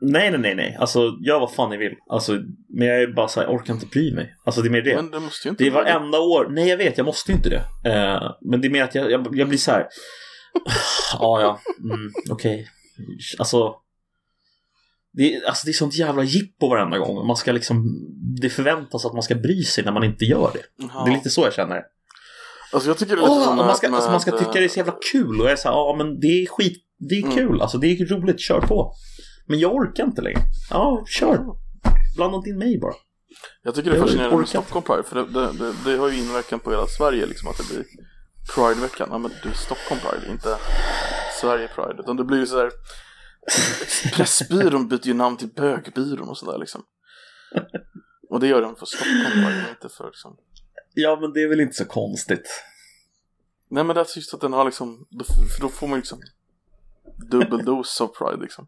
nej, 0.00 0.30
nej, 0.30 0.40
nej, 0.40 0.54
nej. 0.54 0.76
Alltså, 0.80 0.98
gör 1.26 1.40
vad 1.40 1.54
fan 1.54 1.70
ni 1.70 1.76
vill. 1.76 1.94
Alltså, 2.10 2.32
men 2.68 2.88
jag 2.88 3.02
är 3.02 3.06
bara 3.06 3.28
så 3.28 3.40
här, 3.40 3.46
jag 3.46 3.54
orkar 3.54 3.74
inte 3.74 3.86
bry 3.86 4.14
mig. 4.14 4.36
Alltså, 4.44 4.62
det 4.62 4.68
är 4.68 4.70
mer 4.70 4.82
det. 4.82 4.96
Men 4.96 5.10
det 5.10 5.20
måste 5.20 5.48
ju 5.48 5.50
inte 5.50 5.64
Det 5.64 5.68
är 5.68 5.74
varenda 5.74 6.18
år. 6.20 6.48
Nej, 6.50 6.68
jag 6.68 6.76
vet, 6.76 6.98
jag 6.98 7.04
måste 7.04 7.32
inte 7.32 7.48
det. 7.50 7.90
Eh, 7.90 8.32
men 8.40 8.60
det 8.60 8.68
är 8.68 8.70
mer 8.70 8.84
att 8.84 8.94
jag, 8.94 9.10
jag, 9.10 9.28
jag 9.32 9.48
blir 9.48 9.58
så 9.58 9.70
här. 9.70 9.80
ja, 11.18 11.40
ja, 11.40 11.60
mm, 11.92 12.10
okej. 12.30 12.68
Alltså. 13.38 13.74
Det 15.14 15.44
alltså 15.46 15.64
det 15.64 15.70
är 15.70 15.72
sånt 15.72 15.94
jävla 15.94 16.22
jippo 16.22 16.68
varenda 16.68 16.98
gång. 16.98 17.26
Man 17.26 17.36
ska 17.36 17.52
liksom, 17.52 17.84
det 18.40 18.50
förväntas 18.50 19.06
att 19.06 19.12
man 19.12 19.22
ska 19.22 19.34
bry 19.34 19.62
sig 19.62 19.84
när 19.84 19.92
man 19.92 20.04
inte 20.04 20.24
gör 20.24 20.50
det. 20.54 20.62
Ja. 20.76 21.02
Det 21.04 21.10
är 21.10 21.14
lite 21.14 21.30
så 21.30 21.44
jag 21.44 21.52
känner. 21.52 21.82
Alltså 22.72 22.90
jag 22.90 22.98
tycker 22.98 23.16
det 23.16 23.20
är 23.22 23.22
lite 23.22 23.32
Åh, 23.32 23.42
som 23.42 23.50
och 23.50 23.56
man, 23.56 23.66
med- 23.66 23.76
ska, 23.76 23.88
alltså 23.94 24.10
man 24.10 24.20
ska 24.20 24.38
tycka 24.38 24.52
det 24.52 24.64
är 24.64 24.68
så 24.68 24.78
jävla 24.78 24.94
kul 25.12 25.40
och 25.40 25.46
jag 25.46 25.52
är 25.52 25.56
så 25.56 25.68
här, 25.68 25.74
ja 25.74 25.94
men 25.98 26.20
det 26.20 26.26
är 26.26 26.46
skit, 26.46 26.82
det 27.08 27.14
är 27.14 27.22
Mm. 27.22 27.34
kul, 27.36 27.60
alltså 27.62 27.78
det 27.78 27.86
är 27.86 28.06
roligt, 28.06 28.40
kör 28.40 28.60
på. 28.60 28.94
Men 29.46 29.58
jag 29.58 29.74
orkar 29.74 30.04
inte 30.04 30.22
längre. 30.22 30.40
Ja, 30.70 31.04
kör. 31.08 31.44
Blanda 32.16 32.36
inte 32.36 32.50
in 32.50 32.58
mig 32.58 32.78
bara. 32.78 32.94
Jag 33.62 33.74
tycker 33.74 33.90
det 33.90 33.96
är 33.96 34.00
fascinerande 34.00 34.36
med. 34.36 34.48
Stockholm 34.48 34.84
Pride, 34.84 35.02
för 35.02 35.16
det, 35.16 35.26
det, 35.32 35.52
det, 35.58 35.74
det 35.84 35.96
har 35.98 36.08
ju 36.08 36.18
inverkan 36.18 36.60
på 36.60 36.70
hela 36.70 36.86
Sverige 36.86 37.26
liksom 37.26 37.48
att 37.48 37.56
det 37.56 37.68
blir 37.74 37.84
Pride-veckan. 38.54 39.08
Ja 39.10 39.18
men 39.18 39.30
är 39.30 39.52
Stockholm 39.54 40.00
Pride, 40.00 40.32
inte 40.32 40.58
Sverige 41.40 41.68
Pride. 41.68 41.96
Utan 42.02 42.16
det 42.16 42.24
blir 42.24 42.38
ju 42.38 42.46
sådär 42.46 42.70
Pressbyrån 44.14 44.88
byter 44.88 45.06
ju 45.06 45.14
namn 45.14 45.36
till 45.36 45.48
bögbyrån 45.48 46.28
och 46.28 46.38
sådär 46.38 46.58
liksom. 46.58 46.82
Och 48.30 48.40
det 48.40 48.46
gör 48.46 48.62
de 48.62 48.76
för 48.76 48.86
Stockholm 48.86 49.32
Pride, 49.32 49.66
inte 49.70 49.96
för 49.96 50.04
liksom 50.04 50.36
Ja, 50.94 51.18
men 51.20 51.32
det 51.32 51.42
är 51.42 51.48
väl 51.48 51.60
inte 51.60 51.74
så 51.74 51.84
konstigt. 51.84 52.48
Nej 53.70 53.84
men 53.84 53.94
det 53.94 54.00
är 54.00 54.16
just 54.16 54.34
att 54.34 54.40
den 54.40 54.52
har 54.52 54.64
liksom, 54.64 55.06
för 55.56 55.60
då 55.60 55.68
får 55.68 55.86
man 55.86 55.96
ju 55.96 56.00
liksom 56.00 56.20
dubbeldos 57.30 58.00
av 58.00 58.06
Pride 58.06 58.42
liksom. 58.42 58.66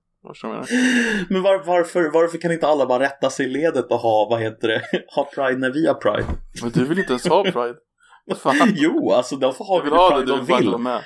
Men 1.29 1.43
var, 1.43 1.65
varför, 1.67 2.11
varför 2.13 2.39
kan 2.39 2.53
inte 2.53 2.67
alla 2.67 2.87
bara 2.87 3.03
rätta 3.03 3.31
sig 3.31 3.47
i 3.47 3.49
ledet 3.49 3.91
och 3.91 3.99
ha, 3.99 4.29
vad 4.31 4.41
heter 4.41 4.69
det, 4.69 4.83
ha 5.15 5.25
Pride 5.35 5.59
när 5.59 5.71
vi 5.71 5.87
har 5.87 5.95
Pride? 5.95 6.27
Men 6.63 6.71
du 6.71 6.85
vill 6.85 6.99
inte 6.99 7.13
ens 7.13 7.27
ha 7.29 7.43
Pride. 7.43 7.75
Fan? 8.37 8.73
Jo, 8.75 9.13
alltså 9.13 9.37
de 9.37 9.55
får 9.55 9.65
ha 9.65 9.81
vilken 9.81 9.99
ha 9.99 10.11
det, 10.11 10.27
Pride 10.27 10.37
de 10.37 10.65
vill 10.71 10.79
med. 10.79 11.03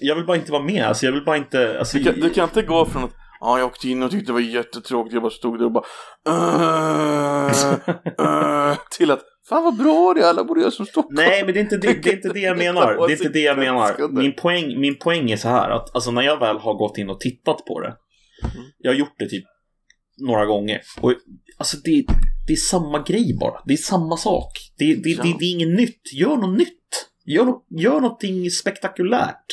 Jag 0.00 0.14
vill 0.14 0.26
bara 0.26 0.36
inte 0.36 0.52
vara 0.52 0.62
med, 0.62 0.84
alltså 0.84 1.06
jag 1.06 1.12
vill 1.12 1.24
bara 1.24 1.36
inte, 1.36 1.78
alltså, 1.78 1.98
Du 1.98 2.04
kan, 2.04 2.14
du 2.14 2.30
kan 2.30 2.44
inte 2.44 2.62
gå 2.62 2.84
från 2.86 3.04
att 3.04 3.12
Ja, 3.44 3.58
jag 3.58 3.66
åkte 3.66 3.88
in 3.88 4.02
och 4.02 4.10
tyckte 4.10 4.26
det 4.26 4.32
var 4.32 4.40
jättetråkigt, 4.40 5.12
jag 5.14 5.22
bara 5.22 5.30
stod 5.30 5.58
där 5.58 5.64
och 5.64 5.72
bara 5.72 5.84
"Äh, 6.26 7.50
äh", 8.70 8.76
Till 8.90 9.10
att 9.10 9.20
Fan 9.52 9.64
vad 9.64 9.76
bra 9.76 10.14
det 10.14 10.20
är, 10.20 10.24
alla 10.28 10.44
borde 10.44 10.60
göra 10.60 10.70
som 10.70 10.86
Stockholm 10.86 11.14
Nej, 11.16 11.44
men 11.44 11.54
det 11.54 11.60
är 11.60 11.62
inte 11.62 11.76
det, 11.76 12.02
det, 12.02 12.10
är 12.10 12.16
inte 12.16 12.28
det 12.28 12.40
jag 12.40 12.58
menar. 12.58 13.06
Det 13.06 13.12
är 13.12 13.16
inte 13.16 13.28
det 13.28 13.40
jag 13.40 13.58
menar. 13.58 14.08
Min 14.08 14.32
poäng, 14.36 14.80
min 14.80 14.98
poäng 14.98 15.30
är 15.30 15.36
så 15.36 15.48
här 15.48 15.70
att 15.70 15.94
alltså, 15.94 16.10
när 16.10 16.22
jag 16.22 16.38
väl 16.38 16.56
har 16.56 16.74
gått 16.74 16.98
in 16.98 17.10
och 17.10 17.20
tittat 17.20 17.64
på 17.64 17.80
det. 17.80 17.96
Mm. 18.54 18.66
Jag 18.78 18.90
har 18.90 18.96
gjort 18.96 19.14
det 19.18 19.28
typ 19.28 19.44
några 20.18 20.46
gånger. 20.46 20.80
Och 21.00 21.14
alltså 21.58 21.76
det, 21.84 22.04
det 22.46 22.52
är 22.52 22.56
samma 22.56 23.02
grej 23.02 23.36
bara. 23.40 23.62
Det 23.66 23.72
är 23.72 23.76
samma 23.76 24.16
sak. 24.16 24.52
Det, 24.78 24.94
det, 24.94 25.10
Ja. 25.10 25.22
det, 25.22 25.34
det 25.38 25.44
är 25.44 25.50
inget 25.52 25.76
nytt. 25.76 26.12
Gör 26.12 26.36
något 26.36 26.58
nytt. 26.58 27.08
Gör, 27.26 27.44
nå- 27.44 27.64
gör 27.70 28.00
någonting 28.00 28.50
spektakulärt. 28.50 29.46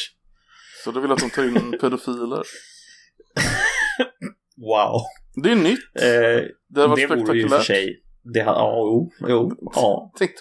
Så 0.84 0.92
du 0.92 1.02
vill 1.02 1.12
att 1.12 1.20
de 1.20 1.30
tar 1.30 1.44
in 1.44 1.78
pedofiler 1.82 2.44
Wow. 4.58 5.02
Det 5.44 5.52
är 5.52 5.56
nytt, 5.56 5.80
Eh, 5.96 6.02
det 6.70 6.96
det 6.96 7.08
vore 7.08 7.38
ju 7.38 7.50
för 7.50 7.60
sig... 7.60 8.04
Det 8.34 8.40
har, 8.42 8.54
ja, 8.54 8.76
jo, 8.78 9.12
jo, 9.30 9.72
ja, 9.76 10.12
Tänk 10.18 10.32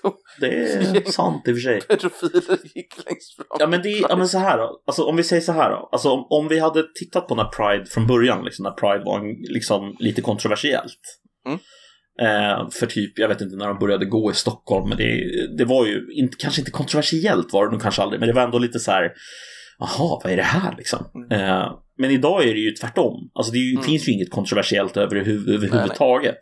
det 0.41 0.47
är 0.47 1.11
sant 1.11 1.49
i 1.49 1.53
och 1.53 1.57
för 1.57 1.61
sig. 1.61 1.81
pedofiler 1.81 2.59
gick 2.75 3.07
längst 3.07 3.37
fram 3.37 3.47
Ja 3.59 3.67
men, 3.67 3.83
det, 3.83 3.89
är- 3.89 4.07
ja 4.09 4.17
men 4.17 4.29
så 4.29 4.39
här 4.39 4.59
då. 4.59 4.83
Alltså 4.87 5.03
om 5.05 5.17
vi 5.17 5.23
säger 5.23 5.43
så 5.43 5.53
här 5.53 5.71
då. 5.71 5.89
Alltså 5.93 6.09
om, 6.11 6.27
om 6.31 6.49
vi 6.49 6.59
hade 6.59 6.83
tittat 7.01 7.29
på 7.29 7.35
när 7.35 7.45
Pride 7.45 7.87
från 7.87 8.07
början, 8.07 8.45
liksom, 8.45 8.63
när 8.63 8.71
Pride 8.71 9.05
var 9.05 9.19
en, 9.19 9.37
liksom 9.49 9.97
lite 9.99 10.23
kontroversiellt. 10.23 11.01
Mm. 11.47 11.59
Eh, 12.21 12.69
för 12.71 12.87
typ, 12.87 13.19
jag 13.19 13.29
vet 13.29 13.41
inte 13.41 13.57
när 13.57 13.69
de 13.69 13.79
började 13.79 14.05
gå 14.07 14.31
i 14.31 14.35
Stockholm, 14.35 14.89
men 14.89 14.99
det, 14.99 15.25
det 15.59 15.65
var 15.65 15.87
ju 15.87 16.07
inte, 16.13 16.37
kanske 16.37 16.61
inte 16.61 16.71
kontroversiellt 16.71 17.53
var 17.53 17.67
det 17.67 17.73
nog 17.73 17.83
kanske 17.83 18.03
aldrig, 18.03 18.21
men 18.21 18.27
det 18.29 18.33
var 18.35 18.43
ändå 18.43 18.59
lite 18.59 18.79
så 18.79 18.91
här. 18.91 19.13
Jaha, 19.79 20.21
vad 20.25 20.33
är 20.33 20.37
det 20.37 20.43
här 20.43 20.75
liksom? 20.79 20.99
Mm. 21.15 21.41
Eh, 21.41 21.73
men 21.99 22.11
idag 22.11 22.43
är 22.49 22.55
det 22.55 22.61
ju 22.61 22.71
tvärtom. 22.71 23.31
Alltså 23.35 23.53
det 23.53 23.59
är 23.59 23.71
Mm. 23.73 23.83
finns 23.83 24.09
ju 24.09 24.13
inget 24.13 24.31
kontroversiellt 24.31 24.97
överhuv, 24.97 25.49
överhuvudtaget. 25.49 26.39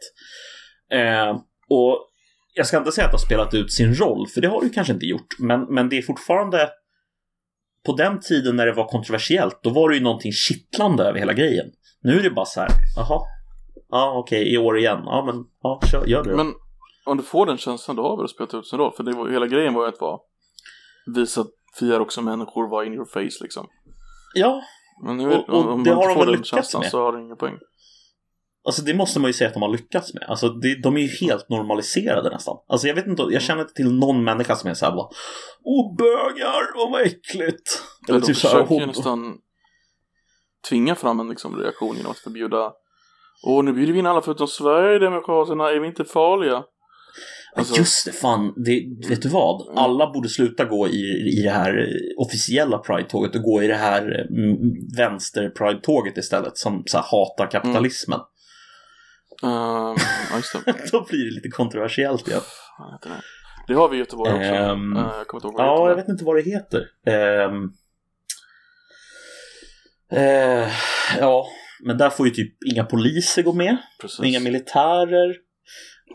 Eh, 0.92 1.30
och 1.68 2.08
jag 2.54 2.66
ska 2.66 2.76
inte 2.78 2.92
säga 2.92 3.04
att 3.04 3.10
det 3.10 3.16
har 3.16 3.26
spelat 3.26 3.54
ut 3.54 3.72
sin 3.72 3.94
roll, 3.94 4.26
för 4.34 4.40
det 4.40 4.48
har 4.48 4.60
det 4.60 4.66
ju 4.66 4.72
kanske 4.72 4.92
inte 4.92 5.06
gjort. 5.06 5.38
Men, 5.38 5.60
men 5.60 5.88
det 5.88 5.98
är 5.98 6.02
fortfarande 6.02 6.70
på 7.86 7.92
den 7.92 8.20
tiden 8.20 8.56
när 8.56 8.66
det 8.66 8.72
var 8.72 8.88
kontroversiellt, 8.88 9.62
då 9.62 9.70
var 9.70 9.88
det 9.88 9.96
ju 9.96 10.02
någonting 10.02 10.32
kittlande 10.32 11.04
över 11.04 11.18
hela 11.18 11.32
grejen. 11.32 11.66
Nu 12.02 12.18
är 12.18 12.22
det 12.22 12.30
bara 12.30 12.46
så 12.46 12.60
här, 12.60 12.70
jaha, 12.96 13.20
ja 13.90 14.12
okej, 14.18 14.54
i 14.54 14.58
år 14.58 14.78
igen, 14.78 15.02
ja 15.04 15.24
men 15.26 15.44
ja, 15.62 15.80
kör, 15.90 16.06
gör 16.06 16.24
det 16.24 16.30
då. 16.30 16.36
Men 16.36 16.54
om 17.04 17.16
du 17.16 17.22
får 17.22 17.46
den 17.46 17.58
känslan, 17.58 17.96
då 17.96 18.02
har 18.02 18.16
väl 18.16 18.28
spelat 18.28 18.54
ut 18.54 18.66
sin 18.66 18.78
roll 18.78 18.92
För 18.96 19.02
det 19.04 19.12
var, 19.12 19.28
hela 19.28 19.46
grejen 19.46 19.74
var 19.74 19.82
ju 19.82 19.88
att 19.88 20.00
vara 20.00 20.18
Visa 21.14 21.40
att 21.40 21.46
vi 21.80 21.92
är 21.92 22.00
också 22.00 22.22
människor, 22.22 22.68
var 22.68 22.84
in 22.84 22.94
your 22.94 23.04
face 23.04 23.42
liksom 23.44 23.66
Ja, 24.34 24.62
Men 25.04 25.16
nu, 25.16 25.28
Och- 25.28 25.48
och 25.48 25.60
om, 25.60 25.68
om 25.68 25.84
det 25.84 25.94
har 25.94 26.08
de 26.08 26.14
väl 26.18 26.26
den 26.26 26.32
lyckats 26.32 26.48
känslan 26.50 26.80
med. 26.80 26.90
så 26.90 27.02
har 27.02 27.12
det 27.12 27.20
ingen 27.22 27.36
poäng 27.36 27.58
alltså 28.66 28.82
det 28.82 28.94
måste 28.94 29.20
man 29.20 29.28
ju 29.28 29.32
säga 29.32 29.48
att 29.48 29.54
de 29.54 29.62
har 29.62 29.72
lyckats 29.72 30.14
med. 30.14 30.24
Alltså 30.28 30.48
det, 30.48 30.82
de 30.82 30.96
är 30.96 31.00
ju 31.00 31.26
helt 31.26 31.48
normaliserade 31.48 32.30
nästan. 32.30 32.56
Alltså 32.68 32.88
jag 32.88 32.94
vet 32.94 33.06
inte, 33.06 33.22
jag 33.30 33.42
känner 33.42 33.62
inte 33.62 33.74
till 33.74 33.92
någon 33.92 34.24
människa 34.24 34.56
som 34.56 34.70
är 34.70 34.74
såhär 34.74 34.92
bara 34.92 35.08
Åh 35.64 35.96
bögar, 35.96 36.62
åh 36.76 36.92
vad 36.92 37.02
äckligt. 37.02 37.82
Eller 38.08 38.20
de 38.20 38.26
typ 38.26 38.36
försöker 38.36 38.74
ju 38.74 38.80
"Åh, 38.80 38.86
nästan 38.86 39.34
Tvinga 40.68 40.94
fram 40.94 41.20
en 41.20 41.28
liksom, 41.28 41.56
reaktion 41.56 41.96
genom 41.96 42.10
att 42.10 42.18
förbjuda 42.18 42.72
Åh, 43.46 43.64
nu 43.64 43.72
bjuder 43.72 43.92
vi 43.92 43.98
in 43.98 44.06
alla 44.06 44.22
förutom 44.22 44.48
Sverigedemokraterna, 44.48 45.70
är 45.70 45.80
vi 45.80 45.86
inte 45.86 46.04
farliga? 46.04 46.64
Alltså- 47.56 47.76
Just 47.76 48.04
det, 48.06 48.12
fan. 48.12 48.52
Det, 48.56 49.08
vet 49.08 49.22
du 49.22 49.28
vad? 49.28 49.66
Mm. 49.68 49.78
Alla 49.78 50.12
borde 50.12 50.28
sluta 50.28 50.64
gå 50.64 50.88
i, 50.88 51.00
i 51.38 51.42
det 51.42 51.50
här 51.50 51.88
officiella 52.18 52.78
Pride-tåget 52.78 53.34
och 53.34 53.42
gå 53.42 53.62
i 53.62 53.66
det 53.66 53.74
här 53.74 54.02
mm, 54.30 54.56
vänster-Pride-tåget 54.96 56.18
istället 56.18 56.58
som 56.58 56.82
så 56.86 56.98
här, 56.98 57.04
hatar 57.10 57.50
kapitalismen. 57.50 58.20
Ehm, 59.42 59.96
ja, 60.30 60.36
just 60.36 60.52
det. 60.52 60.74
Då 60.92 61.04
blir 61.04 61.24
det 61.24 61.34
lite 61.34 61.48
kontroversiellt 61.48 62.28
igen. 62.28 62.40
Heter 62.92 63.10
det? 63.68 63.74
Har 63.74 63.88
vi 63.88 63.96
i 63.96 63.98
Göteborg 64.00 64.32
också. 64.32 64.44
Eh, 64.44 64.58
jag 64.58 65.26
kommer 65.26 65.38
inte 65.38 65.46
ihåg 65.46 65.54
vad 65.54 65.64
det 65.64 65.66
Ja, 65.66 65.88
jag 65.88 65.96
vet 65.96 66.08
inte 66.08 66.24
vad 66.24 66.36
det 66.36 66.42
heter. 66.42 66.86
Ehm, 67.06 67.70
eh, 70.12 70.68
ja, 71.20 71.46
men 71.84 71.98
där 71.98 72.10
får 72.10 72.26
ju 72.26 72.32
typ 72.32 72.56
inga 72.72 72.84
poliser 72.84 73.42
gå 73.42 73.52
med. 73.52 73.76
Precis. 74.00 74.24
Inga 74.24 74.40
militärer. 74.40 75.36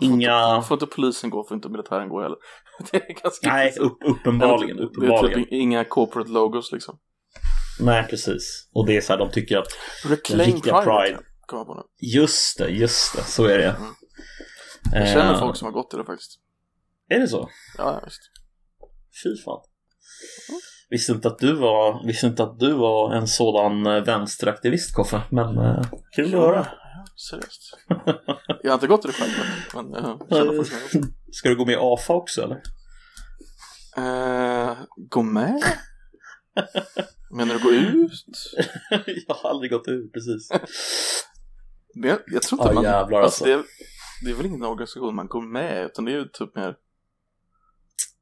Inte- 0.02 0.06
Inga... 0.06 0.62
Får 0.62 0.76
inte 0.76 0.86
polisen 0.96 1.30
gå, 1.30 1.44
får 1.48 1.56
inte 1.56 1.70
militären 1.70 2.10
gå 2.10 2.22
heller. 2.22 2.38
Det 2.92 2.98
är 2.98 3.22
ganska 3.24 3.50
Nej, 3.54 3.74
upp, 3.80 3.98
uppenbarligen. 4.06 4.78
Det 4.78 4.84
är 4.84 4.86
uppenbarligen. 4.88 5.40
typ 5.44 5.52
inga 5.52 5.84
corporate 5.84 6.30
logos 6.32 6.72
liksom. 6.72 7.00
Nej, 7.80 8.08
precis. 8.10 8.70
Och 8.74 8.88
det 8.88 8.98
är 8.98 9.02
så 9.02 9.14
här, 9.14 9.20
de 9.20 9.32
tycker 9.32 9.58
att 9.58 9.68
Reclaim 10.06 10.54
riktiga 10.54 10.82
Pride. 10.82 10.92
Pride. 11.06 11.20
På 11.52 11.76
nu. 11.76 12.08
Just 12.08 12.58
det, 12.58 12.70
just 12.70 13.16
det, 13.16 13.24
så 13.24 13.46
är 13.46 13.58
det. 13.58 13.70
Mm. 13.70 13.94
Jag 14.92 15.08
känner 15.08 15.34
Eh, 15.34 15.40
folk 15.40 15.58
som 15.58 15.66
har 15.66 15.72
gått 15.72 15.90
till 15.90 16.00
det 16.00 16.06
faktiskt. 16.06 16.40
Är 17.10 17.20
det 17.20 17.28
så? 17.28 17.50
Ja, 17.78 18.02
visst. 18.06 18.22
Fy 19.24 19.44
fan. 19.44 19.62
Visste 20.90 21.12
inte 21.12 21.28
att 21.28 21.40
du 21.40 21.56
var, 21.56 22.08
visste 22.08 22.28
inte 22.28 22.44
att 22.44 22.60
du 22.60 22.74
var 22.74 23.14
en 23.16 23.28
sådan 23.28 23.86
eh, 23.86 24.04
vänsteraktivist, 24.04 24.96
Koffe. 24.96 25.22
Men 25.32 25.58
eh, 25.58 25.86
kul 26.16 26.26
att 26.26 26.32
höra. 26.42 26.68
Ja, 26.82 27.06
seriöst. 27.30 27.78
Jag 28.64 28.72
har 28.72 28.74
inte 28.74 28.88
gått 28.88 29.02
till 29.02 29.12
det 29.12 29.18
själv, 29.18 29.32
men 29.74 29.86
men 29.86 30.04
jag 30.04 30.38
känner 30.38 30.56
folk 30.56 30.92
som. 30.92 31.14
Ska 31.32 31.50
du 31.50 31.56
gå 31.56 31.66
med 31.66 31.74
i 31.74 31.78
AFA 31.82 32.14
också 32.14 32.42
eller? 32.44 32.62
Eh, 33.98 34.78
gå 35.10 35.22
med? 35.24 35.64
Menar 37.32 37.54
du 37.54 37.64
gå 37.64 37.72
ut? 37.72 38.12
jag 39.28 39.36
har 39.36 39.50
aldrig 39.50 39.72
gått 39.72 39.88
ur, 39.88 40.10
precis. 40.14 40.50
Det, 41.94 42.24
jag 42.28 42.42
tror 42.42 42.62
inte 42.62 42.70
Ja, 42.70 42.74
man... 42.74 42.84
jävlar 42.84 43.22
alltså. 43.22 43.46
det, 43.46 43.52
är, 43.54 43.64
det 44.26 44.32
är 44.32 44.36
väl 44.36 44.46
ingen 44.46 44.64
organisation 44.64 45.16
man 45.16 45.28
går 45.28 45.42
med, 45.42 45.86
utan 45.86 46.06
det 46.06 46.12
är 46.12 46.16
ju 46.16 46.26
typ 46.26 46.56
mer... 46.56 46.76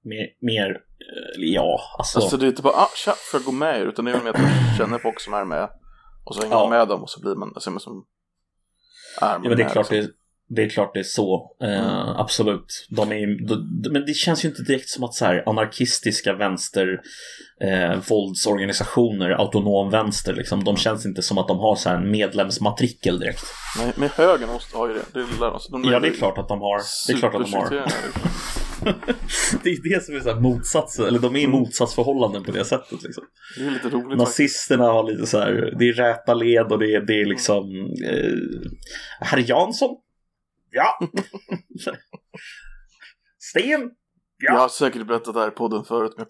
Mer, 0.04 0.28
mer 0.42 0.70
eh, 0.70 1.44
ja, 1.54 1.80
alltså. 1.98 2.20
Alltså 2.20 2.38
det 2.38 2.46
är 2.46 2.48
inte 2.48 2.62
bara, 2.62 2.74
ah, 2.74 2.90
tja, 2.96 3.14
får 3.32 3.40
jag 3.40 3.46
gå 3.46 3.52
med 3.52 3.82
er? 3.82 3.86
Utan 3.86 4.06
det 4.06 4.12
är 4.12 4.16
väl 4.16 4.24
mer 4.24 4.30
att 4.32 4.42
man 4.42 4.78
känner 4.78 4.98
folk 5.00 5.20
som 5.20 5.34
är 5.34 5.46
med. 5.46 5.70
Och 6.26 6.36
så 6.36 6.42
hänger 6.42 6.56
Ja. 6.56 6.60
man 6.60 6.70
med 6.70 6.88
dem 6.88 7.02
och 7.02 7.10
så 7.10 7.22
blir 7.22 7.36
man, 7.36 7.52
alltså, 7.56 7.72
man 7.72 7.80
som 7.80 8.06
är 9.22 9.32
ja, 9.32 9.40
men 9.40 9.50
det 9.50 9.54
är 9.54 9.58
med, 9.58 9.72
klart 9.72 9.92
liksom. 9.92 10.14
Det, 10.50 10.64
är 10.64 10.70
klart 10.70 10.94
det 10.94 11.00
är 11.00 11.04
så. 11.04 11.56
Eh, 11.64 12.20
absolut. 12.20 12.88
De 12.90 13.12
är, 13.12 13.48
de, 13.48 13.92
men 13.92 14.06
det 14.06 14.14
känns 14.14 14.46
ju 14.46 14.50
inte 14.50 14.64
direkt 14.64 14.90
som 14.90 15.04
att 15.04 15.14
så 15.14 15.26
här, 15.26 15.44
anarkistiska 15.46 16.34
vänster 16.34 17.02
eh, 17.62 18.00
våldsorganisationer, 18.10 19.30
autonom 19.30 19.90
vänster, 19.90 20.34
liksom, 20.34 20.64
de 20.64 20.78
känns 20.78 21.06
inte 21.06 21.22
som 21.22 21.38
att 21.38 21.48
de 21.48 21.60
har 21.60 21.76
så 21.76 21.90
här 21.90 21.96
en 21.96 22.12
medlemsmatrikel 22.12 23.20
direkt. 23.20 23.44
Nej, 23.78 23.94
men 23.96 24.10
högern 24.10 24.50
måste 24.50 24.78
ha 24.78 24.88
ju 24.88 24.94
det. 24.94 25.02
det 25.14 25.20
är, 25.20 25.54
alltså, 25.54 25.72
de 25.72 25.84
Ja, 25.84 26.00
det 26.00 26.08
är 26.08 26.12
klart 26.12 26.38
att 26.38 26.48
de 26.48 26.62
har. 26.62 26.82
Det 27.08 27.14
är 27.14 27.18
klart 27.18 27.36
att 27.36 27.52
de 27.52 27.54
har. 27.54 27.86
Det 29.64 29.70
är 29.70 29.90
det 29.90 30.04
som 30.04 30.16
är 30.16 30.20
så 30.20 30.30
här 30.30 30.40
motsats, 30.40 31.00
eller 31.00 31.20
de 31.20 31.36
är 31.36 31.40
i 31.40 31.48
motsatsförhållanden 31.48 32.44
på 32.44 32.52
det 32.52 32.66
sättet. 32.66 33.04
Liksom. 33.04 33.24
Det 33.58 33.66
är 33.66 33.72
lite 33.72 33.90
roligt. 33.90 34.18
Nazisterna 34.18 34.84
har 34.84 35.12
lite 35.12 35.26
så 35.26 35.40
här, 35.40 35.76
det 35.80 35.90
är 35.90 35.94
räta 35.94 36.34
led 36.34 36.72
och 36.72 36.80
det 36.80 36.96
är, 36.96 37.02
det 37.02 37.22
är 37.22 37.26
liksom 37.26 37.64
eh, 38.06 38.34
Herr 39.20 39.50
Jansson? 39.50 39.96
Ja. 40.72 41.00
Sten? 43.40 43.92
Jag 44.38 44.54
har 44.54 44.70
säkert 44.70 45.08
berättat 45.08 45.34
det 45.34 45.40
här 45.40 45.48
i 45.48 45.52
podden 45.52 45.84
förut, 45.84 46.14
men 46.18 46.26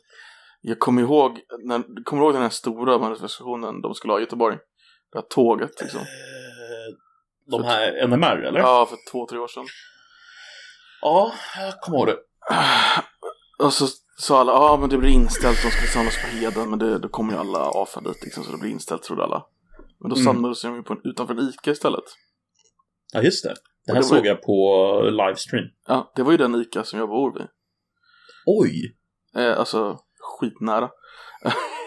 jag 0.61 0.79
kommer 0.79 1.01
ihåg, 1.01 1.39
när, 1.63 2.03
kommer 2.03 2.23
ihåg 2.23 2.33
den 2.33 2.41
här 2.41 2.49
stora 2.49 2.97
manifestationen 2.97 3.81
de 3.81 3.93
skulle 3.95 4.13
ha 4.13 4.19
i 4.19 4.23
Göteborg? 4.23 4.57
Det 5.11 5.17
här 5.17 5.25
tåget 5.29 5.81
liksom. 5.81 5.99
Eh, 5.99 6.05
De 7.51 7.63
här 7.63 8.07
NMR 8.07 8.37
eller? 8.43 8.59
Ja, 8.59 8.85
för 8.89 8.97
två, 9.11 9.25
tre 9.27 9.37
år 9.39 9.47
sedan. 9.47 9.65
ja 11.01 11.33
jag 11.57 11.81
kommer 11.81 11.97
ihåg 11.97 12.07
det. 12.07 12.17
Och 13.65 13.73
så 13.73 13.87
sa 14.17 14.39
alla, 14.39 14.51
ja 14.51 14.77
men 14.79 14.89
det 14.89 14.97
blir 14.97 15.09
inställt, 15.09 15.63
de 15.63 15.69
ska 15.71 15.87
samlas 15.87 16.15
på 16.21 16.27
Heden, 16.27 16.69
men 16.69 16.79
det, 16.79 16.99
då 16.99 17.09
kommer 17.09 17.33
ju 17.33 17.39
alla 17.39 17.59
AFA 17.73 18.01
dit 18.01 18.23
liksom, 18.23 18.43
så 18.43 18.51
det 18.51 18.57
blir 18.57 18.71
inställt 18.71 19.03
trodde 19.03 19.23
alla. 19.23 19.45
Men 19.99 20.09
då 20.09 20.15
Mm. 20.15 20.25
samlades 20.25 20.61
de 20.61 20.75
ju 20.75 20.83
på 20.83 20.93
en, 20.93 20.99
utanför 21.03 21.33
en 21.33 21.39
ICA 21.49 21.71
istället. 21.71 22.03
Ja 23.13 23.21
just 23.21 23.43
det. 23.43 23.55
Det 23.89 23.93
här 23.93 24.01
det 24.01 24.07
såg 24.07 24.25
jag 24.25 24.41
på 24.41 25.01
livestream. 25.03 25.65
Ja, 25.87 26.11
det 26.15 26.23
var 26.23 26.31
ju 26.31 26.37
den 26.37 26.55
ICA 26.55 26.83
som 26.83 26.99
jag 26.99 27.09
bor 27.09 27.33
vid. 27.33 27.47
Oj! 28.45 28.95
Eh, 29.35 29.59
alltså, 29.59 29.97
skitnära. 30.19 30.89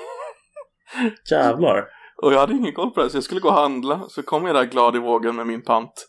Jävlar. 1.31 1.85
Och 2.23 2.33
jag 2.33 2.39
hade 2.39 2.53
ingen 2.53 2.73
koll 2.73 2.91
på 2.91 3.03
det, 3.03 3.11
så 3.11 3.17
jag 3.17 3.25
skulle 3.25 3.41
gå 3.41 3.49
och 3.49 3.55
handla. 3.55 4.05
Så 4.09 4.23
kom 4.23 4.47
jag 4.47 4.55
där 4.55 4.65
glad 4.65 4.97
i 4.97 4.99
vågen 4.99 5.37
med 5.37 5.47
min 5.47 5.63
pant. 5.63 6.09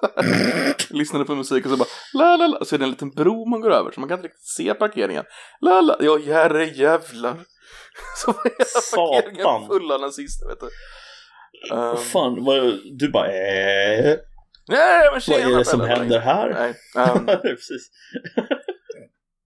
Lyssnade 0.90 1.24
på 1.24 1.34
musik 1.34 1.64
och 1.64 1.70
så 1.70 1.76
bara 1.76 1.88
la 2.14 2.36
la 2.36 2.46
la. 2.46 2.64
Så 2.64 2.74
är 2.74 2.78
det 2.78 2.84
en 2.84 2.90
liten 2.90 3.10
bro 3.10 3.46
man 3.46 3.60
går 3.60 3.70
över 3.70 3.90
så 3.90 4.00
man 4.00 4.08
kan 4.08 4.18
inte 4.18 4.28
riktigt 4.28 4.46
se 4.46 4.74
parkeringen. 4.74 5.24
La 5.60 5.80
la. 5.80 5.96
Ja, 6.00 6.18
herre 6.26 6.64
jävlar. 6.64 7.36
Så 8.16 8.32
var 8.32 8.44
hela 8.44 9.22
parkeringen 9.22 9.68
full 9.68 9.92
av 9.92 10.00
nazister 10.00 10.48
vet 10.48 10.60
du. 10.60 10.68
Um, 11.74 11.96
fan, 11.96 12.44
vad, 12.44 12.78
du 12.98 13.10
bara 13.10 13.26
äh, 13.26 14.16
nej 14.70 15.10
men 15.12 15.20
Vad 15.28 15.52
är 15.52 15.58
det 15.58 15.64
som 15.64 15.80
händer 15.80 16.20
här? 16.20 16.50
Nej, 16.54 16.74
ehm, 17.06 17.26
Precis. 17.42 17.90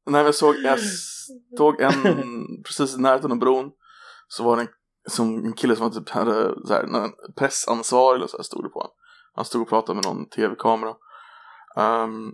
när 0.06 0.24
jag 0.24 0.34
såg, 0.34 0.56
jag 0.56 0.78
såg 1.58 1.80
en 1.80 1.92
precis 2.66 2.96
i 2.96 3.00
närheten 3.00 3.32
av 3.32 3.38
bron. 3.38 3.70
Så 4.28 4.44
var 4.44 4.56
det 4.56 4.62
en, 4.62 4.68
som 5.08 5.44
en 5.44 5.52
kille 5.52 5.76
som 5.76 5.84
var 5.88 5.94
typ 6.00 6.08
hade 6.10 6.66
så 6.66 6.72
här, 6.74 7.10
pressansvarig 7.38 8.16
eller 8.18 8.26
så 8.26 8.36
här 8.36 8.42
stod 8.44 8.64
det 8.64 8.68
på 8.68 8.78
honom. 8.78 8.92
Han 9.34 9.44
stod 9.44 9.62
och 9.62 9.68
pratade 9.68 9.96
med 9.96 10.04
någon 10.04 10.28
tv-kamera. 10.28 10.94
Ehm, 11.76 12.32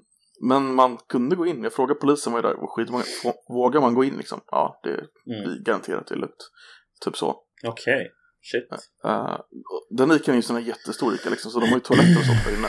men 0.48 0.74
man 0.74 0.96
kunde 1.08 1.36
gå 1.36 1.46
in. 1.46 1.62
Jag 1.62 1.72
frågade 1.72 2.00
polisen 2.00 2.32
var 2.32 2.38
ju 2.38 2.42
där. 2.42 2.62
Och 2.62 2.72
skitmånga, 2.72 3.04
vågar 3.48 3.80
man 3.80 3.94
gå 3.94 4.04
in 4.04 4.16
liksom? 4.16 4.40
Ja, 4.46 4.80
det 4.82 4.90
Mm. 4.90 5.04
blir 5.44 5.64
garanterat 5.64 6.06
det 6.06 6.14
är 6.14 6.18
lugnt. 6.18 6.50
Typ 7.04 7.16
så. 7.16 7.36
Okej, 7.66 8.10
shit. 8.42 8.68
Uh, 9.04 9.36
den 9.90 10.10
är 10.10 10.32
ju 10.34 10.42
sån 10.42 10.56
här 10.56 10.62
jättestor 10.62 11.14
Ica 11.14 11.30
liksom, 11.30 11.50
så 11.50 11.60
de 11.60 11.66
har 11.68 11.74
ju 11.76 11.80
toaletter 11.80 12.18
och 12.20 12.24
sånt 12.26 12.44
där 12.44 12.56
inne. 12.58 12.68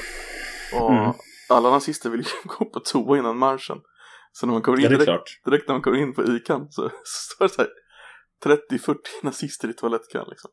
Och 0.81 0.91
Mm. 0.91 1.13
alla 1.49 1.69
nazister 1.69 2.09
vill 2.09 2.19
ju 2.21 2.25
gå 2.57 2.65
på 2.65 2.79
toa 2.79 3.17
innan 3.17 3.37
marschen. 3.37 3.77
Så 4.31 4.45
när 4.45 4.53
man 4.53 4.61
kommer 4.61 4.77
in 4.77 4.83
Ja, 4.83 4.89
direkt, 4.89 5.45
direkt 5.45 5.67
när 5.67 5.75
man 5.75 5.81
kommer 5.81 5.97
in 5.97 6.13
på 6.13 6.23
Ican 6.23 6.71
så, 6.71 6.89
så 7.03 7.35
står 7.35 7.45
det 7.45 7.53
så 7.53 7.61
här 7.61 7.69
30-40 8.79 8.95
nazister 9.23 9.69
i 9.69 9.73
toalettkön 9.73 10.25
liksom. 10.29 10.51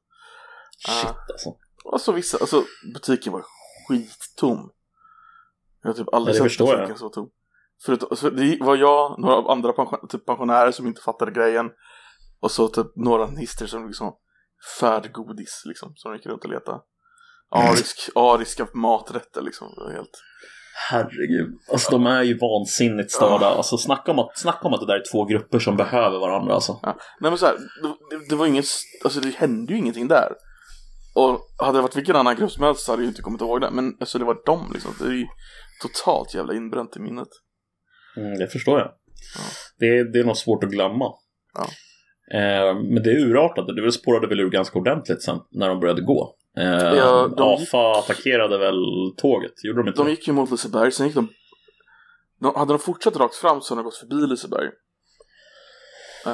Shit 0.86 1.06
Ah. 1.06 1.14
alltså. 1.32 1.48
Och 1.84 2.00
så 2.00 2.12
vissa, 2.12 2.38
alltså 2.38 2.64
butiken 2.94 3.32
var 3.32 3.44
skittom. 3.88 4.70
Jag 5.82 5.90
har 5.90 5.94
typ 5.94 6.14
aldrig 6.14 6.36
Ja, 6.36 6.48
sett 6.48 6.58
butiken 6.58 6.88
jag. 6.88 6.98
så 6.98 7.08
tom. 7.08 7.30
Förutom, 7.84 8.16
så 8.16 8.30
det 8.30 8.58
var 8.60 8.76
jag, 8.76 9.18
några 9.20 9.52
andra 9.52 9.72
pension, 9.72 10.08
typ 10.08 10.26
pensionärer 10.26 10.70
som 10.72 10.86
inte 10.86 11.00
fattade 11.02 11.30
grejen. 11.32 11.70
Och 12.40 12.50
så 12.50 12.68
typ 12.68 12.86
några 12.96 13.26
nazister 13.26 13.66
som 13.66 13.86
liksom 13.86 14.12
färdgodis 14.80 15.62
liksom, 15.64 15.92
som 15.96 16.14
gick 16.14 16.26
runt 16.26 16.44
och 16.44 16.50
letade. 16.50 16.80
Arisk, 17.50 18.10
ariska 18.14 18.66
maträtter 18.74 19.42
liksom. 19.42 19.68
Helt... 19.92 20.22
Herregud. 20.90 21.58
Alltså 21.72 21.90
de 21.90 22.06
är 22.06 22.22
ju 22.22 22.38
vansinnigt 22.38 23.10
störda. 23.10 23.44
Ja. 23.44 23.56
Alltså 23.56 23.78
snacka 23.78 24.10
om, 24.10 24.18
att, 24.18 24.38
snacka 24.38 24.68
om 24.68 24.74
att 24.74 24.80
det 24.80 24.86
där 24.86 24.94
är 24.94 25.12
två 25.12 25.24
grupper 25.24 25.58
som 25.58 25.76
behöver 25.76 26.18
varandra 26.18 26.54
alltså. 26.54 26.80
Ja. 26.82 26.98
Nej 27.20 27.30
men 27.30 27.38
så 27.38 27.46
här, 27.46 27.56
det, 28.10 28.28
det, 28.28 28.36
var 28.36 28.46
inget, 28.46 28.64
alltså 29.04 29.20
det 29.20 29.34
hände 29.34 29.72
ju 29.72 29.78
ingenting 29.78 30.08
där. 30.08 30.32
Och 31.14 31.40
hade 31.58 31.78
det 31.78 31.82
varit 31.82 31.96
vilken 31.96 32.16
annan 32.16 32.36
grupp 32.36 32.50
som 32.50 32.64
helst 32.64 32.80
så 32.80 32.92
hade 32.92 33.02
jag 33.02 33.04
ju 33.04 33.08
inte 33.08 33.22
kommit 33.22 33.40
ihåg 33.40 33.60
det. 33.60 33.70
Men 33.70 33.96
alltså 34.00 34.18
det 34.18 34.24
var 34.24 34.46
dem 34.46 34.70
liksom. 34.74 34.90
Det 34.98 35.04
är 35.04 35.12
ju 35.12 35.26
totalt 35.82 36.34
jävla 36.34 36.54
inbränt 36.54 36.96
i 36.96 37.00
minnet. 37.00 37.28
Mm, 38.16 38.38
det 38.38 38.48
förstår 38.48 38.78
jag. 38.78 38.88
Ja. 39.36 39.44
Det, 39.78 39.86
är, 39.86 40.12
det 40.12 40.18
är 40.18 40.24
nog 40.24 40.36
svårt 40.36 40.64
att 40.64 40.70
glömma. 40.70 41.04
Ja. 41.54 41.66
Eh, 42.34 42.74
men 42.74 43.02
det 43.02 43.10
urartade. 43.10 43.82
Det 43.82 43.92
spårade 43.92 44.26
väl 44.26 44.40
ur 44.40 44.50
ganska 44.50 44.78
ordentligt 44.78 45.22
sen 45.22 45.40
när 45.50 45.68
de 45.68 45.80
började 45.80 46.02
gå. 46.02 46.34
Eh, 46.58 46.64
Ja, 46.94 47.28
de 47.36 47.54
AFA 47.54 47.98
attackerade 47.98 48.58
väl 48.58 48.84
tåget? 49.16 49.64
Gjorde 49.64 49.82
de 49.82 49.88
inte 49.88 50.02
De 50.02 50.10
gick 50.10 50.26
ju 50.26 50.32
mot 50.32 50.50
Liseberg, 50.50 50.92
sen 50.92 51.06
gick 51.06 51.14
de... 51.14 51.28
de 52.40 52.54
hade 52.54 52.72
de 52.72 52.78
fortsatt 52.78 53.16
rakt 53.16 53.34
fram 53.34 53.60
så 53.60 53.74
hade 53.74 53.82
de 53.82 53.84
gått 53.84 53.96
förbi 53.96 54.26
Liseberg. 54.26 54.70
Uh, 56.26 56.32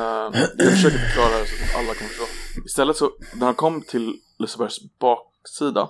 jag 0.57 0.71
försöker 0.71 0.99
förklara 0.99 1.39
det 1.41 1.47
så 1.47 1.65
att 1.65 1.79
alla 1.79 1.95
kan 1.95 2.09
förstå. 2.09 2.25
Istället 2.67 2.97
så, 2.97 3.11
när 3.35 3.47
de 3.47 3.55
kom 3.55 3.83
till 3.83 4.15
Lisebergs 4.39 4.79
baksida, 4.99 5.89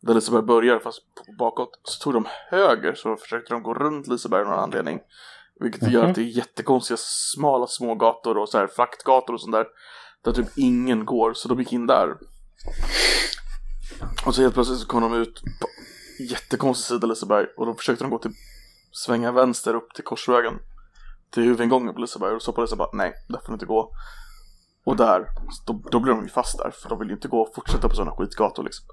där 0.00 0.14
Liseberg 0.14 0.42
börjar 0.42 0.78
fast 0.78 1.02
bakåt, 1.38 1.80
så 1.82 2.02
tog 2.02 2.12
de 2.12 2.26
höger 2.50 2.94
så 2.94 3.16
försökte 3.16 3.54
de 3.54 3.62
gå 3.62 3.74
runt 3.74 4.06
Liseberg 4.06 4.42
av 4.42 4.48
någon 4.48 4.58
anledning. 4.58 5.00
Vilket 5.60 5.90
gör 5.90 6.00
Mhm. 6.00 6.08
att 6.10 6.14
det 6.14 6.20
är 6.22 6.24
jättekonstiga 6.24 6.96
smala 7.00 7.66
små 7.66 7.94
gator 7.94 8.38
och 8.38 8.48
så 8.48 8.58
här 8.58 8.66
fraktgator 8.66 9.34
och 9.34 9.40
sånt 9.40 9.52
där. 9.52 9.66
Där 10.24 10.32
typ 10.32 10.46
ingen 10.56 11.04
går, 11.04 11.34
så 11.34 11.48
de 11.48 11.58
gick 11.58 11.72
in 11.72 11.86
där. 11.86 12.08
Och 14.26 14.34
så 14.34 14.42
helt 14.42 14.54
plötsligt 14.54 14.78
så 14.78 14.86
kom 14.86 15.02
de 15.02 15.14
ut 15.14 15.42
på 15.60 15.66
jättekonstig 16.30 16.86
sida 16.96 17.06
Liseberg 17.06 17.46
och 17.56 17.66
då 17.66 17.74
försökte 17.74 18.04
de 18.04 18.10
gå 18.10 18.18
till 18.18 18.30
svänga 18.92 19.32
vänster 19.32 19.74
upp 19.74 19.94
till 19.94 20.04
korsvägen 20.04 20.54
till 21.30 21.42
huvudingången 21.42 21.94
på 21.94 22.00
Liseberg 22.00 22.34
och 22.34 22.42
så 22.42 22.52
polisen 22.52 22.78
bara 22.78 22.88
nej, 22.92 23.12
där 23.28 23.38
får 23.38 23.46
du 23.48 23.52
inte 23.52 23.66
gå. 23.66 23.92
Och 24.84 24.96
där, 24.96 25.26
då, 25.66 25.82
då 25.90 26.00
blir 26.00 26.12
de 26.12 26.22
ju 26.22 26.28
fast 26.28 26.58
där 26.58 26.70
för 26.70 26.88
de 26.88 26.98
vill 26.98 27.08
ju 27.08 27.14
inte 27.14 27.28
gå 27.28 27.40
och 27.40 27.54
fortsätta 27.54 27.88
på 27.88 27.94
sådana 27.94 28.16
skitgator 28.16 28.62
liksom. 28.64 28.86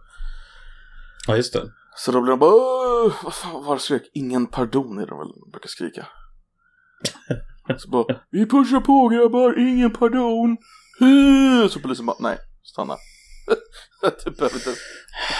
Ja, 1.27 1.35
just 1.35 1.53
det. 1.53 1.71
Så 1.97 2.11
då 2.11 2.21
blir 2.21 2.29
de 2.31 2.39
bara 2.39 2.53
"Åh, 2.55 3.13
vad 3.23 3.33
fan 3.33 3.63
var 3.65 3.75
det 3.75 3.81
skrek? 3.81 4.01
Ingen 4.13 4.47
pardon 4.47 4.99
är 4.99 5.05
de 5.07 5.17
väl 5.19 5.51
brukar 5.51 5.67
skrika. 5.69 6.07
Så 7.77 7.89
bara 7.89 8.19
vi 8.31 8.45
pushar 8.45 8.79
på 8.79 9.07
grabbar, 9.07 9.59
ingen 9.59 9.91
pardon. 9.91 10.57
Så 11.69 11.79
polisen 11.79 12.05
bara 12.05 12.17
nej, 12.19 12.37
stanna. 12.63 12.95
typ 14.23 14.37
behöver 14.37 14.55
inte 14.55 14.75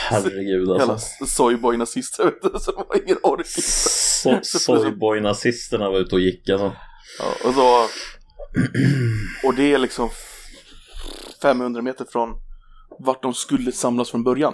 Herregud 0.09 0.69
Jävla 0.69 0.93
alltså. 0.93 1.25
soyboy-nazister 1.25 2.23
vet 2.25 2.41
du, 2.53 2.59
så 2.59 2.71
de 2.71 2.77
har 2.87 3.03
ingen 3.03 3.17
ork. 3.23 3.45
So- 3.45 4.41
Soyboy-nazisterna 4.43 5.89
var 5.89 5.97
ute 5.99 6.15
och 6.15 6.21
gick 6.21 6.49
alltså. 6.49 6.71
Ja, 7.19 7.25
och 7.49 7.53
då... 7.53 7.87
Och 9.47 9.53
det 9.55 9.73
är 9.73 9.77
liksom 9.77 10.09
500 11.41 11.81
meter 11.81 12.05
från 12.11 12.29
vart 12.99 13.21
de 13.23 13.33
skulle 13.33 13.71
samlas 13.71 14.11
från 14.11 14.23
början. 14.23 14.53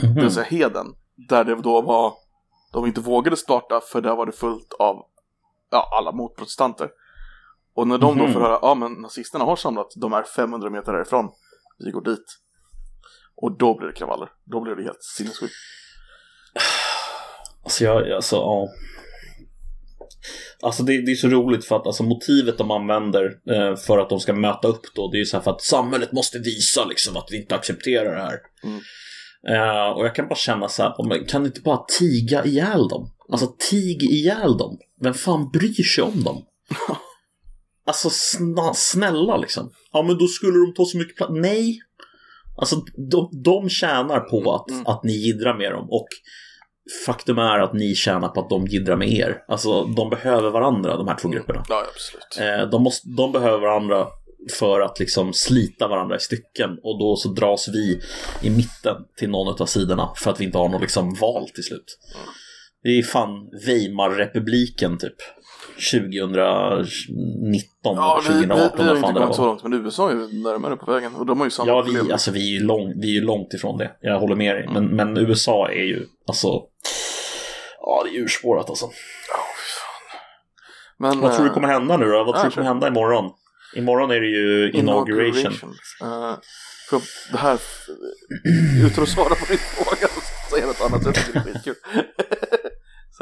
Det 0.00 0.06
Mhm. 0.06 0.14
vill 0.14 0.30
säga 0.30 0.46
Heden. 0.46 0.86
Där 1.28 1.44
det 1.44 1.54
då 1.54 1.82
var... 1.82 2.12
De 2.72 2.86
inte 2.86 3.00
vågade 3.00 3.36
starta 3.36 3.80
för 3.92 4.00
där 4.00 4.16
var 4.16 4.26
det 4.26 4.32
fullt 4.32 4.72
av 4.78 4.96
ja, 5.72 5.88
alla 5.98 6.12
motprotestanter. 6.12 6.88
Och 7.74 7.88
när 7.88 7.98
de 7.98 8.18
då 8.18 8.24
Mhm. 8.24 8.32
får 8.32 8.40
höra, 8.40 8.58
ja 8.62 8.74
men 8.74 8.92
nazisterna 8.92 9.44
har 9.44 9.56
samlat, 9.56 9.92
de 9.96 10.12
är 10.12 10.22
500 10.22 10.70
meter 10.70 10.92
därifrån. 10.92 11.30
Vi 11.84 11.90
går 11.90 12.04
dit. 12.04 12.24
Och 13.36 13.58
då 13.58 13.78
blir 13.78 13.86
det 13.88 13.94
kravaller. 13.94 14.28
Då 14.44 14.60
blir 14.60 14.74
det 14.74 14.82
helt 14.82 15.02
sinnessjukt. 15.02 15.54
Alltså, 17.64 17.84
jag, 17.84 18.10
alltså, 18.10 18.36
ja. 18.36 18.68
Alltså 20.62 20.82
det, 20.82 21.06
det 21.06 21.12
är 21.12 21.16
så 21.16 21.28
roligt 21.28 21.64
för 21.64 21.76
att 21.76 21.86
alltså, 21.86 22.02
motivet 22.02 22.58
de 22.58 22.70
använder 22.70 23.24
eh, 23.50 23.76
för 23.76 23.98
att 23.98 24.08
de 24.08 24.20
ska 24.20 24.32
möta 24.32 24.68
upp 24.68 24.82
då, 24.94 25.10
det 25.10 25.16
är 25.16 25.18
ju 25.18 25.24
så 25.24 25.36
här 25.36 25.44
för 25.44 25.50
att 25.50 25.62
samhället 25.62 26.12
måste 26.12 26.38
visa 26.38 26.84
liksom 26.84 27.16
att 27.16 27.28
vi 27.30 27.40
inte 27.40 27.54
accepterar 27.54 28.14
det 28.16 28.22
här. 28.22 28.38
Mm. 28.64 28.80
Eh, 29.48 29.90
och 29.90 30.04
jag 30.06 30.14
kan 30.14 30.28
bara 30.28 30.34
känna 30.34 30.68
så 30.68 30.82
här, 30.82 31.28
kan 31.28 31.42
ni 31.42 31.46
inte 31.48 31.60
bara 31.60 31.84
tiga 31.98 32.44
ihjäl 32.44 32.88
dem? 32.88 33.10
Alltså 33.32 33.54
tig 33.70 34.02
ihjäl 34.02 34.56
dem. 34.58 34.78
Vem 35.00 35.14
fan 35.14 35.50
bryr 35.50 35.82
sig 35.82 36.04
om 36.04 36.22
dem? 36.24 36.42
Alltså 37.86 38.10
sna, 38.10 38.74
snälla 38.74 39.36
liksom. 39.36 39.70
Ja 39.92 40.02
men 40.02 40.18
då 40.18 40.26
skulle 40.26 40.58
de 40.58 40.74
ta 40.74 40.84
så 40.84 40.98
mycket 40.98 41.16
plats. 41.16 41.32
Nej. 41.34 41.78
Alltså 42.56 42.76
de, 43.10 43.42
de 43.44 43.68
tjänar 43.68 44.20
på 44.20 44.54
att, 44.54 44.70
Mm. 44.70 44.86
att 44.86 45.04
ni 45.04 45.12
jiddrar 45.12 45.58
med 45.58 45.72
dem 45.72 45.86
och 45.90 46.06
faktum 47.06 47.38
är 47.38 47.58
att 47.58 47.72
ni 47.74 47.94
tjänar 47.94 48.28
på 48.28 48.40
att 48.40 48.50
de 48.50 48.66
jiddrar 48.66 48.96
med 48.96 49.08
er. 49.12 49.44
Alltså, 49.48 49.84
de 49.84 50.10
behöver 50.10 50.50
varandra, 50.50 50.96
de 50.96 51.08
här 51.08 51.16
två 51.18 51.28
grupperna. 51.28 51.64
Ja, 51.68 51.84
absolut. 51.94 52.38
Eh, 52.62 52.70
de, 52.70 52.82
måste, 52.82 53.08
de 53.08 53.32
behöver 53.32 53.58
varandra 53.60 54.06
för 54.58 54.80
att 54.80 54.98
liksom 55.00 55.32
slita 55.32 55.88
varandra 55.88 56.16
i 56.16 56.20
stycken 56.20 56.70
och 56.82 56.98
då 56.98 57.16
så 57.16 57.28
dras 57.28 57.68
vi 57.68 58.00
i 58.42 58.50
mitten 58.50 58.96
till 59.16 59.30
någon 59.30 59.62
av 59.62 59.66
sidorna 59.66 60.12
för 60.16 60.30
att 60.30 60.40
vi 60.40 60.44
inte 60.44 60.58
har 60.58 60.68
något 60.68 60.80
liksom 60.80 61.14
val 61.20 61.48
till 61.54 61.64
slut. 61.64 61.98
Det 62.82 62.98
är 62.98 63.02
fan 63.02 63.50
Weimarrepubliken 63.66 64.98
typ. 64.98 65.16
2019 65.92 67.66
Ja, 67.82 68.20
vi, 68.28 68.34
vi, 68.34 68.40
vi 68.40 68.46
2018 68.46 68.86
har 68.86 68.96
inte 68.96 69.12
kommit 69.20 69.36
så 69.36 69.46
långt, 69.46 69.62
men 69.62 69.72
USA 69.72 70.10
är 70.10 70.14
ju 70.14 70.42
närmare 70.42 70.76
på 70.76 70.92
vägen 70.92 71.14
och 71.14 71.26
de 71.26 71.38
har 71.38 71.46
ju 71.46 71.50
samma 71.50 71.70
Ja, 71.70 71.82
problem. 71.82 72.06
vi, 72.06 72.12
alltså, 72.12 72.30
vi, 72.30 72.56
är 72.56 72.60
ju 72.60 72.66
lång, 72.66 73.00
vi 73.00 73.16
är 73.18 73.22
långt 73.22 73.54
ifrån 73.54 73.78
det. 73.78 73.90
Jag 74.00 74.20
håller 74.20 74.36
med 74.36 74.56
dig. 74.56 74.68
Men, 74.72 74.86
men 74.86 75.16
USA 75.16 75.68
är 75.70 75.82
ju, 75.84 76.06
alltså... 76.26 76.48
Ja, 77.80 78.04
det 78.04 78.18
är 78.18 78.22
urspårat 78.22 78.68
alltså. 78.68 78.90
Men, 80.98 81.20
Vad 81.20 81.32
tror 81.34 81.44
du 81.44 81.50
eh, 81.50 81.54
kommer 81.54 81.68
hända 81.68 81.96
nu 81.96 82.04
då? 82.04 82.24
Vad 82.24 82.34
tror 82.34 82.44
du 82.44 82.50
kommer 82.50 82.66
hända 82.66 82.88
imorgon? 82.88 83.30
Imorgon 83.76 84.10
är 84.10 84.20
det 84.20 84.26
ju 84.26 84.70
inauguration. 84.72 85.52
Eh, 86.02 86.34
för 86.90 87.00
det 87.32 87.38
här, 87.38 87.58
utan 88.86 89.02
att 89.02 89.08
svara 89.08 89.28
på 89.28 89.44
din 89.48 89.58
fråga 89.58 90.08
så 90.08 90.20
säger 90.50 90.66
jag 90.66 90.68
något 90.68 90.92
annat, 90.92 91.04
det 91.04 91.38
är 91.38 91.40
skitkul. 91.40 91.74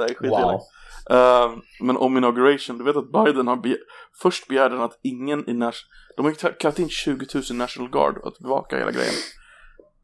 så 0.01 0.07
här 0.07 0.15
skit 0.15 0.31
Wow. 0.31 0.61
uh, 1.11 1.59
Men 1.81 1.97
om 1.97 2.17
inauguration, 2.17 2.79
du 2.79 2.85
vet 2.85 2.97
att 2.97 3.13
Biden 3.13 3.47
har 3.47 3.57
be- 3.57 3.79
först 4.23 4.49
begärde 4.49 4.75
han 4.75 4.85
att 4.85 4.99
ingen 5.03 5.51
i 5.51 5.53
Nash... 5.53 5.79
De 6.17 6.25
har 6.25 6.33
ju 6.33 6.37
kallat 6.53 6.79
in 6.79 6.89
20 6.89 7.27
000 7.35 7.43
National 7.59 7.91
Guard 7.91 8.19
att 8.25 8.39
bevaka 8.39 8.79
hela 8.79 8.91
grejen. 8.91 9.15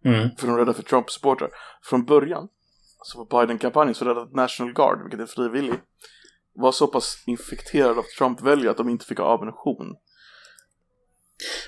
Mm. 0.05 0.29
För 0.39 0.47
de 0.47 0.55
är 0.55 0.59
rädda 0.59 0.73
för 0.73 0.83
Trump-supportrar. 0.83 1.51
Från 1.85 2.05
början 2.05 2.49
så 3.03 3.25
var 3.25 3.41
Biden-kampanjen 3.41 3.95
så 3.95 4.05
rädd 4.05 4.19
att 4.19 4.33
National 4.35 4.73
Guard, 4.73 5.03
vilket 5.03 5.21
är 5.21 5.27
frivillig, 5.27 5.75
var 6.55 6.73
så 6.73 6.87
pass 6.87 7.25
infekterad 7.27 7.99
av 7.99 8.05
Trump-väljare 8.19 8.71
att 8.71 8.77
de 8.77 8.89
inte 8.89 9.05
fick 9.07 9.19
ha 9.19 9.35
ammunition. 9.35 9.95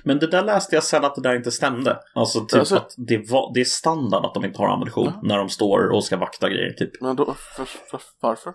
Men 0.04 0.18
det 0.18 0.26
där 0.26 0.44
läste 0.44 0.74
jag 0.74 0.84
sen 0.84 1.04
att 1.04 1.14
det 1.14 1.20
där 1.22 1.36
inte 1.36 1.50
stämde. 1.50 1.98
Alltså 2.14 2.40
typ 2.46 2.58
Alltså- 2.58 2.76
att 2.76 2.94
det, 2.96 3.30
var, 3.30 3.54
det 3.54 3.60
är 3.60 3.64
standard 3.64 4.24
att 4.24 4.34
de 4.34 4.44
inte 4.44 4.58
har 4.58 4.68
ammunition 4.68 5.12
när 5.22 5.38
de 5.38 5.48
står 5.48 5.88
och 5.88 6.04
ska 6.04 6.16
vakta 6.16 6.48
grejer 6.48 6.72
typ. 6.72 7.00
Men 7.00 7.16
då, 7.16 7.34
för, 7.56 7.64
för, 7.64 8.00
varför? 8.20 8.54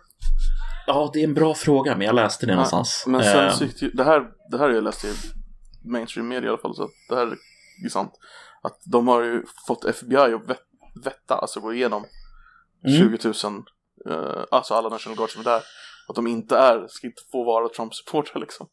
Ja, 0.88 1.09
det 1.14 1.20
är 1.20 1.24
en 1.24 1.34
bra 1.34 1.53
fråga, 1.53 1.95
men 1.97 2.07
jag 2.07 2.16
läste 2.16 2.45
det 2.45 2.53
någonstans. 2.53 3.03
Men 3.07 3.24
sen 3.24 3.45
Eh, 3.45 3.53
så 3.53 3.64
gick 3.64 3.80
det 3.80 3.86
ju, 3.86 3.91
det 3.91 4.03
här, 4.03 4.22
det 4.51 4.57
här 4.57 4.68
har 4.68 4.74
jag 4.76 4.84
läst 4.84 5.05
i 5.05 5.14
mainstream 5.86 6.28
media 6.28 6.45
i 6.47 6.49
alla 6.49 6.57
fall, 6.57 6.76
så 6.76 6.84
att 6.84 6.89
det 7.09 7.16
här 7.16 7.28
är 7.86 7.89
sant. 7.89 8.11
Att 8.64 8.78
de 8.91 9.07
har 9.07 9.24
ju 9.24 9.43
fått 9.68 9.86
FBI 9.86 10.16
att 10.18 10.49
vet, 10.49 10.59
vetta, 11.03 11.36
alltså 11.36 11.59
gå 11.59 11.74
igenom 11.74 12.05
Mm. 12.88 13.18
20 13.18 13.34
000, 13.47 13.64
eh, 14.09 14.43
alltså 14.51 14.74
alla 14.74 14.89
National 14.89 15.18
Guard 15.18 15.30
som 15.30 15.39
är 15.41 15.45
där. 15.45 15.61
Att 16.07 16.16
de 16.16 16.28
inte 16.28 16.57
är, 16.57 16.88
ska 16.89 17.07
inte 17.07 17.22
få 17.32 17.43
vara 17.43 17.68
Trump-supportrar 17.70 18.39
liksom. 18.39 18.68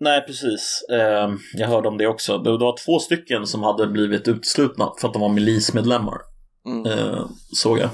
Nej, 0.00 0.26
precis. 0.26 0.84
Eh, 0.92 1.30
jag 1.54 1.68
hörde 1.68 1.88
om 1.88 1.98
det 1.98 2.06
också. 2.06 2.38
Det, 2.38 2.50
var 2.50 2.84
två 2.84 2.98
stycken 2.98 3.46
som 3.46 3.62
hade 3.62 3.86
blivit 3.86 4.28
uteslutna 4.28 4.92
för 5.00 5.08
att 5.08 5.14
de 5.14 5.22
var 5.22 5.28
milismedlemmar. 5.28 6.18
Mm. 6.66 6.86
Eh, 6.86 7.26
såg 7.52 7.78
jag. 7.78 7.90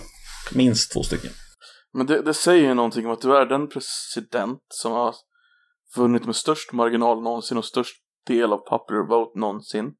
Minst 0.52 0.92
två 0.92 1.02
stycken. 1.02 1.30
Men 1.92 2.06
det, 2.06 2.22
det 2.22 2.34
säger 2.34 2.68
ju 2.68 2.74
någonting 2.74 3.06
om 3.06 3.12
att 3.12 3.20
du 3.20 3.36
är 3.36 3.46
den 3.46 3.68
president 3.68 4.60
som 4.68 4.92
har 4.92 5.14
vunnit 5.96 6.26
med 6.26 6.36
störst 6.36 6.72
marginal 6.72 7.22
någonsin 7.22 7.58
och 7.58 7.64
störst 7.64 7.96
del 8.26 8.52
av 8.52 8.58
popular 8.58 9.06
vote 9.08 9.38
någonsin. 9.38 9.92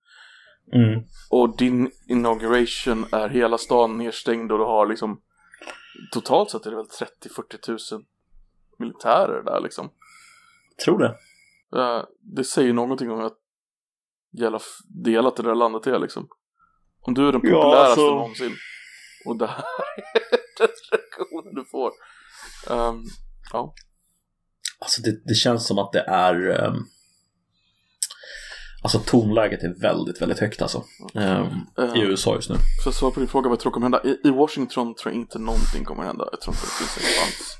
Mm. 0.75 1.03
Och 1.31 1.57
din 1.57 1.91
inauguration 2.09 3.07
är 3.13 3.29
hela 3.29 3.59
stan 3.59 3.99
nedstängd 3.99 4.53
och 4.53 4.59
du 4.59 4.65
har 4.65 4.87
liksom 4.87 5.21
totalt 6.13 6.51
sett 6.51 6.67
är 6.67 6.71
det 6.71 6.77
väl 6.77 6.87
30-40 6.87 7.57
tusen 7.67 8.01
militärer 8.79 9.43
där 9.43 9.61
liksom. 9.61 9.91
Tror 10.85 10.99
det. 10.99 11.17
Eh, 11.77 12.05
det 12.37 12.45
säger 12.45 12.73
någonting 12.73 13.11
om 13.11 13.21
att 13.21 13.39
jävla 14.39 14.61
delat 15.05 15.37
det 15.37 15.43
där 15.43 15.55
landet 15.55 15.87
är 15.87 15.99
liksom. 15.99 16.29
Om 17.01 17.15
du 17.15 17.29
är 17.29 17.33
den 17.33 17.41
Ja, 17.45 17.63
populäraste 17.63 17.91
alltså- 17.91 18.15
någonsin 18.15 18.53
och 19.27 19.39
det 19.39 19.47
här 19.47 19.57
är 20.15 20.39
den 20.59 20.69
reaktionen 20.93 21.55
du 21.55 21.65
får. 21.71 21.91
Ehm, 22.71 23.03
ja. 23.53 23.75
Alltså 24.79 25.03
det, 25.03 25.25
det 25.25 25.35
känns 25.35 25.67
som 25.67 25.79
att 25.79 25.93
det 25.93 26.01
är... 26.01 26.35
ehm, 26.65 26.77
alltså 28.83 28.99
tonläget 28.99 29.63
är 29.63 29.81
väldigt, 29.81 30.23
väldigt 30.23 30.39
högt 30.39 30.63
alltså. 30.63 30.85
ehm, 31.15 31.47
Eh, 31.79 31.97
I 31.97 32.01
USA 32.01 32.35
just 32.35 32.51
nu. 32.51 32.57
För 32.85 32.91
att 32.91 32.97
svara 32.97 33.11
på 33.13 33.21
din 33.21 33.29
fråga 33.29 33.49
vad 33.49 33.57
jag 33.57 33.61
tror 33.61 33.73
kommer 33.73 33.85
hända. 33.85 34.03
I, 34.05 34.21
I 34.25 34.31
Washington 34.31 34.95
tror 34.95 35.13
jag 35.13 35.21
inte 35.21 35.39
någonting 35.39 35.85
kommer 35.85 36.03
hända. 36.03 36.29
Jag 36.33 36.41
tror 36.41 36.55
inte 36.55 36.67
det 36.67 36.71
finns 36.71 36.97
en 36.97 37.03
chans. 37.25 37.57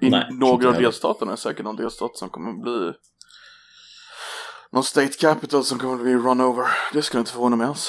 I 0.00 0.10
Nej, 0.10 0.26
några 0.30 0.68
av 0.68 0.74
delstaterna 0.74 1.32
är 1.32 1.36
säkert 1.36 1.64
någon 1.64 1.76
delstat 1.76 2.16
som 2.16 2.28
kommer 2.30 2.52
bli 2.52 2.92
någon 4.72 4.84
state 4.84 5.12
capital 5.20 5.64
som 5.64 5.78
kommer 5.78 5.96
bli 5.96 6.14
run 6.14 6.40
over. 6.40 6.64
Det 6.92 7.02
skulle 7.02 7.18
inte 7.18 7.32
förvåna 7.32 7.56
mig 7.56 7.64
ens. 7.64 7.88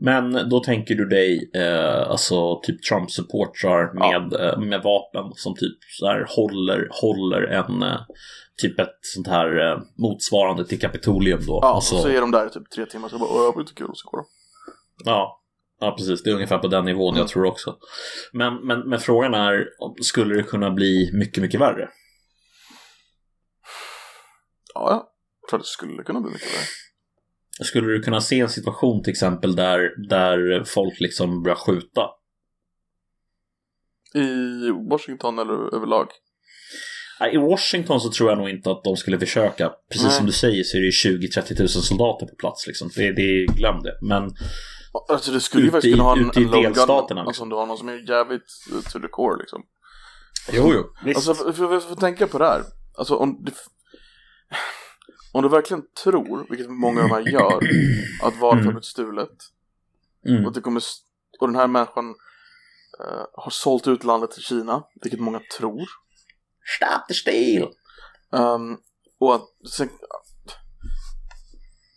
Men 0.00 0.48
då 0.48 0.60
tänker 0.60 0.94
du 0.94 1.04
dig 1.04 1.50
eh, 1.54 2.10
alltså 2.10 2.60
typ 2.62 2.82
Trump-supportrar 2.90 3.94
med, 3.94 4.40
eh, 4.40 4.58
med 4.58 4.82
vapen 4.82 5.32
som 5.34 5.54
typ 5.54 5.78
så 5.98 6.06
här 6.06 6.26
håller, 6.36 6.88
håller 6.90 7.42
en 7.42 7.82
eh, 7.82 8.00
typ 8.62 8.80
ett 8.80 8.98
sånt 9.00 9.26
här 9.26 9.70
eh, 9.70 9.78
motsvarande 9.98 10.64
till 10.64 10.80
Kapitolium 10.80 11.40
då. 11.46 11.58
Ja, 11.62 11.68
alltså, 11.74 11.98
så 11.98 12.08
är 12.08 12.20
de 12.20 12.30
där 12.30 12.46
i 12.46 12.50
typ 12.50 12.70
tre 12.70 12.86
timmar 12.86 13.08
så 13.08 13.18
bara 13.18 13.30
åh, 13.30 13.50
det 13.52 13.56
var 13.56 13.64
kul 13.64 13.86
och 13.90 13.98
så 13.98 14.08
går 14.10 14.18
de. 14.18 14.24
ja, 15.04 15.40
ja, 15.80 15.94
precis. 15.98 16.22
Det 16.22 16.30
är 16.30 16.34
ungefär 16.34 16.58
på 16.58 16.68
den 16.68 16.84
nivån 16.84 17.08
Mm. 17.14 17.18
jag 17.20 17.28
tror 17.28 17.44
också. 17.44 17.76
Men, 18.32 18.54
men, 18.66 18.80
men 18.88 18.98
frågan 18.98 19.34
är, 19.34 19.68
skulle 20.02 20.34
det 20.34 20.42
kunna 20.42 20.70
bli 20.70 21.10
mycket, 21.12 21.42
mycket 21.42 21.60
värre? 21.60 21.88
Ja, 24.78 24.90
ja. 24.90 25.12
Jag 25.40 25.48
tror 25.50 25.58
det 25.58 25.64
skulle 25.64 26.02
kunna 26.02 26.20
bli 26.20 26.32
mycket 26.32 26.48
värre. 26.48 27.64
Skulle 27.64 27.86
du 27.86 28.02
kunna 28.02 28.20
se 28.20 28.40
en 28.40 28.48
situation 28.48 29.02
till 29.02 29.10
exempel 29.10 29.56
där, 29.56 30.08
där 30.08 30.64
folk 30.64 31.00
liksom 31.00 31.42
börjar 31.42 31.56
skjuta? 31.56 32.02
I 34.14 34.70
Washington 34.90 35.38
eller 35.38 35.74
överlag. 35.74 36.08
I 37.32 37.36
Washington 37.36 38.00
så 38.00 38.10
tror 38.10 38.28
jag 38.28 38.38
nog 38.38 38.50
inte 38.50 38.70
att 38.70 38.84
de 38.84 38.96
skulle 38.96 39.18
försöka. 39.18 39.72
Precis 39.90 40.06
Nej. 40.06 40.16
som 40.16 40.26
du 40.26 40.32
säger 40.32 40.64
så 40.64 40.76
är 40.76 40.80
det 40.80 40.86
ju 40.86 41.18
20-30 41.18 41.58
000 41.58 41.68
soldater 41.68 42.26
på 42.26 42.34
plats. 42.36 42.66
Liksom. 42.66 42.90
Det, 42.96 43.12
det, 43.12 43.46
glöm 43.46 43.82
det. 43.82 43.98
Men 44.02 44.30
Alltså 45.08 45.32
det 45.32 45.40
skulle 45.40 45.64
ju 45.64 45.70
faktiskt 45.70 45.94
kunna 45.94 46.04
ha 46.04 46.16
en, 46.16 46.30
en 46.34 46.50
delstaterna, 46.62 47.22
Alltså 47.22 47.42
om 47.42 47.48
du 47.48 47.56
har 47.56 47.66
någon 47.66 47.78
som 47.78 47.88
är 47.88 48.10
jävligt 48.10 48.42
uh, 48.72 48.80
to 48.80 49.00
the 49.00 49.08
core 49.08 49.38
liksom. 49.38 49.62
jo, 50.52 50.72
jo. 50.74 50.84
Visst. 51.04 51.16
Alltså 51.16 51.34
för, 51.34 51.52
för, 51.52 51.68
för, 51.68 51.80
för 51.80 51.94
tänka 51.94 52.26
på 52.26 52.38
det 52.38 52.44
här. 52.44 52.62
Alltså 52.98 53.16
om 53.16 53.44
om 55.32 55.42
du 55.42 55.48
verkligen 55.48 55.82
tror, 56.04 56.46
vilket 56.50 56.70
många 56.70 57.02
av 57.02 57.08
de 57.08 57.14
här 57.14 57.32
gör, 57.32 57.60
att 58.22 58.36
valet 58.36 58.40
har 58.40 58.52
Mm. 58.52 58.64
blivit 58.66 58.84
stulet. 58.84 59.30
mm. 60.28 60.46
Och, 60.46 60.52
det 60.52 60.60
kommer, 60.60 60.82
och 61.40 61.46
den 61.48 61.56
här 61.56 61.66
människan 61.66 62.08
eh, 63.00 63.24
har 63.34 63.50
sålt 63.50 63.86
ut 63.86 64.04
landet 64.04 64.30
till 64.30 64.42
Kina, 64.42 64.82
vilket 65.02 65.20
många 65.20 65.40
tror. 65.58 65.86
The 67.08 67.14
steal! 67.14 67.68
Ehm, 68.32 68.76
och 69.20 69.34
att 69.34 69.42
sen, 69.70 69.88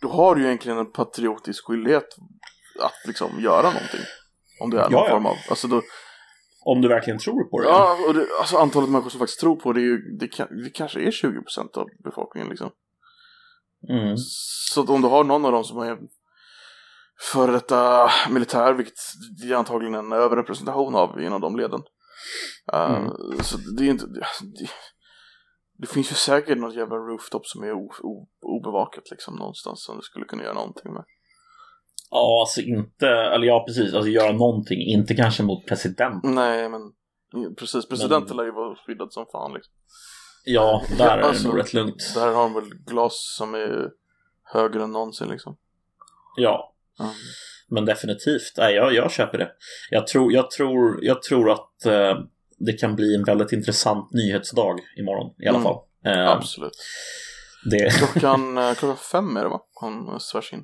då 0.01 0.09
har 0.11 0.35
du 0.35 0.41
ju 0.41 0.47
egentligen 0.47 0.77
en 0.77 0.91
patriotisk 0.91 1.65
skyldighet 1.67 2.07
att 2.79 2.93
liksom 3.07 3.39
göra 3.39 3.61
någonting. 3.71 4.01
Om 4.61 4.69
det 4.69 4.77
är 4.77 4.81
någon 4.83 4.91
Ja, 4.91 5.05
ja. 5.05 5.09
form 5.09 5.25
av, 5.25 5.35
alltså 5.49 5.67
då, 5.67 5.81
Om 6.65 6.81
du 6.81 6.87
verkligen 6.87 7.19
tror 7.19 7.43
på 7.43 7.59
det. 7.59 7.67
ja, 7.67 7.97
och 8.07 8.13
det, 8.13 8.27
alltså 8.39 8.57
antalet 8.57 8.89
människor 8.89 9.09
som 9.09 9.19
faktiskt 9.19 9.39
tror 9.39 9.55
på 9.55 9.73
det, 9.73 9.81
är 9.81 9.83
ju, 9.83 9.97
det, 10.19 10.27
kan, 10.27 10.63
det 10.63 10.69
kanske 10.69 10.99
är 10.99 11.11
20% 11.11 11.77
av 11.77 11.87
befolkningen 12.03 12.49
liksom. 12.49 12.71
Mm. 13.89 14.17
Så 14.71 14.81
att 14.81 14.89
om 14.89 15.01
du 15.01 15.07
har 15.07 15.23
någon 15.23 15.45
av 15.45 15.51
dem 15.51 15.63
som 15.63 15.79
är 15.79 15.97
före 17.33 17.51
detta 17.51 18.09
militär, 18.29 18.73
vilket 18.73 18.95
det 19.41 19.53
är 19.53 19.55
antagligen 19.55 19.95
en 19.95 20.11
överrepresentation 20.11 20.95
av 20.95 21.21
inom 21.21 21.41
de 21.41 21.55
leden. 21.55 21.81
Eh, 22.73 22.95
Mm. 22.95 23.11
Så 23.43 23.57
det 23.77 23.83
är 23.83 23.89
inte... 23.89 24.05
Det, 24.05 24.25
det 25.77 25.87
finns 25.87 26.11
ju 26.11 26.15
säkert 26.15 26.57
något 26.57 26.75
jävla 26.75 26.95
rooftop 26.95 27.45
som 27.45 27.63
är 27.63 27.73
o, 27.73 27.91
o, 28.01 28.27
obevakat 28.41 29.11
liksom 29.11 29.35
någonstans 29.35 29.83
som 29.83 29.95
du 29.95 30.01
skulle 30.01 30.25
kunna 30.25 30.43
göra 30.43 30.53
någonting 30.53 30.93
med. 30.93 31.03
Ja, 32.11 32.41
alltså 32.41 32.61
inte, 32.61 33.07
eller 33.07 33.47
ja 33.47 33.63
precis, 33.67 33.93
alltså 33.93 34.09
göra 34.09 34.31
någonting. 34.31 34.81
Inte 34.81 35.15
kanske 35.15 35.43
mot 35.43 35.65
president. 35.67 36.23
Nej, 36.23 36.69
men 36.69 36.81
precis. 37.59 37.89
Presidenten 37.89 38.37
lär 38.37 38.43
ju 38.43 38.51
vara 38.51 38.75
skyddad 38.75 39.13
som 39.13 39.25
fan 39.31 39.53
liksom. 39.53 39.73
Ja, 40.45 40.81
där 40.97 41.17
är 41.17 41.21
Alltså, 41.21 41.43
det 41.43 41.49
nog 41.49 41.59
rätt 41.59 41.73
lugnt. 41.73 42.11
Där 42.15 42.33
har 42.33 42.43
de 42.43 42.53
väl 42.53 42.69
glas 42.87 43.35
som 43.37 43.53
är 43.55 43.89
högre 44.53 44.83
än 44.83 44.91
någonsin 44.91 45.27
liksom. 45.29 45.57
Ja, 46.37 46.67
Mm. 46.99 47.11
men 47.69 47.85
definitivt. 47.85 48.53
Nej, 48.57 48.75
jag, 48.75 48.93
jag 48.93 49.11
köper 49.11 49.37
det. 49.37 49.51
Jag 49.89 50.07
tror, 50.07 50.33
jag 50.33 50.51
tror, 50.51 50.99
jag 51.05 51.21
tror 51.21 51.51
att 51.51 51.85
eh, 51.85 52.17
det 52.57 52.73
kan 52.73 52.95
bli 52.95 53.15
en 53.15 53.23
väldigt 53.23 53.51
intressant 53.51 54.11
nyhetsdag 54.13 54.79
imorgon 54.97 55.33
i 55.43 55.47
alla 55.47 55.57
Mm. 55.59 55.63
fall. 55.63 55.77
Eh, 56.05 56.29
Absolut. 56.29 56.71
det, 57.71 57.89
Klockan, 57.93 58.57
eh, 58.57 58.73
klockan 58.73 58.97
fem 58.97 59.37
är 59.37 59.43
det 59.43 59.49
va? 59.49 59.61
Han 59.81 60.19
svärs 60.19 60.53
in. 60.53 60.63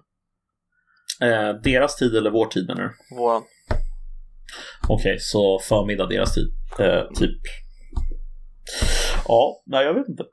Eh, 1.22 1.62
deras 1.64 1.96
tid 1.96 2.16
eller 2.16 2.32
vår 2.32 2.46
tid 2.46 2.68
menar 2.68 2.82
du? 2.82 3.16
Våran. 3.16 3.44
Okej, 4.88 5.18
så 5.20 5.60
förmiddag 5.60 6.06
deras 6.06 6.34
tid. 6.34 6.48
Eh, 6.80 7.04
typ. 7.16 7.42
Ja, 9.28 9.64
nej 9.66 9.86
jag 9.86 9.94
vet 9.94 10.10
inte. 10.10 10.24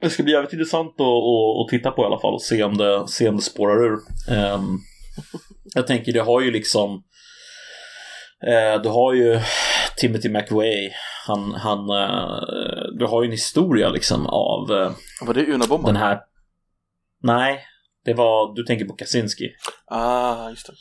Det 0.00 0.10
ska 0.10 0.22
bli 0.22 0.32
jävligt 0.32 0.52
intressant 0.52 0.94
att, 1.00 1.68
titta 1.68 1.90
på 1.90 2.02
i 2.02 2.04
alla 2.04 2.20
fall 2.20 2.34
och 2.34 2.42
se 2.42 2.62
om 2.62 2.76
det, 2.76 3.08
se 3.08 3.28
om 3.28 3.36
det 3.36 3.42
spårar 3.42 3.84
ur. 3.84 3.98
Ehm, 4.30 4.78
jag 5.74 5.86
tänker, 5.86 6.12
det 6.12 6.20
har 6.20 6.40
ju 6.40 6.50
liksom 6.50 7.02
eh, 8.46 8.82
Du 8.82 8.88
har 8.88 9.14
ju 9.14 9.40
Timothy 9.96 10.28
McVeigh 10.28 10.94
Han, 11.26 11.54
han 11.54 11.78
eh, 11.78 12.42
Du 12.98 13.06
har 13.06 13.22
ju 13.22 13.26
en 13.26 13.32
historia 13.32 13.88
liksom 13.88 14.26
av 14.26 14.72
eh, 14.72 14.92
Var 15.26 15.34
det 15.34 15.46
Unabomber? 15.46 15.86
den 15.86 15.96
här 15.96 16.20
Nej, 17.22 17.64
det 18.04 18.14
var, 18.14 18.54
du 18.54 18.62
tänker 18.62 18.84
på 18.84 18.94
Kaczynski. 18.94 19.50
Ah, 19.86 20.50
just 20.50 20.66
det. 20.66 20.74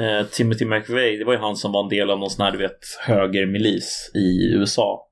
Eh, 0.00 0.26
Timothy 0.26 0.64
McVeigh, 0.64 1.18
det 1.18 1.24
var 1.24 1.32
ju 1.32 1.38
han 1.38 1.56
som 1.56 1.72
var 1.72 1.82
en 1.82 1.88
del 1.88 2.10
av 2.10 2.18
någon 2.18 2.30
sån 2.30 2.44
här, 2.44 2.52
du 2.52 2.58
vet, 2.58 2.78
högermilis 3.00 4.10
i 4.14 4.54
USA. 4.54 5.08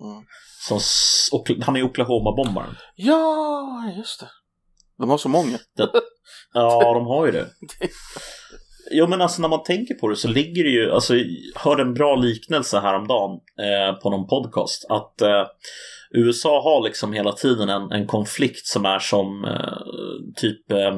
Mm. 0.00 0.24
Som, 0.68 0.80
han 1.62 1.76
är 1.76 1.82
Oklahoma-bombaren. 1.82 2.76
Ja, 2.94 3.92
just 3.96 4.20
det. 4.20 4.28
De 4.98 5.10
har 5.10 5.18
så 5.18 5.28
många. 5.28 5.58
Ja, 6.54 6.94
de 6.94 7.06
har 7.06 7.26
ju 7.26 7.32
det. 7.32 7.46
Jo, 8.90 9.06
men 9.06 9.20
alltså 9.20 9.42
när 9.42 9.48
man 9.48 9.62
tänker 9.62 9.94
på 9.94 10.08
det 10.08 10.16
så 10.16 10.28
ligger 10.28 10.64
det 10.64 10.70
ju, 10.70 10.92
alltså, 10.92 11.16
jag 11.16 11.24
hörde 11.60 11.82
en 11.82 11.94
bra 11.94 12.16
liknelse 12.16 12.80
häromdagen 12.80 13.30
eh, 13.60 14.00
på 14.00 14.10
någon 14.10 14.26
podcast. 14.26 14.86
Att 14.88 15.20
eh, 15.20 15.46
USA 16.10 16.62
har 16.62 16.84
liksom 16.84 17.12
hela 17.12 17.32
tiden 17.32 17.68
en, 17.68 17.92
en 17.92 18.06
konflikt 18.06 18.66
som 18.66 18.84
är 18.84 18.98
som 18.98 19.44
eh, 19.44 19.78
typ 20.36 20.72
eh, 20.72 20.96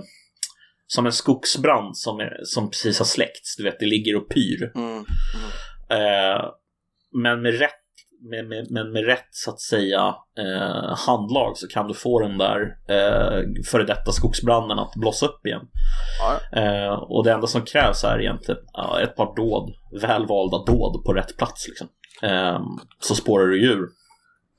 som 0.87 1.07
en 1.07 1.13
skogsbrand 1.13 1.97
som, 1.97 2.21
är, 2.21 2.41
som 2.45 2.71
precis 2.71 2.99
har 2.99 3.07
släckts. 3.07 3.57
Du 3.57 3.65
vet, 3.65 3.81
det 3.81 3.87
ligger 3.87 4.17
och 4.17 4.29
pyr. 4.29 4.73
Mm. 4.75 5.05
Eh, 5.91 6.45
men 7.23 7.43
med 7.43 7.59
rätt 7.59 7.77
med, 8.31 8.49
med, 8.49 8.67
men 8.71 8.93
med 8.93 9.05
rätt 9.05 9.29
så 9.31 9.51
att 9.51 9.61
säga 9.61 10.15
eh, 10.39 10.97
handlag 11.07 11.57
så 11.57 11.69
kan 11.69 11.89
du 11.89 11.95
få 11.95 12.21
den 12.21 12.39
där 12.39 12.61
eh, 12.89 13.45
före 13.71 13.85
detta 13.85 14.13
skogsbranden 14.13 14.79
att 14.79 14.93
blossa 14.95 15.27
upp 15.27 15.47
igen. 15.47 15.63
Ja, 16.21 16.61
Eh, 16.61 16.93
och 16.93 17.25
det 17.25 17.33
enda 17.33 17.47
som 17.47 17.63
krävs 17.63 18.05
är 18.05 18.21
egentligen 18.21 18.61
ett 19.03 19.17
par 19.17 19.37
dåd, 19.37 19.75
välvalda 20.03 20.59
dåd 20.59 21.05
på 21.05 21.13
rätt 21.13 21.37
plats. 21.37 21.69
Liksom. 21.69 21.89
Eh, 22.23 22.61
så 23.01 23.15
spårar 23.15 23.47
du 23.47 23.63
djur. 23.63 23.89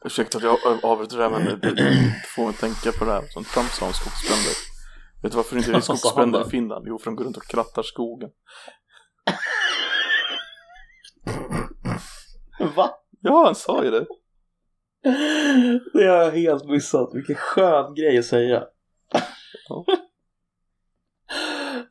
Ursäkta 0.05 0.37
att 0.37 0.43
jag 0.43 0.57
av- 0.67 0.79
avbryter 0.83 1.17
det 1.17 1.23
här 1.23 1.29
men 1.29 1.45
det, 1.59 1.71
det 1.75 2.15
får 2.35 2.45
mig 2.45 2.53
tänka 2.53 2.91
på 2.99 3.05
det 3.05 3.11
här 3.11 3.23
som 3.29 3.43
Trump 3.43 3.67
sa 3.69 3.85
om 3.85 3.93
skogsbränder. 3.93 4.53
Vet 5.23 5.31
du 5.31 5.35
varför 5.35 5.55
det 5.55 5.59
inte 5.59 5.71
är 5.71 5.79
sa 5.79 5.93
han 5.93 5.97
skogsbränder 5.97 6.47
i 6.47 6.49
Finland? 6.49 6.85
Jo, 6.87 6.99
för 6.99 7.05
de 7.05 7.15
går 7.15 7.25
runt 7.25 7.37
och 7.37 7.43
krattar 7.43 7.83
skogen. 7.83 8.29
Va? 12.75 12.89
Ja, 13.21 13.45
han 13.45 13.55
sa 13.55 13.83
ju 13.83 13.91
det. 13.91 14.05
Det 15.93 16.07
har 16.07 16.15
jag 16.17 16.31
helt 16.31 16.65
missat. 16.65 17.09
Vilken 17.13 17.35
skön 17.35 17.95
grej 17.95 18.17
att 18.17 18.25
säga. 18.25 18.63
Ja. 19.69 19.85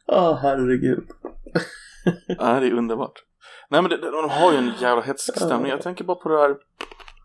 Åh, 0.07 0.39
herregud. 0.43 1.09
Nej, 2.39 2.61
det 2.61 2.67
är 2.67 2.73
underbart. 2.73 3.25
Nej, 3.71 3.83
men 3.83 3.91
det, 3.91 3.97
de 3.97 4.31
har 4.31 4.53
ju 4.53 4.59
en 4.59 4.73
jävla 4.81 5.03
hetsk 5.03 5.37
stämning. 5.37 5.71
Jag 5.71 5.83
tänker 5.83 6.05
bara 6.05 6.17
på 6.17 6.29
det 6.29 6.39
här. 6.41 6.57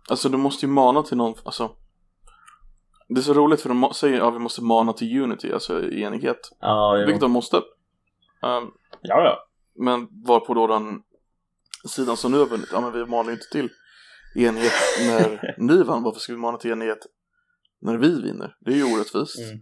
Alltså, 0.09 0.29
du 0.29 0.37
måste 0.37 0.65
ju 0.65 0.71
mana 0.71 1.03
till 1.03 1.17
någon, 1.17 1.35
alltså. 1.45 1.71
Det 3.07 3.19
är 3.19 3.23
så 3.23 3.33
roligt 3.33 3.61
för 3.61 3.69
de 3.69 3.93
säger 3.93 4.17
ja, 4.17 4.29
vi 4.29 4.39
måste 4.39 4.61
mana 4.63 4.93
till 4.93 5.21
unity, 5.21 5.53
alltså 5.53 5.83
enighet. 5.91 6.39
Ja, 6.59 6.97
jo. 6.97 7.05
Vilket 7.05 7.21
de 7.21 7.31
måste. 7.31 7.57
Um, 7.57 8.71
ja, 9.01 9.23
ja. 9.23 9.47
Men 9.75 10.07
varpå 10.27 10.53
då 10.53 10.67
den 10.67 11.01
sidan 11.89 12.17
som 12.17 12.31
nu 12.31 12.39
har 12.39 12.45
vunnit, 12.45 12.69
ja 12.71 12.81
men 12.81 12.91
vi 12.91 13.05
manar 13.05 13.29
ju 13.29 13.31
inte 13.31 13.49
till 13.51 13.69
enighet 14.35 14.73
när 14.99 15.55
ni 15.57 15.83
vann, 15.83 16.03
varför 16.03 16.19
ska 16.19 16.33
vi 16.33 16.39
mana 16.39 16.57
till 16.57 16.71
enighet 16.71 16.99
när 17.81 17.97
vi 17.97 18.21
vinner? 18.21 18.55
Det 18.59 18.71
är 18.71 18.75
ju 18.75 18.95
orättvist. 18.95 19.39
Mm. 19.39 19.59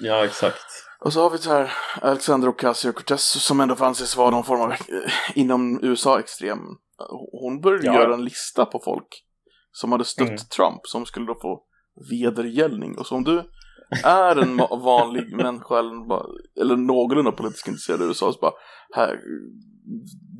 Ja, 0.00 0.24
exakt. 0.24 0.64
Och 1.00 1.12
så 1.12 1.22
har 1.22 1.30
vi 1.30 1.38
så 1.38 1.50
här 1.50 1.72
Alexander 2.02 2.48
Ocasio-Cortez 2.48 3.38
som 3.38 3.60
ändå 3.60 3.76
får 3.76 3.84
anses 3.84 4.16
vara 4.16 4.30
någon 4.30 4.44
form 4.44 4.60
av 4.60 4.72
eh, 4.72 4.78
inom 5.34 5.80
USA 5.82 6.18
extrem. 6.20 6.58
Hon 7.32 7.60
började 7.60 7.86
Ja. 7.86 7.94
göra 7.94 8.14
en 8.14 8.24
lista 8.24 8.66
på 8.66 8.80
folk 8.84 9.22
som 9.80 9.92
hade 9.92 10.04
stött 10.04 10.28
Mm. 10.28 10.38
Trump 10.56 10.80
som 10.86 11.06
skulle 11.06 11.26
då 11.26 11.34
få 11.42 11.62
vedergällning. 12.10 12.98
Och 12.98 13.06
så 13.06 13.14
om 13.16 13.24
du 13.24 13.42
är 14.04 14.36
en 14.36 14.56
vanlig 14.56 15.36
människa 15.36 15.78
eller, 15.78 16.76
någorlunda 16.76 17.32
politiskt 17.32 17.68
intresserad 17.68 18.00
i 18.00 18.04
USA 18.04 18.32
så 18.32 18.38
bara 18.40 18.52
här, 18.94 19.20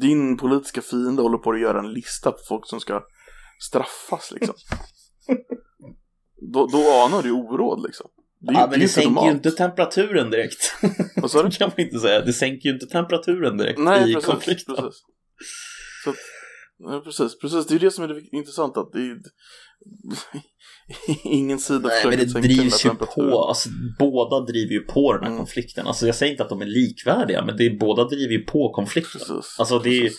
din 0.00 0.36
politiska 0.36 0.82
fiende 0.82 1.22
håller 1.22 1.38
på 1.38 1.50
att 1.52 1.60
göra 1.60 1.78
en 1.78 1.92
lista 1.92 2.32
på 2.32 2.38
folk 2.48 2.66
som 2.68 2.80
ska 2.80 3.02
straffas 3.68 4.32
liksom. 4.32 4.54
då, 6.52 6.66
då 6.66 6.78
anar 6.78 7.22
du 7.22 7.30
oråd 7.32 7.82
liksom. 7.86 8.06
Det, 8.40 8.52
ju- 8.52 8.58
Ja, 8.58 8.66
men 8.70 8.80
ju 8.80 8.86
det 8.86 8.92
sänker 8.92 9.08
ju 9.10 9.14
normalt. 9.14 9.34
inte 9.34 9.50
temperaturen 9.50 10.30
direkt. 10.30 10.74
Vad 11.16 11.30
sa 11.30 11.42
du? 11.42 11.48
Det 11.48 11.56
kan 11.58 11.70
man 11.76 11.86
inte 11.86 11.98
säga. 11.98 12.20
Det 12.20 12.32
sänker 12.32 12.68
ju 12.68 12.74
inte 12.74 12.86
temperaturen 12.86 13.56
direkt 13.56 13.78
Nej, 13.78 14.10
i 14.10 14.14
precis. 14.14 14.30
konflikten. 14.30 14.74
precis. 14.76 15.02
Så, 16.04 16.14
nej, 16.78 17.00
precis, 17.00 17.38
precis. 17.38 17.66
Det 17.66 17.74
är 17.74 17.78
det 17.78 17.90
som 17.90 18.04
är 18.04 18.08
det 18.08 18.20
intressanta. 18.32 18.80
Att 18.80 18.92
det 18.92 18.98
är, 18.98 19.16
ingen 21.24 21.58
sida 21.58 21.88
Nej, 21.88 22.06
men 22.06 22.18
det 22.18 22.40
drivs 22.40 22.84
ju 22.84 22.90
på, 22.90 23.44
alltså, 23.48 23.68
båda 23.98 24.40
driver 24.40 24.72
ju 24.72 24.80
på 24.80 25.12
den 25.12 25.22
här 25.22 25.28
Mm. 25.30 25.38
konflikten. 25.38 25.86
Alltså 25.86 26.06
jag 26.06 26.14
säger 26.14 26.32
inte 26.32 26.42
att 26.42 26.48
de 26.48 26.62
är 26.62 26.66
likvärdiga, 26.66 27.44
men 27.44 27.56
det 27.56 27.66
är, 27.66 27.78
båda 27.78 28.04
driver 28.04 28.32
ju 28.32 28.44
på 28.44 28.70
konflikten. 28.72 29.18
Precis. 29.18 29.56
Alltså, 29.58 29.78
det 29.78 30.06
är. 30.06 30.10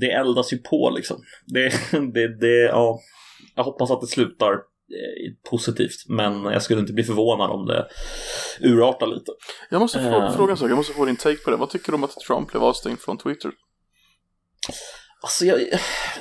Det 0.00 0.10
eldas 0.10 0.52
ju 0.52 0.58
på 0.58 0.90
liksom. 0.96 1.20
Det, 1.46 1.68
det, 2.14 2.40
det, 2.40 2.62
ja. 2.62 2.98
Jag 3.54 3.64
hoppas 3.64 3.90
att 3.90 4.00
det 4.00 4.06
slutar 4.06 4.52
eh, 4.52 5.50
positivt, 5.50 6.08
men 6.08 6.42
jag 6.44 6.62
skulle 6.62 6.80
inte 6.80 6.92
bli 6.92 7.04
förvånad 7.04 7.50
om 7.50 7.66
det 7.66 7.86
urartar 8.60 9.06
lite. 9.06 9.32
Jag 9.70 9.80
måste 9.80 9.98
fråga, 10.02 10.26
Eh. 10.26 10.36
fråga 10.36 10.50
en 10.52 10.56
sak, 10.56 10.70
jag 10.70 10.76
måste 10.76 10.92
få 10.92 11.04
din 11.04 11.16
take 11.16 11.36
på 11.44 11.50
det. 11.50 11.56
Vad 11.56 11.70
tycker 11.70 11.92
du 11.92 11.96
om 11.96 12.04
att 12.04 12.16
Trump 12.26 12.50
blev 12.50 12.62
avstängd 12.64 12.98
från 13.00 13.18
Twitter? 13.18 13.50
Alltså, 15.22 15.44
jag, 15.44 15.58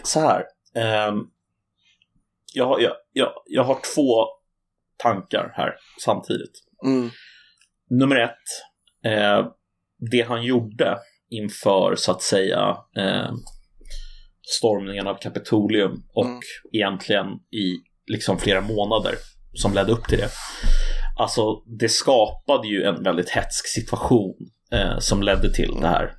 så 0.03 0.19
här. 0.19 0.43
ehm, 0.75 1.19
jag, 2.53 2.65
har- 2.67 2.79
jag, 2.79 2.93
jag, 3.13 3.29
jag 3.45 3.63
har 3.63 3.77
två 3.95 4.25
tankar 4.97 5.53
här 5.55 5.75
samtidigt. 6.05 6.51
Mm. 6.85 7.09
Nummer 7.89 8.15
ett. 8.15 8.31
Eh, 9.05 9.47
det 10.11 10.21
han 10.21 10.43
gjorde 10.43 10.97
inför, 11.29 11.95
så 11.95 12.11
att 12.11 12.21
säga, 12.21 12.77
eh, 12.97 13.31
stormningen 14.59 15.07
av 15.07 15.15
Kapitolium 15.15 16.03
och 16.13 16.25
Mm. 16.25 16.39
egentligen 16.73 17.27
i 17.51 17.75
liksom 18.05 18.37
flera 18.37 18.61
månader 18.61 19.15
som 19.53 19.73
ledde 19.73 19.91
upp 19.91 20.07
till 20.07 20.17
det. 20.17 20.29
Alltså, 21.19 21.55
det 21.79 21.89
skapade 21.89 22.67
ju 22.67 22.83
en 22.83 23.03
väldigt 23.03 23.29
hetsk 23.29 23.67
situation 23.67 24.35
eh, 24.71 24.99
som 24.99 25.23
ledde 25.23 25.53
till 25.53 25.71
det 25.81 25.87
här. 25.87 26.13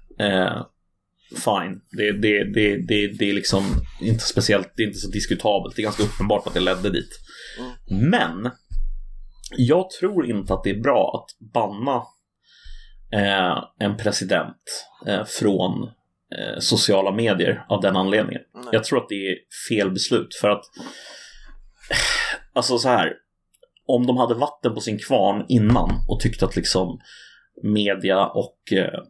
Eh, 1.32 1.38
fine, 1.38 1.80
det, 1.90 2.12
det, 2.12 2.44
det, 2.44 2.76
det, 2.76 3.06
det 3.18 3.30
är 3.30 3.34
liksom 3.34 3.64
inte 4.00 4.24
speciellt, 4.24 4.72
det 4.76 4.82
är 4.82 4.86
inte 4.86 4.98
så 4.98 5.10
diskutabelt. 5.10 5.76
Det 5.76 5.82
är 5.82 5.84
ganska 5.84 6.02
uppenbart 6.02 6.46
att 6.46 6.54
det 6.54 6.60
ledde 6.60 6.90
dit. 6.90 7.20
Men 7.90 8.50
jag 9.56 9.90
tror 9.90 10.30
inte 10.30 10.54
att 10.54 10.64
det 10.64 10.70
är 10.70 10.80
bra 10.80 11.24
att 11.24 11.52
banna 11.52 12.02
eh, 13.12 13.64
en 13.78 13.96
president 13.96 14.86
eh, 15.06 15.24
från 15.24 15.82
eh, 16.38 16.58
sociala 16.58 17.12
medier 17.12 17.66
av 17.68 17.80
den 17.80 17.96
anledningen. 17.96 18.42
Nej. 18.54 18.64
Jag 18.72 18.84
tror 18.84 18.98
att 18.98 19.08
det 19.08 19.28
är 19.28 19.36
fel 19.68 19.90
beslut 19.90 20.34
för 20.40 20.48
att 20.48 20.64
alltså 22.52 22.78
så 22.78 22.88
här 22.88 23.12
om 23.86 24.06
de 24.06 24.16
hade 24.16 24.34
vatten 24.34 24.74
på 24.74 24.80
sin 24.80 24.98
kvarn 24.98 25.44
innan 25.48 25.90
och 26.08 26.20
tyckte 26.20 26.44
att 26.44 26.56
liksom 26.56 27.00
media 27.62 28.26
och 28.26 28.72
eh, 28.72 29.00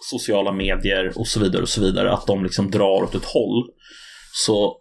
sociala 0.00 0.52
medier 0.52 1.12
och 1.18 1.26
så 1.26 1.40
vidare 1.40 1.62
och 1.62 1.68
så 1.68 1.80
vidare 1.80 2.12
att 2.12 2.26
de 2.26 2.42
liksom 2.42 2.70
drar 2.70 3.02
åt 3.02 3.14
ett 3.14 3.24
håll 3.24 3.68
så 4.32 4.76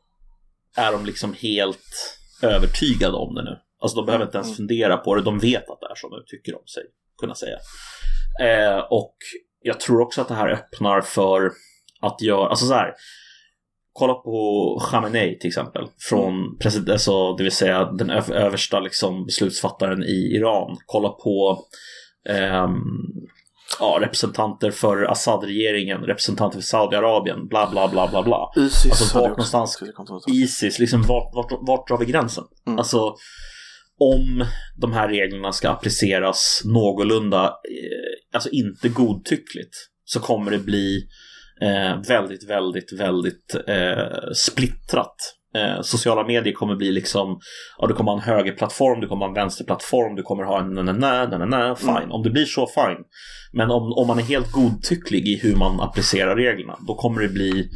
är 0.77 0.91
de 0.91 1.05
liksom 1.05 1.33
helt 1.33 2.17
övertygade 2.43 3.17
om 3.17 3.35
det 3.35 3.43
nu. 3.43 3.57
Alltså 3.81 3.97
de 3.97 4.05
behöver 4.05 4.25
inte 4.25 4.37
ens 4.37 4.47
Mm. 4.47 4.55
fundera 4.57 4.97
på 4.97 5.15
det, 5.15 5.21
de 5.21 5.39
vet 5.39 5.69
att 5.69 5.79
det 5.79 5.87
är 5.91 5.95
så 5.95 6.09
nu, 6.09 6.23
tycker 6.27 6.51
de 6.51 6.67
sig 6.67 6.83
kunna 7.21 7.35
säga. 7.35 7.57
Eh, 8.41 8.79
och 8.79 9.15
jag 9.61 9.79
tror 9.79 10.01
också 10.01 10.21
att 10.21 10.27
det 10.27 10.33
här 10.33 10.49
öppnar 10.49 11.01
för 11.01 11.51
att 12.01 12.21
göra, 12.21 12.49
alltså 12.49 12.65
så 12.65 12.73
här, 12.73 12.93
kolla 13.93 14.13
på 14.13 14.79
Khamenei 14.91 15.39
till 15.39 15.47
exempel, 15.47 15.87
från 16.09 16.57
president, 16.57 16.89
alltså, 16.89 17.33
det 17.35 17.43
vill 17.43 17.51
säga 17.51 17.85
den 17.85 18.09
översta 18.09 18.79
liksom, 18.79 19.25
beslutsfattaren 19.25 20.03
i 20.03 20.35
Iran. 20.35 20.77
Kolla 20.85 21.09
på 21.09 21.63
ehm, 22.29 22.79
ja, 23.79 23.97
representanter 24.01 24.71
för 24.71 25.03
Assad-regeringen, 25.03 26.01
representanter 26.01 26.57
för 26.57 26.63
Saudiarabien, 26.63 27.47
bla 27.47 27.69
bla 27.71 27.87
bla 27.87 28.07
bla 28.07 28.23
bla. 28.23 28.51
Isis 28.55 28.85
Alltså, 28.85 29.19
vart 29.19 29.29
någonstans-. 29.29 29.77
Isis, 30.27 30.79
liksom 30.79 31.01
vart, 31.01 31.35
vart, 31.35 31.59
vart 31.67 31.87
drar 31.87 31.97
vi 31.97 32.05
gränsen? 32.05 32.43
Mm. 32.67 32.79
Alltså 32.79 33.15
om 33.99 34.45
de 34.75 34.93
här 34.93 35.09
reglerna 35.09 35.51
ska 35.51 35.69
appliceras 35.69 36.61
någorlunda, 36.65 37.45
eh, 37.45 38.35
alltså 38.35 38.49
inte 38.49 38.89
godtyckligt, 38.89 39.75
så 40.05 40.19
kommer 40.19 40.51
det 40.51 40.59
bli 40.59 41.07
eh, 41.61 42.01
väldigt, 42.07 42.49
väldigt, 42.49 42.93
väldigt 42.93 43.55
eh, 43.67 44.31
splittrat. 44.35 45.15
Eh, 45.55 45.81
sociala 45.81 46.23
medier 46.23 46.53
kommer 46.53 46.75
bli 46.75 46.91
liksom, 46.91 47.39
ja 47.77 47.87
du 47.87 47.93
kommer 47.93 48.11
ha 48.11 48.17
en 48.17 48.23
högerplattform, 48.23 49.01
du 49.01 49.07
kommer 49.07 49.25
ha 49.25 49.29
en 49.29 49.35
vänsterplattform, 49.35 50.15
du 50.15 50.23
kommer 50.23 50.43
ha 50.43 50.59
en 50.59 50.73
na 50.73 50.81
na 50.83 50.93
na 50.93 51.37
na 51.37 51.45
na 51.45 51.75
fine. 51.75 51.97
Mm. 51.97 52.11
Om 52.11 52.23
det 52.23 52.29
blir 52.29 52.45
så, 52.45 52.67
fine. 52.67 53.03
Men 53.53 53.71
om, 53.71 53.93
om 53.93 54.07
man 54.07 54.19
är 54.19 54.23
helt 54.23 54.51
godtycklig 54.51 55.27
i 55.27 55.39
hur 55.43 55.55
man 55.55 55.79
applicerar 55.81 56.35
reglerna, 56.35 56.77
då 56.87 56.95
kommer 56.95 57.21
det 57.21 57.29
bli 57.29 57.69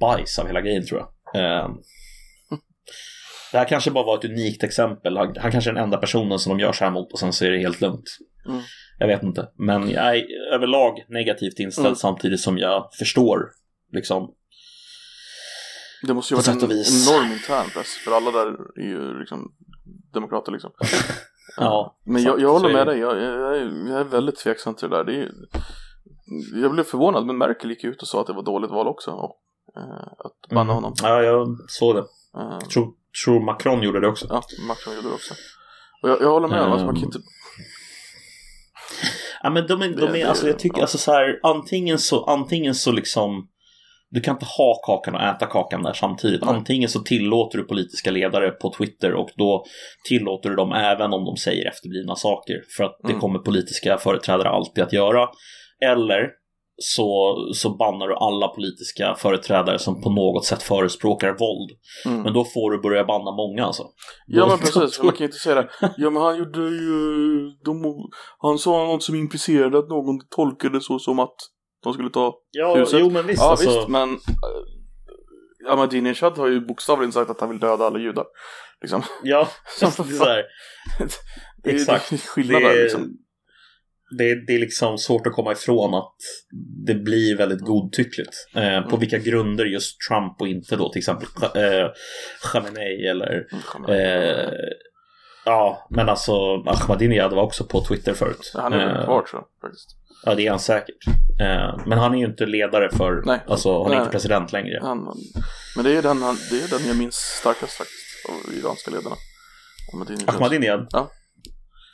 bajs 0.00 0.38
av 0.38 0.46
hela 0.46 0.60
grejen 0.60 0.86
tror 0.86 1.00
jag. 1.00 1.42
Eh, 1.42 1.68
det 3.52 3.58
här 3.58 3.68
kanske 3.68 3.90
bara 3.90 4.04
var 4.04 4.18
ett 4.18 4.24
unikt 4.24 4.64
exempel. 4.64 5.16
Han, 5.16 5.34
han 5.38 5.52
kanske 5.52 5.70
är 5.70 5.74
den 5.74 5.82
enda 5.82 5.96
personen 5.96 6.38
som 6.38 6.58
de 6.58 6.62
gör 6.62 6.72
så 6.72 6.84
här 6.84 6.90
mot 6.90 7.12
och 7.12 7.18
sen 7.18 7.32
så 7.32 7.44
är 7.44 7.50
det 7.50 7.58
helt 7.58 7.80
lugnt. 7.80 8.04
Mm. 8.48 8.60
Jag 8.98 9.06
vet 9.06 9.22
inte. 9.22 9.48
Men 9.58 9.90
jag 9.90 10.16
är 10.16 10.24
överlag 10.54 11.04
negativt 11.08 11.58
inställd 11.58 11.86
Mm. 11.86 11.96
samtidigt 11.96 12.40
som 12.40 12.58
jag 12.58 12.88
förstår 12.98 13.38
liksom. 13.92 14.34
Det 16.02 16.14
måste 16.14 16.34
ju 16.34 16.40
sätt 16.42 16.62
en 16.62 16.70
enorm 16.70 17.32
intern 17.32 17.70
press, 17.70 17.88
för 18.04 18.12
alla 18.12 18.30
där 18.30 18.46
är 18.76 18.88
ju 18.88 19.18
liksom 19.18 19.52
demokrater 20.14 20.52
liksom. 20.52 20.70
Ja, 21.56 21.96
Men 22.04 22.22
jag, 22.22 22.40
jag 22.40 22.52
håller 22.52 22.72
med 22.72 22.86
det. 22.86 22.92
dig, 22.92 23.00
jag, 23.00 23.16
jag, 23.16 23.56
är- 23.56 23.90
jag 23.90 24.00
är 24.00 24.04
väldigt 24.04 24.36
tveksam 24.38 24.74
till 24.74 24.88
det 24.90 24.96
där. 24.96 25.04
Det 25.04 25.14
är, 25.22 25.30
jag 26.62 26.72
blev 26.72 26.84
förvånad, 26.84 27.26
men 27.26 27.38
Merkel 27.38 27.70
gick 27.70 27.84
ut 27.84 28.02
och 28.02 28.08
sa 28.08 28.20
att 28.20 28.26
det 28.26 28.32
var 28.32 28.42
dåligt 28.42 28.70
val 28.70 28.88
också. 28.88 29.10
Och, 29.10 29.36
eh, 29.76 30.08
att 30.18 30.48
banna 30.50 30.60
Mm. 30.60 30.74
honom. 30.74 30.92
Ja, 31.02 31.22
jag 31.22 31.46
såg 31.68 31.94
det. 31.94 32.04
Eh, 32.38 32.58
Tror, 32.58 32.92
tror 33.24 33.40
Macron 33.44 33.82
gjorde 33.82 34.00
det 34.00 34.08
också. 34.08 34.26
ja, 34.30 34.42
Macron 34.68 34.94
gjorde 34.94 35.08
det 35.08 35.14
också. 35.14 35.34
Och 36.02 36.08
jag, 36.10 36.20
jag 36.22 36.30
håller 36.30 36.48
med, 36.48 36.58
alltså, 36.60 36.86
man 36.86 36.94
kan 36.94 37.02
Ehm. 37.04 37.08
inte... 37.08 37.18
Ja, 39.42 39.50
men 39.50 39.66
de 39.66 39.82
är, 39.82 39.88
de 39.88 40.02
är 40.08 40.12
det- 40.12 40.22
alltså 40.22 40.46
jag 40.46 40.58
tycker 40.58 40.76
ja. 40.78 40.82
alltså 40.82 40.98
så 40.98 41.12
här, 41.12 41.40
antingen 41.42 41.98
så, 41.98 42.24
antingen 42.24 42.74
så 42.74 42.92
liksom 42.92 43.48
du 44.10 44.20
kan 44.20 44.34
inte 44.34 44.46
ha 44.46 44.80
kakan 44.86 45.14
och 45.14 45.22
äta 45.22 45.46
kakan 45.46 45.82
där 45.82 45.92
samtidigt. 45.92 46.42
Antingen 46.42 46.88
så 46.88 47.00
tillåter 47.00 47.58
du 47.58 47.64
politiska 47.64 48.10
ledare 48.10 48.50
på 48.50 48.72
Twitter 48.78 49.14
och 49.14 49.28
då 49.36 49.64
tillåter 50.08 50.50
du 50.50 50.56
dem 50.56 50.72
även 50.72 51.12
om 51.12 51.24
de 51.24 51.36
säger 51.36 51.68
efterblivna 51.68 52.16
saker. 52.16 52.54
För 52.76 52.84
att 52.84 52.96
det 53.02 53.08
Mm. 53.08 53.20
kommer 53.20 53.38
politiska 53.38 53.98
företrädare 53.98 54.48
alltid 54.48 54.84
att 54.84 54.92
göra. 54.92 55.28
Eller 55.84 56.28
så, 56.82 57.36
så 57.54 57.76
bannar 57.76 58.08
du 58.08 58.14
alla 58.14 58.48
politiska 58.48 59.14
företrädare 59.14 59.78
som 59.78 60.02
på 60.02 60.10
något 60.10 60.44
sätt 60.44 60.62
förespråkar 60.62 61.28
våld. 61.28 61.70
Mm. 62.06 62.22
Men 62.22 62.32
då 62.32 62.44
får 62.44 62.70
du 62.70 62.78
börja 62.82 63.04
banna 63.04 63.30
många 63.36 63.64
alltså. 63.64 63.82
Ja 64.26 64.46
men 64.46 64.58
precis, 64.58 65.02
man 65.02 65.12
kan 65.12 65.18
ju 65.18 65.24
inte 65.24 65.38
säga 65.38 65.54
det. 65.54 65.68
Ja 65.96 66.10
men 66.10 66.22
han 66.22 66.38
gjorde 66.38 66.60
ju, 66.60 67.00
de, 67.64 67.94
han 68.38 68.58
sa 68.58 68.84
något 68.86 69.02
som 69.02 69.14
implicerade 69.14 69.78
att 69.78 69.88
någon 69.88 70.18
tolkade 70.36 70.80
så 70.80 70.98
som 70.98 71.18
att 71.18 71.36
de 71.82 71.92
skulle 71.92 72.10
ta 72.10 72.34
Ja, 72.50 72.76
huset. 72.76 73.00
jo 73.00 73.10
men 73.10 73.26
visst. 73.26 73.42
Ja 73.42 73.50
alltså, 73.50 73.78
visst, 73.78 73.88
men 73.88 74.08
äh, 74.12 75.72
Ahmadinejad 75.72 76.38
har 76.38 76.48
ju 76.48 76.60
bokstavligen 76.60 77.12
sagt 77.12 77.30
att 77.30 77.40
han 77.40 77.50
vill 77.50 77.58
döda 77.58 77.84
alla 77.84 77.98
judar. 77.98 78.24
Liksom. 78.80 79.02
Ja, 79.22 79.48
så 79.78 79.86
här, 80.24 80.44
Det 81.62 81.70
är, 81.70 81.74
Exakt. 81.74 82.10
det 82.10 82.16
är 82.16 82.18
skillnad 82.18 82.62
det, 82.62 82.68
där 82.68 82.76
är, 82.76 82.82
liksom. 82.82 83.16
det, 84.18 84.46
det 84.46 84.52
är 84.54 84.58
liksom 84.58 84.98
svårt 84.98 85.26
att 85.26 85.32
komma 85.32 85.52
ifrån 85.52 85.94
att 85.94 86.14
det 86.86 86.94
blir 86.94 87.36
väldigt 87.36 87.60
godtyckligt. 87.60 88.34
Eh, 88.54 88.62
på 88.82 88.88
Mm. 88.88 89.00
vilka 89.00 89.18
grunder 89.18 89.64
just 89.64 89.96
Trump 90.08 90.40
och 90.40 90.48
inte 90.48 90.76
då 90.76 90.88
till 90.92 90.98
exempel 90.98 91.28
eh, 91.54 91.88
Khamenei 92.52 93.06
eller 93.06 93.46
Mm, 93.76 93.90
eh, 94.00 94.50
Ja, 95.44 95.86
men 95.90 96.08
alltså 96.08 96.32
Ahmadinejad 96.66 97.32
var 97.32 97.42
också 97.42 97.64
på 97.64 97.80
Twitter 97.84 98.14
förut. 98.14 98.52
Han 98.54 98.72
är 98.72 98.78
väl 98.86 98.96
Eh, 98.96 99.04
kvar 99.04 99.22
tror 99.22 99.42
jag 99.42 99.60
faktiskt. 99.70 99.88
Ja, 100.24 100.34
det 100.34 100.46
är 100.46 100.50
han 100.50 100.60
säkert. 100.60 101.06
Eh, 101.40 101.86
men 101.86 101.98
han 101.98 102.14
är 102.14 102.18
ju 102.18 102.24
inte 102.24 102.46
ledare 102.46 102.90
för, 102.90 103.22
Nej. 103.26 103.40
alltså 103.48 103.82
han 103.82 103.86
är 103.86 103.94
Nej. 103.96 103.98
inte 103.98 104.10
president 104.12 104.52
längre. 104.52 104.78
Han, 104.82 105.16
men 105.76 105.84
det 105.84 105.90
är 105.96 106.02
den, 106.02 106.22
han, 106.22 106.36
det 106.50 106.62
är 106.62 106.68
den 106.78 106.86
jag 106.88 106.96
minns 106.96 107.14
starkast 107.16 107.72
faktiskt 107.72 108.26
av 108.28 108.54
iranska 108.54 108.90
ledarna. 108.90 109.16
Ahmadinejad. 110.26 110.86
Ja. 110.90 111.10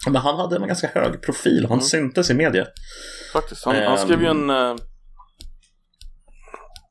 Men 0.07 0.17
han 0.17 0.37
hade 0.37 0.57
en 0.57 0.67
ganska 0.67 0.87
hög 0.95 1.23
profil, 1.23 1.63
han 1.65 1.73
Mm. 1.73 1.81
syntes 1.85 2.31
i 2.31 2.35
media. 2.35 2.67
Faktiskt, 3.33 3.65
han, 3.65 3.75
han 3.75 3.85
Ehm. 3.85 3.97
skrev 3.99 4.21
ju 4.23 4.27
en 4.29 4.51
eh, 4.51 4.77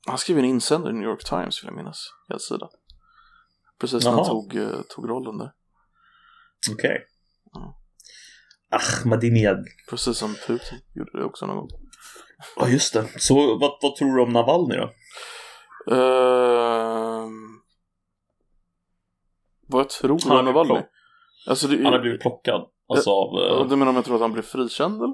Han 0.07 0.17
skrev 0.17 0.37
en 0.39 0.45
insändare 0.45 0.91
i 0.91 0.95
New 0.95 1.09
York 1.09 1.23
Times 1.29 1.63
vill 1.63 1.67
jag 1.67 1.75
minnas, 1.75 1.97
helsida. 2.29 2.69
Precis 3.81 4.05
när 4.05 4.11
han 4.11 4.25
tog, 4.25 4.55
eh, 4.55 4.81
tog 4.95 5.09
rollen 5.09 5.37
där. 5.37 5.51
Okej. 6.71 6.97
Mm. 7.55 7.69
Ahmadinejad. 8.75 9.65
Precis 9.89 10.17
som 10.17 10.35
Putin 10.47 10.79
gjorde 10.95 11.19
det 11.19 11.25
också 11.25 11.45
någon 11.45 11.57
gång. 11.57 11.69
Ja, 12.59 12.67
just 12.67 12.93
det. 12.93 13.05
Så 13.17 13.57
vad, 13.57 13.77
vad 13.81 13.95
tror 13.95 14.15
du 14.15 14.21
om 14.21 14.33
Navalny 14.33 14.75
då? 14.75 14.91
Ehm, 15.95 17.59
vad 19.67 19.79
jag 19.79 19.89
tror 19.89 20.19
Han 20.29 20.37
om 20.37 20.45
Navalny? 20.45 20.81
Alltså 21.47 21.67
det, 21.67 21.83
Han 21.83 21.93
har 21.93 21.99
blivit 21.99 22.21
plockad. 22.21 22.61
Alltså 22.93 23.09
av... 23.09 23.29
Ja, 23.33 23.61
eh, 23.61 23.67
Du 23.69 23.75
menar 23.75 23.89
om 23.89 23.95
jag 23.95 24.05
tror 24.05 24.15
att 24.15 24.21
han 24.21 24.33
blev 24.33 24.43
frikänd 24.43 24.95
eller? 25.03 25.13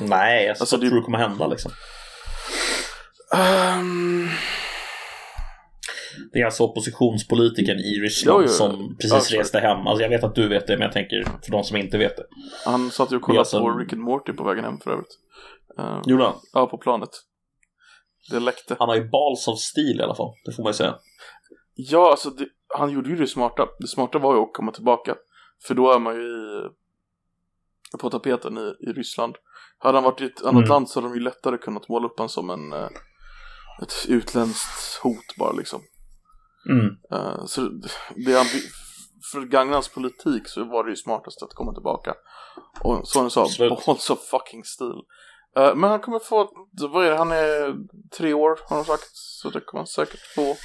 nej, 0.00 0.48
alltså, 0.48 0.62
alltså, 0.62 0.76
vad 0.76 0.84
det- 0.84 0.88
tror 0.88 0.98
du 0.98 1.04
kommer 1.04 1.18
hända 1.18 1.46
liksom? 1.46 1.72
Ehm, 3.34 4.28
Det 6.32 6.40
är 6.40 6.44
alltså 6.44 6.62
oppositionspolitikern 6.64 7.78
i 7.78 8.00
Ryssland 8.00 8.36
Jo, 8.38 8.42
jo, 8.42 8.48
jo. 8.48 8.54
som 8.54 8.96
precis 9.00 9.24
sorry. 9.28 9.40
reste 9.40 9.58
hem. 9.58 9.86
Alltså 9.86 10.02
jag 10.02 10.08
vet 10.10 10.24
att 10.24 10.34
du 10.34 10.48
vet 10.48 10.66
det, 10.66 10.72
men 10.72 10.82
jag 10.84 10.92
tänker 10.92 11.24
för 11.44 11.50
de 11.50 11.64
som 11.64 11.76
inte 11.76 11.98
vet 11.98 12.16
det. 12.16 12.24
han 12.64 12.90
satt 12.90 13.12
ju 13.12 13.16
och 13.16 13.22
kollade 13.22 13.40
alltså 13.40 13.60
på 13.60 13.70
Rick 13.70 13.92
and 13.92 14.02
Morty 14.02 14.32
på 14.32 14.44
vägen 14.44 14.64
hem 14.64 14.78
för 14.80 14.90
övrigt. 14.90 15.18
Ehm, 15.78 16.02
Gjorde 16.06 16.24
han? 16.24 16.34
ja, 16.52 16.66
på 16.66 16.78
planet. 16.78 17.10
Det 18.30 18.40
läckte. 18.40 18.76
Han 18.78 18.88
har 18.88 18.96
ju 18.96 19.08
balls 19.08 19.48
of 19.48 19.58
steel 19.58 20.00
i 20.00 20.02
alla 20.02 20.14
fall, 20.14 20.32
det 20.44 20.52
får 20.52 20.62
man 20.62 20.70
ju 20.70 20.74
säga. 20.74 20.94
Ja, 21.74 22.10
alltså 22.10 22.30
det, 22.30 22.46
han 22.78 22.90
gjorde 22.92 23.08
ju 23.10 23.16
det 23.16 23.26
smarta. 23.26 23.66
Det 23.80 23.86
smarta 23.88 24.18
var 24.18 24.34
ju 24.34 24.40
att 24.42 24.52
komma 24.52 24.72
tillbaka. 24.72 25.14
För 25.66 25.74
då 25.74 25.92
är 25.92 25.98
man 25.98 26.14
ju 26.14 26.22
i, 26.22 26.68
på 28.00 28.10
tapeten 28.10 28.58
i, 28.58 28.74
i 28.88 28.92
Ryssland. 28.92 29.34
Hade 29.78 29.96
han 29.96 30.04
varit 30.04 30.20
i 30.20 30.24
ett 30.24 30.40
annat 30.42 30.54
Mm. 30.54 30.68
land 30.68 30.88
så 30.88 31.00
hade 31.00 31.12
de 31.12 31.18
ju 31.18 31.24
lättare 31.24 31.58
kunnat 31.58 31.88
måla 31.88 32.06
upp 32.06 32.18
honom 32.18 32.28
som 32.28 32.50
en, 32.50 32.72
eh, 32.72 32.88
ett 33.82 33.94
utländskt 34.08 34.98
hot 35.02 35.36
bara 35.38 35.52
liksom. 35.52 35.80
Mm. 36.70 36.96
Eh, 37.12 37.44
så 37.46 37.70
för 39.32 39.40
att 39.40 39.48
gagna 39.48 39.72
hans 39.72 39.88
politik 39.88 40.48
så 40.48 40.64
var 40.64 40.84
det 40.84 40.90
ju 40.90 40.96
smartast 40.96 41.42
att 41.42 41.54
komma 41.54 41.72
tillbaka. 41.74 42.14
Och 42.80 43.08
som 43.08 43.24
du 43.24 43.30
sa, 43.30 43.46
balls 43.86 44.10
of 44.10 44.20
fucking 44.30 44.64
steel. 44.64 45.02
Eh, 45.56 45.74
men 45.74 45.90
han 45.90 46.00
kommer 46.00 46.18
få, 46.18 46.50
vad 46.92 47.06
är 47.06 47.10
det, 47.10 47.16
han 47.16 47.32
är 47.32 47.74
tre 48.18 48.34
år 48.34 48.58
har 48.68 48.76
de 48.76 48.84
sagt. 48.84 49.10
Så 49.12 49.50
det 49.50 49.60
kommer 49.60 49.80
han 49.80 49.86
säkert 49.86 50.20
få. 50.34 50.56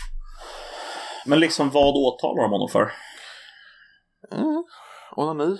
Men 1.25 1.39
liksom 1.39 1.69
vad 1.69 1.95
åtalar 1.95 2.41
de 2.43 2.51
honom 2.51 2.69
för? 2.69 2.91
Mm. 4.31 4.63
Onani. 5.15 5.57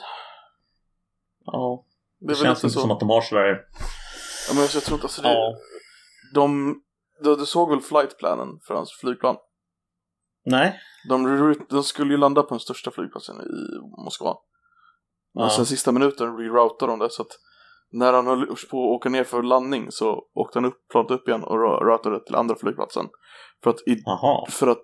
Ja, 1.46 1.86
Det 2.20 2.28
det, 2.28 2.36
känns 2.36 2.64
inte 2.64 2.74
så. 2.74 2.80
som 2.80 2.92
att 2.92 3.00
de 3.00 3.10
har 3.10 3.22
sådär... 3.22 3.60
Ja, 4.48 4.54
men 4.54 4.62
jag 4.64 4.72
tror 4.72 4.96
inte, 4.96 5.06
alltså 5.06 5.22
det, 5.22 5.34
Ja. 5.34 5.56
de, 6.34 6.76
du, 7.24 7.36
du 7.36 7.46
såg 7.46 7.70
väl 7.70 7.82
flightplanen 7.82 8.48
för 8.68 8.74
hans 8.74 8.92
flygplan? 9.02 9.36
Nej. 10.46 10.80
De, 11.10 11.56
de 11.70 11.84
skulle 11.84 12.14
ju 12.14 12.18
landa 12.18 12.44
på 12.44 12.50
den 12.50 12.60
största 12.60 12.92
flygplatsen 12.92 13.36
i 13.36 13.80
Moskva. 14.04 14.36
Ja. 15.34 15.46
Och 15.46 15.52
sen 15.52 15.66
sista 15.66 15.92
minuten 15.92 16.38
reroutade 16.38 16.92
de 16.92 17.00
det 17.00 17.10
så 17.10 17.22
att 17.22 17.32
när 17.92 18.14
han 18.14 18.28
höll 18.28 18.46
på 18.46 18.54
att 18.54 18.96
åka 18.96 19.10
ner 19.10 19.24
för 19.24 19.44
landning 19.44 19.92
så 19.92 20.24
åkte 20.34 20.60
han 20.60 20.66
upp, 20.66 20.88
planet 20.92 21.12
upp 21.12 21.28
igen 21.28 21.44
och 21.44 21.60
ro- 21.60 21.84
routade 21.84 22.26
till 22.26 22.36
andra 22.36 22.56
flygplatsen. 22.56 23.06
För 23.64 23.70
att, 23.70 23.88
i, 23.88 24.04
för 24.50 24.68
att 24.68 24.84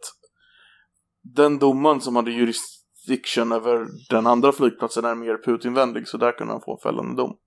den 1.36 1.60
domaren 1.60 2.02
som 2.02 2.16
hade 2.16 2.32
jurisdiction 2.32 3.52
över 3.52 3.88
den 4.10 4.28
andra 4.28 4.52
flygplatsen 4.52 5.06
är 5.06 5.16
mer 5.16 5.44
Putinvänlig 5.46 6.08
så 6.08 6.18
där 6.18 6.32
kunde 6.32 6.54
han 6.54 6.62
få 6.62 6.74
en 6.74 6.82
fällande 6.84 7.22
dom. 7.22 7.38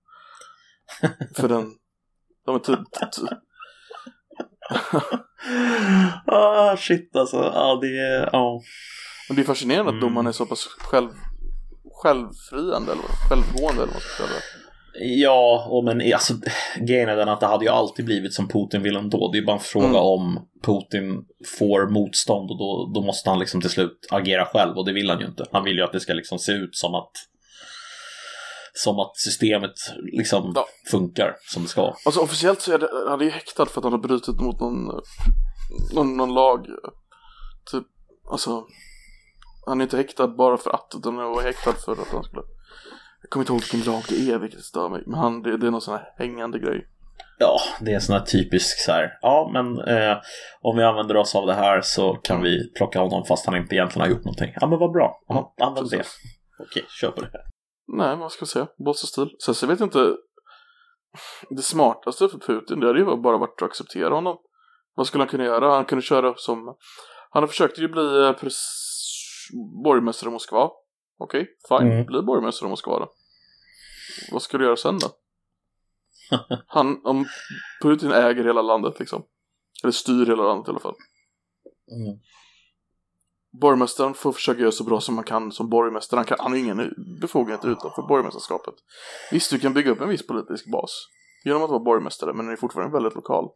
för 1.35 1.47
den, 1.47 1.71
de 2.45 2.55
är 2.55 2.59
ty, 2.59 2.75
ty, 2.75 3.05
ty, 3.15 3.35
ah, 6.25 6.77
shit 6.77 7.15
alltså. 7.15 7.51
Ja, 7.55 7.79
det 7.81 7.87
är... 7.99 8.29
Ja. 8.31 8.61
Men 9.29 9.35
det 9.35 9.41
är 9.41 9.45
fascinerande 9.45 9.89
att 9.89 9.93
Mm. 9.93 10.01
domaren 10.01 10.27
är 10.27 10.31
så 10.31 10.45
pass 10.45 10.65
själv, 10.79 11.09
självfriande 12.03 12.91
eller 12.91 13.03
självgående 13.29 13.83
eller 13.83 13.93
vad 13.93 13.93
man 13.93 14.01
ska 14.01 14.23
det. 14.23 14.41
Ja, 15.03 15.67
och 15.69 15.83
men 15.83 16.13
alltså 16.13 16.33
grejen 16.79 17.09
är 17.09 17.15
den 17.15 17.29
att 17.29 17.39
det 17.39 17.45
hade 17.45 17.65
ju 17.65 17.71
alltid 17.71 18.05
blivit 18.05 18.33
som 18.33 18.47
Putin 18.47 18.81
vill 18.83 18.95
ändå. 18.95 19.31
Det 19.31 19.37
är 19.37 19.41
bara 19.45 19.55
en 19.55 19.61
fråga 19.63 19.85
Mm. 19.85 20.01
om 20.01 20.47
Putin 20.65 21.23
får 21.59 21.89
motstånd 21.89 22.51
och 22.51 22.57
då, 22.57 22.91
då 22.93 23.01
måste 23.05 23.29
han 23.29 23.39
liksom 23.39 23.61
till 23.61 23.69
slut 23.69 24.07
agera 24.11 24.45
själv 24.45 24.77
och 24.77 24.85
det 24.85 24.93
vill 24.93 25.09
han 25.09 25.19
ju 25.19 25.25
inte. 25.25 25.45
Han 25.51 25.63
vill 25.63 25.75
ju 25.77 25.83
att 25.83 25.91
det 25.91 25.99
ska 25.99 26.13
liksom 26.13 26.39
se 26.39 26.51
ut 26.51 26.75
som 26.75 26.95
att 26.95 27.11
som 28.83 28.99
att 28.99 29.17
systemet 29.17 29.73
liksom 30.11 30.51
Ja. 30.55 30.65
funkar 30.91 31.35
som 31.53 31.63
det 31.63 31.69
ska. 31.69 31.93
Alltså 32.05 32.21
officiellt 32.21 32.61
så 32.61 32.73
är 32.73 32.77
det, 32.79 32.89
han 33.09 33.21
är 33.21 33.25
ju 33.25 33.31
häktad 33.31 33.65
för 33.65 33.79
att 33.79 33.83
han 33.83 33.93
har 33.93 33.99
brutit 33.99 34.39
mot 34.39 34.59
någon, 34.59 34.85
någon, 35.93 36.17
någon 36.17 36.33
lag. 36.33 36.65
Typ, 37.71 37.83
alltså. 38.31 38.65
Han 39.65 39.81
är 39.81 39.83
inte 39.83 39.97
häktad 39.97 40.27
bara 40.27 40.57
för 40.57 40.69
att, 40.71 40.93
utan 40.97 41.17
han 41.17 41.29
var 41.31 41.41
häktad 41.41 41.73
för 41.73 41.91
att 41.91 42.11
han 42.11 42.23
skulle. 42.23 42.41
Jag 43.21 43.29
kommer 43.29 43.43
inte 43.43 43.53
ihåg 43.53 43.61
vilken 43.61 43.93
lag 43.93 44.03
det 44.09 44.31
är, 44.31 44.39
vilket 44.39 44.63
stör 44.63 44.89
mig. 44.89 45.03
Men 45.05 45.19
han, 45.19 45.41
det, 45.41 45.57
det 45.57 45.67
är 45.67 45.71
någon 45.71 45.81
sån 45.81 45.93
här 45.93 46.13
hängande 46.17 46.59
grej. 46.59 46.87
Ja, 47.39 47.59
det 47.81 47.93
är 47.93 47.99
sån 47.99 48.15
här 48.15 48.25
typisk 48.25 48.79
så 48.79 48.91
här. 48.91 49.17
Ja, 49.21 49.49
men 49.53 49.79
eh, 49.97 50.17
om 50.61 50.77
vi 50.77 50.83
använder 50.83 51.17
oss 51.17 51.35
av 51.35 51.47
det 51.47 51.53
här 51.53 51.81
så 51.81 52.13
kan 52.13 52.41
vi 52.41 52.71
plocka 52.77 52.99
honom 52.99 53.25
fast 53.25 53.45
han 53.45 53.55
inte 53.55 53.75
egentligen 53.75 54.07
har 54.07 54.15
gjort 54.15 54.25
någonting. 54.25 54.53
Ja, 54.61 54.67
men 54.67 54.79
vad 54.79 54.91
bra. 54.91 55.21
Ja, 55.27 55.53
använd 55.61 55.89
det. 55.89 56.03
Okej, 56.59 56.85
kör 57.01 57.11
på 57.11 57.21
det. 57.21 57.29
Nej, 57.93 58.17
vad 58.17 58.31
ska 58.31 58.41
jag 58.41 58.49
säga? 58.49 58.67
Boss 58.85 59.03
och 59.03 59.09
stil. 59.09 59.35
Sen 59.45 59.55
så 59.55 59.67
vet 59.67 59.79
jag 59.79 59.87
inte. 59.87 60.15
Det 61.49 61.61
smartaste 61.61 62.29
för 62.29 62.37
Putin, 62.37 62.79
det 62.79 62.87
hade 62.87 62.99
ju 62.99 63.05
bara 63.05 63.37
varit 63.37 63.61
att 63.61 63.69
acceptera 63.69 64.13
honom. 64.15 64.37
Vad 64.95 65.07
skulle 65.07 65.21
han 65.21 65.29
kunna 65.29 65.43
göra? 65.43 65.75
Han 65.75 65.85
kunde 65.85 66.01
köra 66.01 66.33
som... 66.37 66.75
Han 67.29 67.47
försökte 67.47 67.81
ju 67.81 67.87
bli 67.87 68.25
eh, 68.25 68.33
pres... 68.33 68.57
borgmästare 69.83 70.29
i 70.29 70.33
Moskva. 70.33 70.69
Okej, 71.17 71.47
fine. 71.69 71.91
Mm. 71.91 72.05
Bli 72.05 72.21
borgmästare 72.21 72.67
i 72.67 72.69
Moskva 72.69 72.99
då. 72.99 73.11
Vad 74.31 74.41
ska 74.41 74.57
du 74.57 74.65
göra 74.65 74.77
sen 74.77 74.99
då? 74.99 75.07
Han, 76.67 77.05
om 77.05 77.25
Putin 77.81 78.11
äger 78.11 78.43
hela 78.43 78.61
landet 78.61 78.99
liksom. 78.99 79.23
Eller 79.83 79.91
styr 79.91 80.25
hela 80.25 80.43
landet 80.43 80.67
i 80.67 80.71
alla 80.71 80.79
fall. 80.79 80.95
Mm. 81.91 82.19
Borgmästaren 83.51 84.13
får 84.13 84.31
försöka 84.31 84.61
göra 84.61 84.71
så 84.71 84.83
bra 84.83 85.01
som 85.01 85.15
man 85.15 85.23
kan 85.23 85.51
som 85.51 85.69
borgmästare. 85.69 86.17
Han, 86.17 86.25
kan, 86.25 86.37
han 86.39 86.51
har 86.51 86.59
ingen 86.59 86.93
befogenhet 87.21 87.65
utanför 87.65 88.07
borgmästerskapet. 88.07 88.73
Visst, 89.31 89.51
du 89.51 89.59
kan 89.59 89.73
bygga 89.73 89.91
upp 89.91 90.01
en 90.01 90.09
viss 90.09 90.27
politisk 90.27 90.71
bas 90.71 91.07
genom 91.45 91.63
att 91.63 91.69
vara 91.69 91.79
borgmästare, 91.79 92.33
men 92.33 92.45
den 92.45 92.53
är 92.53 92.57
fortfarande 92.57 92.93
väldigt 92.93 93.15
lokal. 93.15 93.49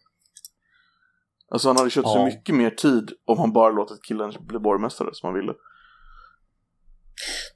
Alltså 1.50 1.70
han 1.70 1.78
hade 1.78 1.90
köpt 1.90 2.08
så 2.08 2.18
Ja. 2.18 2.26
mycket 2.26 2.56
mer 2.56 2.70
tid 2.70 3.12
om 3.26 3.38
han 3.40 3.54
bara 3.54 3.72
låtit 3.72 4.04
killen 4.04 4.34
bli 4.40 4.60
borgmästare 4.60 5.10
som 5.14 5.28
han 5.28 5.36
ville. 5.40 5.54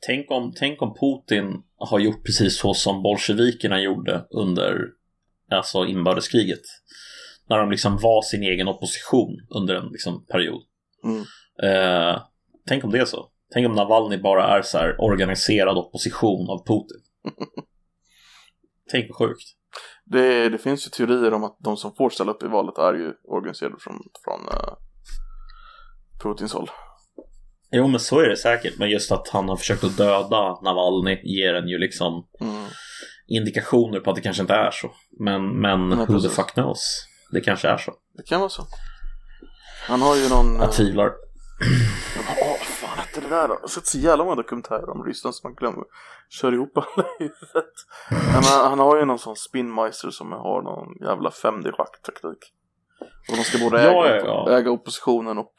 Tänk, 0.02 0.32
om, 0.32 0.54
tänk 0.56 0.82
om 0.82 0.96
Putin 1.02 1.64
har 1.78 2.00
gjort 2.00 2.26
precis 2.26 2.60
så 2.60 2.74
som 2.74 3.04
bolsjevikerna 3.04 3.82
gjorde 3.82 4.28
under 4.30 4.80
alltså 5.52 5.86
inbördeskriget. 5.86 6.62
När 7.50 7.58
de 7.58 7.72
liksom 7.72 7.98
var 7.98 8.22
sin 8.22 8.44
egen 8.44 8.68
opposition 8.68 9.48
under 9.50 9.76
en 9.76 9.90
liksom, 9.92 10.26
period. 10.26 10.62
Mm. 11.04 11.24
Eh, 11.64 12.22
tänk 12.68 12.84
om 12.84 12.92
det 12.92 13.00
är 13.00 13.06
så. 13.06 13.30
Tänk 13.54 13.68
om 13.68 13.76
Navalny 13.76 14.18
bara 14.18 14.58
är 14.58 14.62
så 14.62 14.78
här 14.78 14.96
organiserad 15.02 15.78
opposition 15.78 16.50
av 16.50 16.58
Putin. 16.68 17.02
tänk 18.92 19.10
vad 19.10 19.18
sjukt. 19.18 19.44
Det, 20.06 20.50
det 20.50 20.58
finns 20.58 20.88
ju 20.88 20.90
teorier 20.90 21.34
om 21.34 21.44
att 21.44 21.58
de 21.60 21.78
som 21.78 21.96
får 21.96 22.10
ställa 22.10 22.32
upp 22.32 22.44
i 22.44 22.48
valet 22.48 22.78
är 22.78 22.94
ju 22.94 23.14
organiserade 23.24 23.76
från, 23.80 24.04
från 24.24 24.48
eh, 24.48 24.74
Putins 26.24 26.54
håll. 26.54 26.70
Jo 27.72 27.88
men 27.88 28.00
så 28.00 28.20
är 28.20 28.30
det 28.30 28.38
säkert, 28.38 28.78
men 28.78 28.90
just 28.90 29.12
att 29.12 29.30
han 29.30 29.50
har 29.50 29.56
försökt 29.58 29.84
att 29.84 29.98
döda 29.98 30.62
Navalny 30.62 31.22
ger 31.24 31.54
en 31.54 31.68
ju 31.68 31.78
liksom 31.78 32.28
Mm. 32.42 32.66
indikationer 33.28 34.00
på 34.00 34.10
att 34.10 34.16
det 34.16 34.22
kanske 34.22 34.42
inte 34.44 34.54
är 34.54 34.72
så. 34.72 34.92
Men, 35.20 35.62
men 35.62 35.90
Nej, 35.90 36.06
who 36.08 36.20
the 36.20 36.30
fuck 36.30 36.54
knows? 36.54 37.06
Det 37.32 37.42
kanske 37.42 37.68
är 37.68 37.78
så. 37.78 37.94
Det 38.18 38.24
kan 38.24 38.40
vara 38.40 38.50
så. 38.50 38.64
Han 39.88 40.02
har 40.02 40.16
ju 40.16 40.30
någon... 40.30 40.56
Jag 40.56 40.72
tvivlar. 40.72 41.12
Åh, 42.42 42.48
vad 42.50 42.60
fan 42.60 42.98
hette 42.98 43.22
det 43.22 43.30
där 43.30 43.48
då? 43.48 43.54
Jag 43.54 43.60
har 43.60 43.68
sett 43.68 43.88
så 43.88 43.98
jävla 43.98 44.24
många 44.24 44.36
dokumentärer 44.36 44.90
om 44.90 45.04
Ryssland 45.04 45.36
som 45.36 45.50
man 45.50 45.56
glömmer. 45.56 45.84
Kör 46.30 46.54
ihop 46.54 46.72
alla 46.78 47.08
i 47.08 47.24
huvudet. 47.24 47.74
Men 48.10 48.44
han, 48.44 48.80
har 48.80 48.98
ju 48.98 49.06
någon 49.06 49.20
sån 49.20 49.36
spinmeister 49.36 50.10
som 50.10 50.32
har 50.32 50.62
någon 50.62 51.08
jävla 51.08 51.30
5D-schacktaktik. 51.30 52.38
Och 53.30 53.36
de 53.38 53.44
ska 53.44 53.58
både 53.70 53.82
äga, 53.82 53.92
ja, 53.92 54.46
ja. 54.48 54.58
äga 54.58 54.72
oppositionen 54.72 55.38
och, 55.38 55.56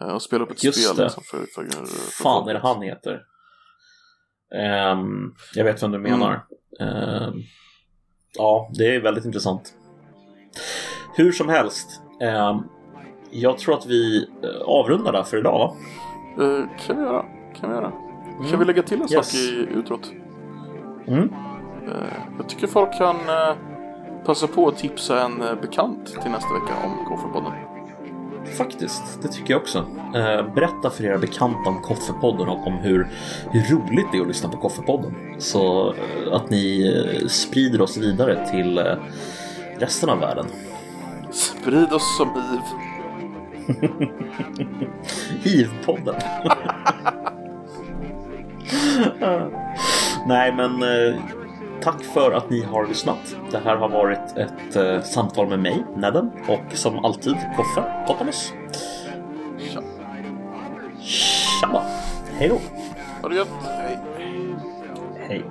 eh, 0.00 0.08
och 0.14 0.22
spela 0.22 0.44
upp 0.44 0.50
ett 0.50 0.64
Just 0.64 0.84
spel 0.84 0.96
det. 0.96 1.02
liksom, 1.02 1.22
för, 1.22 1.38
för, 1.38 1.70
för 1.70 1.86
fan 2.22 2.34
folket. 2.34 2.50
är 2.50 2.54
det 2.54 2.60
han 2.68 2.82
heter? 2.82 3.22
Ehm, 4.54 5.34
jag 5.54 5.64
vet 5.64 5.82
vem 5.82 5.92
du 5.92 5.98
menar. 5.98 6.46
Ehm, 6.80 7.34
ja, 8.36 8.70
det 8.74 8.94
är 8.94 9.00
väldigt 9.00 9.24
intressant. 9.24 9.74
Hur 11.16 11.32
som 11.32 11.48
helst. 11.48 12.02
ehm, 12.20 12.62
jag 13.30 13.58
tror 13.58 13.74
att 13.74 13.86
vi 13.86 14.28
eh, 14.42 14.48
avrundar 14.66 15.12
där 15.12 15.22
för 15.22 15.36
idag 15.38 15.58
va? 15.58 15.74
Eh, 16.44 16.64
kan 16.86 16.96
vi 16.96 17.02
göra. 17.02 17.24
Kan 17.60 17.70
vi 17.70 17.76
göra. 17.76 17.90
Kan 18.38 18.46
Mm. 18.46 18.58
vi 18.58 18.64
lägga 18.64 18.82
till 18.82 19.02
en 19.02 19.12
Yes. 19.12 19.30
sak 19.30 19.34
i 19.34 19.68
utrot? 19.74 20.12
Mm. 21.06 21.32
Eh, 21.88 21.92
jag 22.38 22.48
tycker 22.48 22.66
folk 22.66 22.98
kan 22.98 23.16
passa 24.26 24.46
på 24.46 24.68
att 24.68 24.76
tipsa 24.78 25.24
en 25.24 25.38
bekant 25.62 26.06
till 26.22 26.30
nästa 26.30 26.54
vecka 26.54 26.74
om 26.84 27.04
Koffepodden. 27.08 27.52
Faktiskt, 28.58 29.22
det 29.22 29.28
tycker 29.28 29.54
jag 29.54 29.60
också. 29.62 29.84
Berätta 30.54 30.90
för 30.90 31.04
era 31.04 31.18
bekanta 31.18 31.68
om 31.70 31.80
Koffepodden 31.82 32.48
och 32.48 32.66
om 32.66 32.72
hur, 32.72 33.08
hur 33.50 33.76
roligt 33.76 34.06
det 34.12 34.18
är 34.18 34.22
att 34.22 34.28
lyssna 34.28 34.48
på 34.50 34.56
Koffepodden. 34.56 35.14
Så 35.38 35.94
att 36.32 36.50
ni 36.50 36.92
sprider 37.28 37.80
oss 37.80 37.96
vidare 37.96 38.46
till 38.50 38.96
resten 39.78 40.08
av 40.10 40.18
världen. 40.20 40.46
Sprid 41.30 41.92
oss 41.92 42.16
som 42.16 42.28
hiv. 42.28 42.60
Hiv-podden. 45.44 46.14
Nej, 50.26 50.52
men 50.52 50.82
eh, 50.82 51.14
tack 51.82 52.02
för 52.02 52.32
att 52.32 52.50
ni 52.50 52.62
har 52.62 52.86
lyssnat. 52.86 53.36
Det 53.50 53.58
här 53.58 53.76
har 53.76 53.88
varit 53.88 54.36
ett 54.36 54.76
eh, 54.76 55.00
samtal 55.00 55.48
med 55.48 55.58
mig, 55.58 55.84
Nedden, 55.96 56.30
och 56.48 56.60
som 56.72 57.04
alltid 57.04 57.36
Koffe 57.56 58.04
Potamus. 58.06 58.52
Tja. 59.58 59.80
Tja! 61.00 61.82
Hej 62.38 62.48
då! 62.48 62.58
Ha 63.22 63.28
det 63.28 63.34
gött. 63.34 63.48
Hej. 63.62 63.98
Hej! 65.28 65.44